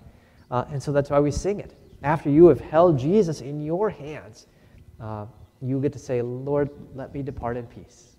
Uh, 0.51 0.65
and 0.71 0.81
so 0.81 0.91
that's 0.91 1.09
why 1.09 1.19
we 1.19 1.31
sing 1.31 1.59
it. 1.59 1.75
After 2.03 2.29
you 2.29 2.47
have 2.47 2.59
held 2.59 2.99
Jesus 2.99 3.41
in 3.41 3.63
your 3.63 3.89
hands, 3.89 4.47
uh, 4.99 5.25
you 5.61 5.79
get 5.79 5.93
to 5.93 5.99
say, 5.99 6.21
Lord, 6.21 6.69
let 6.93 7.13
me 7.13 7.23
depart 7.23 7.57
in 7.57 7.65
peace. 7.65 8.12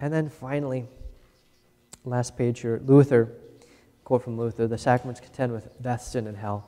And 0.00 0.12
then 0.12 0.28
finally, 0.28 0.86
last 2.04 2.36
page 2.36 2.60
here, 2.60 2.80
Luther 2.84 3.34
Quote 4.08 4.22
from 4.22 4.38
Luther 4.38 4.66
The 4.66 4.78
sacraments 4.78 5.20
contend 5.20 5.52
with 5.52 5.82
death, 5.82 6.00
sin, 6.00 6.26
and 6.26 6.38
hell. 6.38 6.66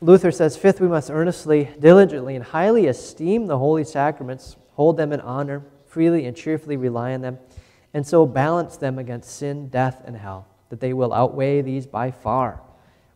Luther 0.00 0.30
says, 0.30 0.56
Fifth, 0.56 0.80
we 0.80 0.88
must 0.88 1.10
earnestly, 1.10 1.68
diligently, 1.78 2.34
and 2.36 2.42
highly 2.42 2.86
esteem 2.86 3.44
the 3.44 3.58
holy 3.58 3.84
sacraments, 3.84 4.56
hold 4.76 4.96
them 4.96 5.12
in 5.12 5.20
honor, 5.20 5.62
freely 5.84 6.24
and 6.24 6.34
cheerfully 6.34 6.78
rely 6.78 7.12
on 7.12 7.20
them, 7.20 7.38
and 7.92 8.06
so 8.06 8.24
balance 8.24 8.78
them 8.78 8.98
against 8.98 9.30
sin, 9.30 9.68
death, 9.68 10.02
and 10.06 10.16
hell, 10.16 10.48
that 10.70 10.80
they 10.80 10.94
will 10.94 11.12
outweigh 11.12 11.60
these 11.60 11.86
by 11.86 12.10
far. 12.10 12.62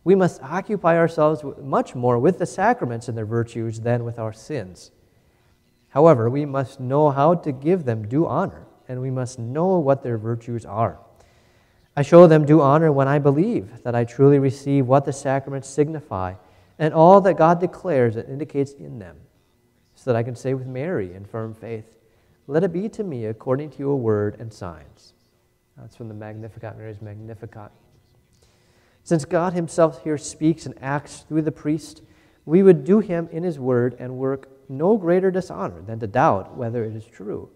We 0.03 0.13
must 0.13 0.43
occupy 0.43 0.97
ourselves 0.97 1.43
much 1.59 1.95
more 1.95 2.19
with 2.19 2.37
the 2.37 2.45
sacraments 2.45 3.07
and 3.07 3.17
their 3.17 3.25
virtues 3.25 3.79
than 3.79 4.03
with 4.03 4.19
our 4.19 4.31
sins. 4.31 4.91
However, 5.91 6.29
we 6.29 6.45
must 6.45 6.79
know 6.79 7.11
how 7.11 7.35
to 7.35 7.51
give 7.51 7.85
them 7.85 8.07
due 8.07 8.25
honor, 8.25 8.65
and 8.87 9.01
we 9.01 9.11
must 9.11 9.37
know 9.37 9.77
what 9.77 10.03
their 10.03 10.17
virtues 10.17 10.65
are. 10.65 10.99
I 11.95 12.01
show 12.01 12.27
them 12.27 12.45
due 12.45 12.61
honor 12.61 12.91
when 12.91 13.09
I 13.09 13.19
believe 13.19 13.83
that 13.83 13.95
I 13.95 14.05
truly 14.05 14.39
receive 14.39 14.87
what 14.87 15.05
the 15.05 15.13
sacraments 15.13 15.67
signify 15.67 16.35
and 16.79 16.93
all 16.93 17.19
that 17.21 17.35
God 17.35 17.59
declares 17.59 18.15
and 18.15 18.27
indicates 18.27 18.71
in 18.71 18.99
them, 18.99 19.17
so 19.93 20.11
that 20.11 20.17
I 20.17 20.23
can 20.23 20.35
say 20.35 20.53
with 20.53 20.65
Mary 20.65 21.13
in 21.13 21.25
firm 21.25 21.53
faith, 21.53 21.97
Let 22.47 22.63
it 22.63 22.71
be 22.71 22.89
to 22.89 23.03
me 23.03 23.25
according 23.25 23.71
to 23.71 23.79
your 23.79 23.97
word 23.97 24.37
and 24.39 24.51
signs. 24.51 25.13
That's 25.77 25.95
from 25.95 26.07
the 26.07 26.13
Magnificat, 26.13 26.77
Mary's 26.77 27.01
Magnificat. 27.01 27.71
Since 29.03 29.25
God 29.25 29.53
Himself 29.53 30.03
here 30.03 30.17
speaks 30.17 30.65
and 30.65 30.75
acts 30.81 31.25
through 31.27 31.41
the 31.41 31.51
priest, 31.51 32.01
we 32.45 32.63
would 32.63 32.83
do 32.85 32.99
Him 32.99 33.27
in 33.31 33.43
His 33.43 33.59
word 33.59 33.95
and 33.99 34.17
work 34.17 34.47
no 34.71 34.97
greater 34.97 35.29
dishonor 35.29 35.81
than 35.81 35.99
to 35.99 36.07
doubt 36.07 36.55
whether 36.55 36.83
it 36.83 36.95
is 36.95 37.05
true. 37.05 37.49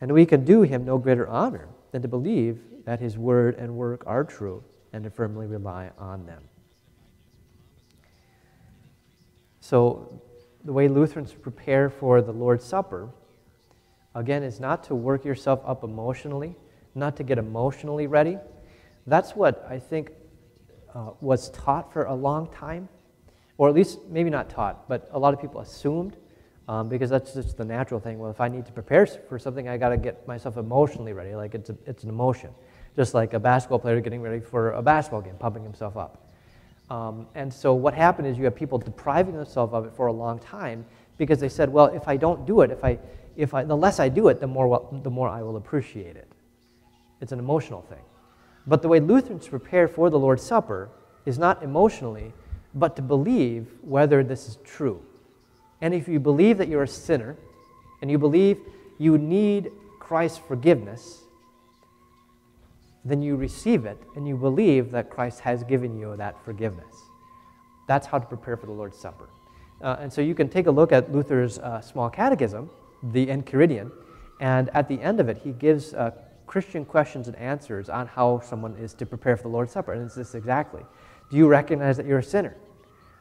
And 0.00 0.12
we 0.12 0.26
can 0.26 0.44
do 0.44 0.62
Him 0.62 0.84
no 0.84 0.98
greater 0.98 1.26
honor 1.26 1.68
than 1.90 2.02
to 2.02 2.08
believe 2.08 2.60
that 2.84 3.00
his 3.00 3.18
word 3.18 3.56
and 3.56 3.74
work 3.74 4.02
are 4.06 4.24
true 4.24 4.62
and 4.92 5.04
to 5.04 5.10
firmly 5.10 5.46
rely 5.46 5.90
on 5.98 6.24
them. 6.24 6.42
So, 9.60 10.22
the 10.64 10.72
way 10.72 10.88
Lutherans 10.88 11.32
prepare 11.32 11.90
for 11.90 12.22
the 12.22 12.32
Lord's 12.32 12.64
Supper, 12.64 13.08
again, 14.14 14.42
is 14.42 14.60
not 14.60 14.84
to 14.84 14.94
work 14.94 15.24
yourself 15.24 15.60
up 15.64 15.84
emotionally, 15.84 16.54
not 16.94 17.16
to 17.16 17.24
get 17.24 17.38
emotionally 17.38 18.06
ready. 18.06 18.38
That's 19.06 19.34
what 19.34 19.66
I 19.68 19.78
think 19.78 20.12
uh, 20.94 21.10
was 21.20 21.50
taught 21.50 21.92
for 21.92 22.04
a 22.04 22.14
long 22.14 22.48
time, 22.52 22.88
or 23.58 23.68
at 23.68 23.74
least 23.74 24.00
maybe 24.08 24.30
not 24.30 24.48
taught, 24.48 24.88
but 24.88 25.08
a 25.12 25.18
lot 25.18 25.34
of 25.34 25.40
people 25.40 25.60
assumed 25.60 26.16
um, 26.68 26.88
because 26.88 27.10
that's 27.10 27.34
just 27.34 27.56
the 27.56 27.64
natural 27.64 28.00
thing. 28.00 28.18
Well, 28.18 28.30
if 28.30 28.40
I 28.40 28.48
need 28.48 28.66
to 28.66 28.72
prepare 28.72 29.06
for 29.06 29.38
something, 29.38 29.68
I 29.68 29.76
got 29.76 29.90
to 29.90 29.96
get 29.96 30.26
myself 30.26 30.56
emotionally 30.56 31.12
ready. 31.12 31.34
Like 31.34 31.54
it's, 31.54 31.70
a, 31.70 31.76
it's 31.86 32.02
an 32.02 32.08
emotion 32.08 32.50
just 32.96 33.12
like 33.12 33.34
a 33.34 33.38
basketball 33.38 33.78
player 33.78 34.00
getting 34.00 34.22
ready 34.22 34.40
for 34.40 34.72
a 34.72 34.82
basketball 34.82 35.20
game, 35.20 35.36
pumping 35.38 35.62
himself 35.62 35.96
up. 35.96 36.32
Um, 36.88 37.26
and 37.34 37.52
so 37.52 37.74
what 37.74 37.94
happened 37.94 38.26
is 38.26 38.38
you 38.38 38.44
have 38.44 38.56
people 38.56 38.78
depriving 38.78 39.36
themselves 39.36 39.74
of 39.74 39.84
it 39.84 39.92
for 39.94 40.06
a 40.06 40.12
long 40.12 40.38
time 40.38 40.84
because 41.18 41.38
they 41.38 41.48
said, 41.48 41.68
well, 41.68 41.86
if 41.86 42.08
I 42.08 42.16
don't 42.16 42.46
do 42.46 42.62
it, 42.62 42.70
if 42.70 42.82
I, 42.82 42.98
if 43.36 43.52
I, 43.52 43.64
the 43.64 43.76
less 43.76 44.00
I 44.00 44.08
do 44.08 44.28
it, 44.28 44.40
the 44.40 44.46
more, 44.46 44.66
well, 44.66 45.00
the 45.02 45.10
more 45.10 45.28
I 45.28 45.42
will 45.42 45.56
appreciate 45.56 46.16
it. 46.16 46.30
It's 47.20 47.32
an 47.32 47.38
emotional 47.38 47.82
thing. 47.82 48.02
But 48.66 48.82
the 48.82 48.88
way 48.88 49.00
Lutherans 49.00 49.46
prepare 49.46 49.88
for 49.88 50.10
the 50.10 50.18
Lord's 50.18 50.42
Supper 50.42 50.88
is 51.26 51.38
not 51.38 51.62
emotionally, 51.62 52.32
but 52.74 52.96
to 52.96 53.02
believe 53.02 53.68
whether 53.82 54.24
this 54.24 54.48
is 54.48 54.58
true. 54.64 55.02
And 55.80 55.94
if 55.94 56.08
you 56.08 56.18
believe 56.18 56.58
that 56.58 56.68
you're 56.68 56.84
a 56.84 56.88
sinner, 56.88 57.36
and 58.00 58.10
you 58.10 58.18
believe 58.18 58.60
you 58.98 59.18
need 59.18 59.72
Christ's 59.98 60.38
forgiveness, 60.38 61.22
then 63.04 63.22
you 63.22 63.36
receive 63.36 63.86
it 63.86 63.98
and 64.14 64.26
you 64.26 64.36
believe 64.36 64.90
that 64.90 65.10
Christ 65.10 65.40
has 65.40 65.62
given 65.64 65.98
you 65.98 66.16
that 66.16 66.44
forgiveness. 66.44 66.94
That's 67.86 68.06
how 68.06 68.18
to 68.18 68.26
prepare 68.26 68.56
for 68.56 68.66
the 68.66 68.72
Lord's 68.72 68.98
Supper. 68.98 69.28
Uh, 69.80 69.96
and 70.00 70.12
so 70.12 70.20
you 70.20 70.34
can 70.34 70.48
take 70.48 70.66
a 70.66 70.70
look 70.70 70.92
at 70.92 71.12
Luther's 71.12 71.58
uh, 71.58 71.80
small 71.80 72.10
catechism, 72.10 72.70
the 73.02 73.26
Enchiridion, 73.26 73.92
and 74.40 74.70
at 74.70 74.88
the 74.88 75.00
end 75.00 75.20
of 75.20 75.28
it, 75.28 75.38
he 75.38 75.52
gives 75.52 75.94
uh, 75.94 76.10
Christian 76.46 76.84
questions 76.84 77.28
and 77.28 77.36
answers 77.36 77.88
on 77.88 78.06
how 78.06 78.40
someone 78.40 78.76
is 78.76 78.94
to 78.94 79.06
prepare 79.06 79.36
for 79.36 79.44
the 79.44 79.48
Lord's 79.48 79.72
Supper. 79.72 79.92
And 79.92 80.02
it's 80.02 80.14
this 80.14 80.34
exactly 80.34 80.82
Do 81.30 81.36
you 81.36 81.48
recognize 81.48 81.96
that 81.96 82.06
you're 82.06 82.18
a 82.18 82.24
sinner? 82.24 82.56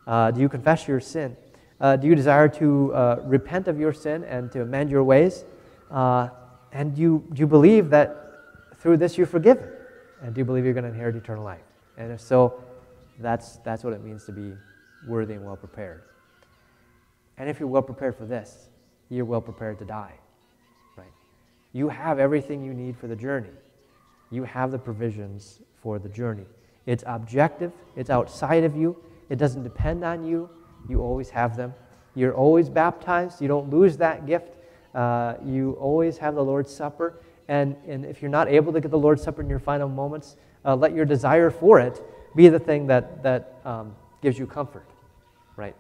Uh, 0.07 0.31
do 0.31 0.41
you 0.41 0.49
confess 0.49 0.87
your 0.87 0.99
sin? 0.99 1.35
Uh, 1.79 1.95
do 1.95 2.07
you 2.07 2.15
desire 2.15 2.47
to 2.47 2.93
uh, 2.93 3.19
repent 3.23 3.67
of 3.67 3.79
your 3.79 3.93
sin 3.93 4.23
and 4.23 4.51
to 4.51 4.61
amend 4.61 4.89
your 4.89 5.03
ways? 5.03 5.45
and 5.91 6.93
do 6.93 7.01
you, 7.01 7.23
do 7.31 7.39
you 7.39 7.47
believe 7.47 7.89
that 7.89 8.25
through 8.77 8.97
this 8.97 9.17
you're 9.17 9.27
forgiven? 9.27 9.69
And 10.21 10.33
do 10.33 10.39
you 10.39 10.45
believe 10.45 10.65
you're 10.65 10.73
going 10.73 10.83
to 10.83 10.89
inherit 10.89 11.15
eternal 11.15 11.43
life? 11.43 11.63
And 11.97 12.11
if 12.11 12.19
so, 12.19 12.61
that's, 13.19 13.57
that's 13.57 13.83
what 13.83 13.93
it 13.93 14.03
means 14.03 14.25
to 14.25 14.31
be 14.31 14.53
worthy 15.07 15.35
and 15.35 15.45
well 15.45 15.55
prepared. 15.55 16.03
And 17.37 17.49
if 17.49 17.59
you're 17.59 17.69
well 17.69 17.81
prepared 17.81 18.15
for 18.15 18.25
this, 18.25 18.69
you're 19.09 19.25
well 19.25 19.41
prepared 19.41 19.79
to 19.79 19.85
die. 19.85 20.13
Right? 20.97 21.11
You 21.73 21.89
have 21.89 22.19
everything 22.19 22.63
you 22.63 22.73
need 22.73 22.97
for 22.97 23.07
the 23.07 23.15
journey. 23.15 23.49
You 24.31 24.43
have 24.43 24.71
the 24.71 24.79
provisions 24.79 25.61
for 25.81 25.99
the 25.99 26.09
journey. 26.09 26.45
It's 26.85 27.03
objective, 27.07 27.71
it's 27.95 28.09
outside 28.09 28.63
of 28.63 28.75
you, 28.75 28.95
it 29.29 29.37
doesn't 29.37 29.63
depend 29.63 30.03
on 30.03 30.23
you. 30.23 30.49
You 30.87 31.01
always 31.01 31.29
have 31.29 31.57
them. 31.57 31.73
You're 32.15 32.33
always 32.33 32.69
baptized, 32.69 33.41
you 33.41 33.47
don't 33.47 33.69
lose 33.69 33.97
that 33.97 34.25
gift. 34.25 34.55
Uh, 34.93 35.35
you 35.43 35.73
always 35.73 36.17
have 36.17 36.35
the 36.35 36.43
Lord's 36.43 36.73
Supper. 36.73 37.19
And, 37.47 37.75
and 37.85 38.05
if 38.05 38.21
you're 38.21 38.31
not 38.31 38.47
able 38.47 38.71
to 38.73 38.79
get 38.79 38.89
the 38.89 38.97
Lord's 38.97 39.21
Supper 39.21 39.41
in 39.41 39.49
your 39.49 39.59
final 39.59 39.89
moments, 39.89 40.37
uh, 40.63 40.75
let 40.75 40.93
your 40.93 41.05
desire 41.05 41.49
for 41.49 41.79
it 41.79 42.01
be 42.35 42.47
the 42.47 42.59
thing 42.59 42.87
that, 42.87 43.21
that 43.23 43.55
um, 43.65 43.95
gives 44.21 44.39
you 44.39 44.47
comfort, 44.47 44.87
right? 45.57 45.75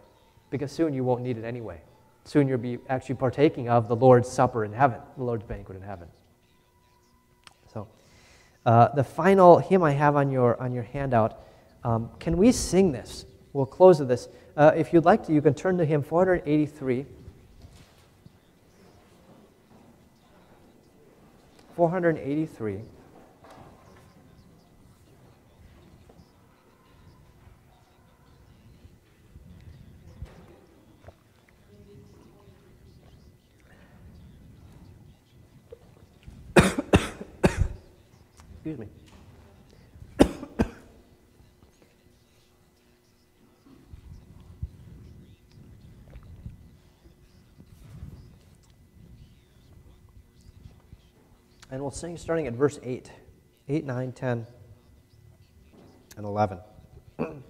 Because 0.49 0.71
soon 0.71 0.93
you 0.93 1.03
won't 1.03 1.21
need 1.21 1.37
it 1.37 1.45
anyway. 1.45 1.81
Soon 2.25 2.47
you'll 2.47 2.57
be 2.57 2.79
actually 2.89 3.15
partaking 3.15 3.69
of 3.69 3.87
the 3.87 3.95
Lord's 3.95 4.29
Supper 4.29 4.65
in 4.65 4.73
heaven, 4.73 4.99
the 5.17 5.23
Lord's 5.23 5.43
banquet 5.43 5.77
in 5.77 5.83
heaven. 5.83 6.07
So, 7.73 7.87
uh, 8.65 8.89
the 8.89 9.03
final 9.03 9.59
hymn 9.59 9.83
I 9.83 9.91
have 9.91 10.15
on 10.15 10.29
your, 10.29 10.61
on 10.61 10.73
your 10.73 10.83
handout, 10.83 11.39
um, 11.83 12.09
can 12.19 12.37
we 12.37 12.51
sing 12.51 12.91
this? 12.91 13.25
We'll 13.53 13.65
close 13.65 13.99
with 13.99 14.09
this. 14.09 14.27
Uh, 14.57 14.71
if 14.73 14.93
you'd 14.93 15.03
like 15.03 15.25
to, 15.25 15.33
you 15.33 15.41
can 15.41 15.53
turn 15.53 15.77
to 15.77 15.85
hymn 15.85 16.01
483. 16.01 17.05
483. 21.75 22.79
Excuse 38.55 38.79
me. 38.79 38.87
And 51.75 51.83
we'll 51.83 51.91
sing 51.91 52.15
starting 52.15 52.47
at 52.47 52.53
verse 52.53 52.79
8. 52.83 53.11
8, 53.67 53.85
9, 53.85 54.13
10, 54.13 54.47
and 56.15 56.25
11. 56.25 56.59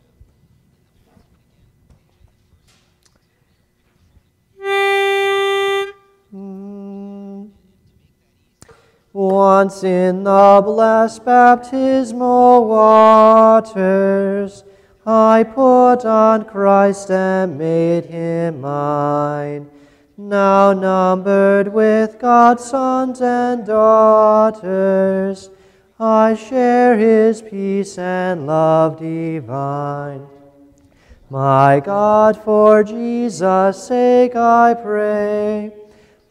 Once 9.14 9.84
in 9.84 10.24
the 10.24 10.62
blessed 10.66 11.24
baptismal 11.24 12.68
waters, 12.68 14.64
I 15.06 15.44
put 15.44 16.04
on 16.04 16.46
Christ 16.46 17.12
and 17.12 17.60
made 17.60 18.06
him 18.06 18.62
mine 18.62 19.70
now 20.30 20.74
numbered 20.74 21.68
with 21.68 22.18
God's 22.18 22.64
sons 22.64 23.22
and 23.22 23.66
daughters, 23.66 25.50
I 26.00 26.34
share 26.34 26.98
his 26.98 27.42
peace 27.42 27.98
and 27.98 28.48
love 28.48 29.00
divine. 29.00 30.26
My 31.30 31.80
God, 31.80 32.36
for 32.44 32.84
Jesus' 32.84 33.88
sake 33.88 34.36
I 34.36 34.74
pray, 34.74 35.72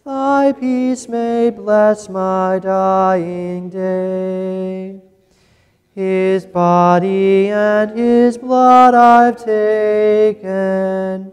thy 0.05 0.53
peace 0.53 1.09
may 1.09 1.51
bless 1.51 2.09
my 2.09 2.59
dying 2.59 3.71
day. 3.71 5.01
His 5.95 6.45
body 6.45 7.49
and 7.51 7.97
his 7.97 8.37
blood 8.39 8.95
I've 8.95 9.37
taken 9.37 11.33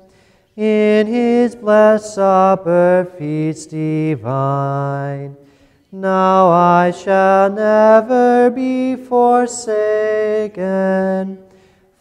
in 0.61 1.07
his 1.07 1.55
blessed 1.55 2.13
supper 2.13 3.11
feast 3.17 3.71
divine. 3.71 5.35
Now 5.91 6.49
I 6.51 6.91
shall 6.91 7.49
never 7.51 8.51
be 8.51 8.95
forsaken, 8.95 10.59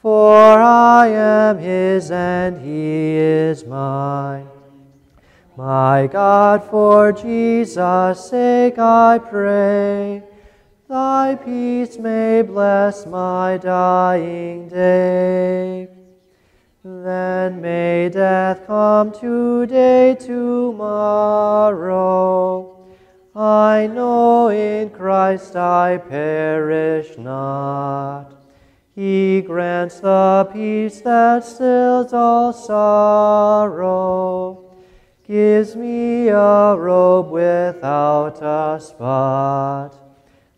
for 0.02 0.36
I 0.36 1.08
am 1.08 1.56
his 1.56 2.10
and 2.10 2.60
he 2.60 3.16
is 3.16 3.64
mine. 3.64 4.46
My 5.56 6.06
God, 6.06 6.62
for 6.64 7.12
Jesus' 7.12 8.28
sake 8.28 8.78
I 8.78 9.18
pray, 9.18 10.22
thy 10.86 11.34
peace 11.34 11.96
may 11.96 12.42
bless 12.42 13.06
my 13.06 13.56
dying 13.56 14.68
day. 14.68 15.88
Then 16.82 17.60
may 17.60 18.08
death 18.08 18.66
come 18.66 19.12
today, 19.12 20.16
tomorrow. 20.18 20.78
I 23.36 23.86
know 23.86 24.48
in 24.48 24.88
Christ 24.88 25.56
I 25.56 25.98
perish 25.98 27.18
not. 27.18 28.32
He 28.94 29.42
grants 29.42 30.00
the 30.00 30.48
peace 30.54 31.02
that 31.02 31.44
stills 31.44 32.14
all 32.14 32.54
sorrow, 32.54 34.64
gives 35.28 35.76
me 35.76 36.28
a 36.28 36.74
robe 36.74 37.30
without 37.30 38.40
a 38.40 38.80
spot. 38.80 39.94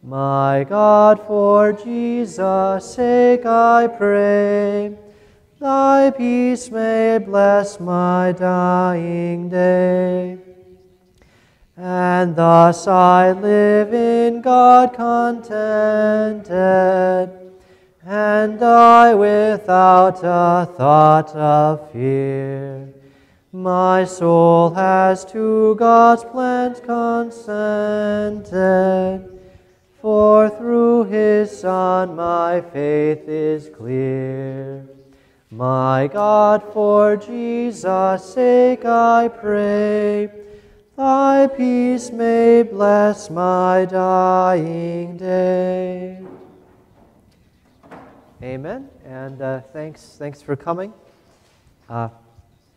My 0.05 0.65
God, 0.69 1.19
for 1.27 1.73
Jesus' 1.73 2.95
sake 2.95 3.45
I 3.45 3.89
pray 3.89 5.02
Thy 5.63 6.11
peace 6.11 6.71
may 6.73 7.19
bless 7.19 7.79
my 7.79 8.33
dying 8.33 9.49
day. 9.49 10.39
And 11.77 12.35
thus 12.35 12.89
I 12.89 13.31
live 13.31 13.95
in 13.95 14.43
God 14.43 14.93
contented, 14.93 16.51
and 18.05 18.59
die 18.59 19.15
without 19.15 20.19
a 20.25 20.69
thought 20.77 21.31
of 21.37 21.93
fear. 21.93 22.89
My 23.53 24.05
soul 24.05 24.71
has 24.75 25.25
to 25.27 25.77
God's 25.77 26.25
plans 26.25 26.81
consented, 26.81 27.39
for 30.01 30.51
through 30.51 31.05
his 31.05 31.57
Son 31.57 32.17
my 32.17 32.61
faith 32.73 33.29
is 33.29 33.69
clear. 33.69 34.89
My 35.53 36.09
God, 36.11 36.63
for 36.73 37.15
Jesus' 37.15 38.33
sake 38.33 38.87
I 38.87 39.29
pray, 39.29 40.31
thy 40.97 41.47
peace 41.47 42.11
may 42.11 42.63
bless 42.63 43.29
my 43.29 43.85
dying 43.85 45.19
day. 45.19 46.21
Amen. 48.43 48.89
And 49.05 49.43
uh, 49.43 49.61
thanks, 49.61 50.17
thanks 50.19 50.41
for 50.41 50.57
coming. 50.57 50.91
Uh, 51.87 52.09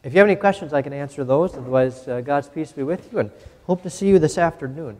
if 0.03 0.11
you 0.11 0.19
have 0.19 0.27
any 0.27 0.35
questions, 0.35 0.73
I 0.73 0.81
can 0.81 0.91
answer 0.91 1.23
those. 1.23 1.55
Otherwise, 1.55 2.05
uh, 2.09 2.19
God's 2.19 2.49
peace 2.49 2.73
be 2.73 2.83
with 2.83 3.09
you, 3.13 3.19
and 3.19 3.31
hope 3.67 3.83
to 3.83 3.89
see 3.89 4.09
you 4.09 4.19
this 4.19 4.37
afternoon. 4.37 4.99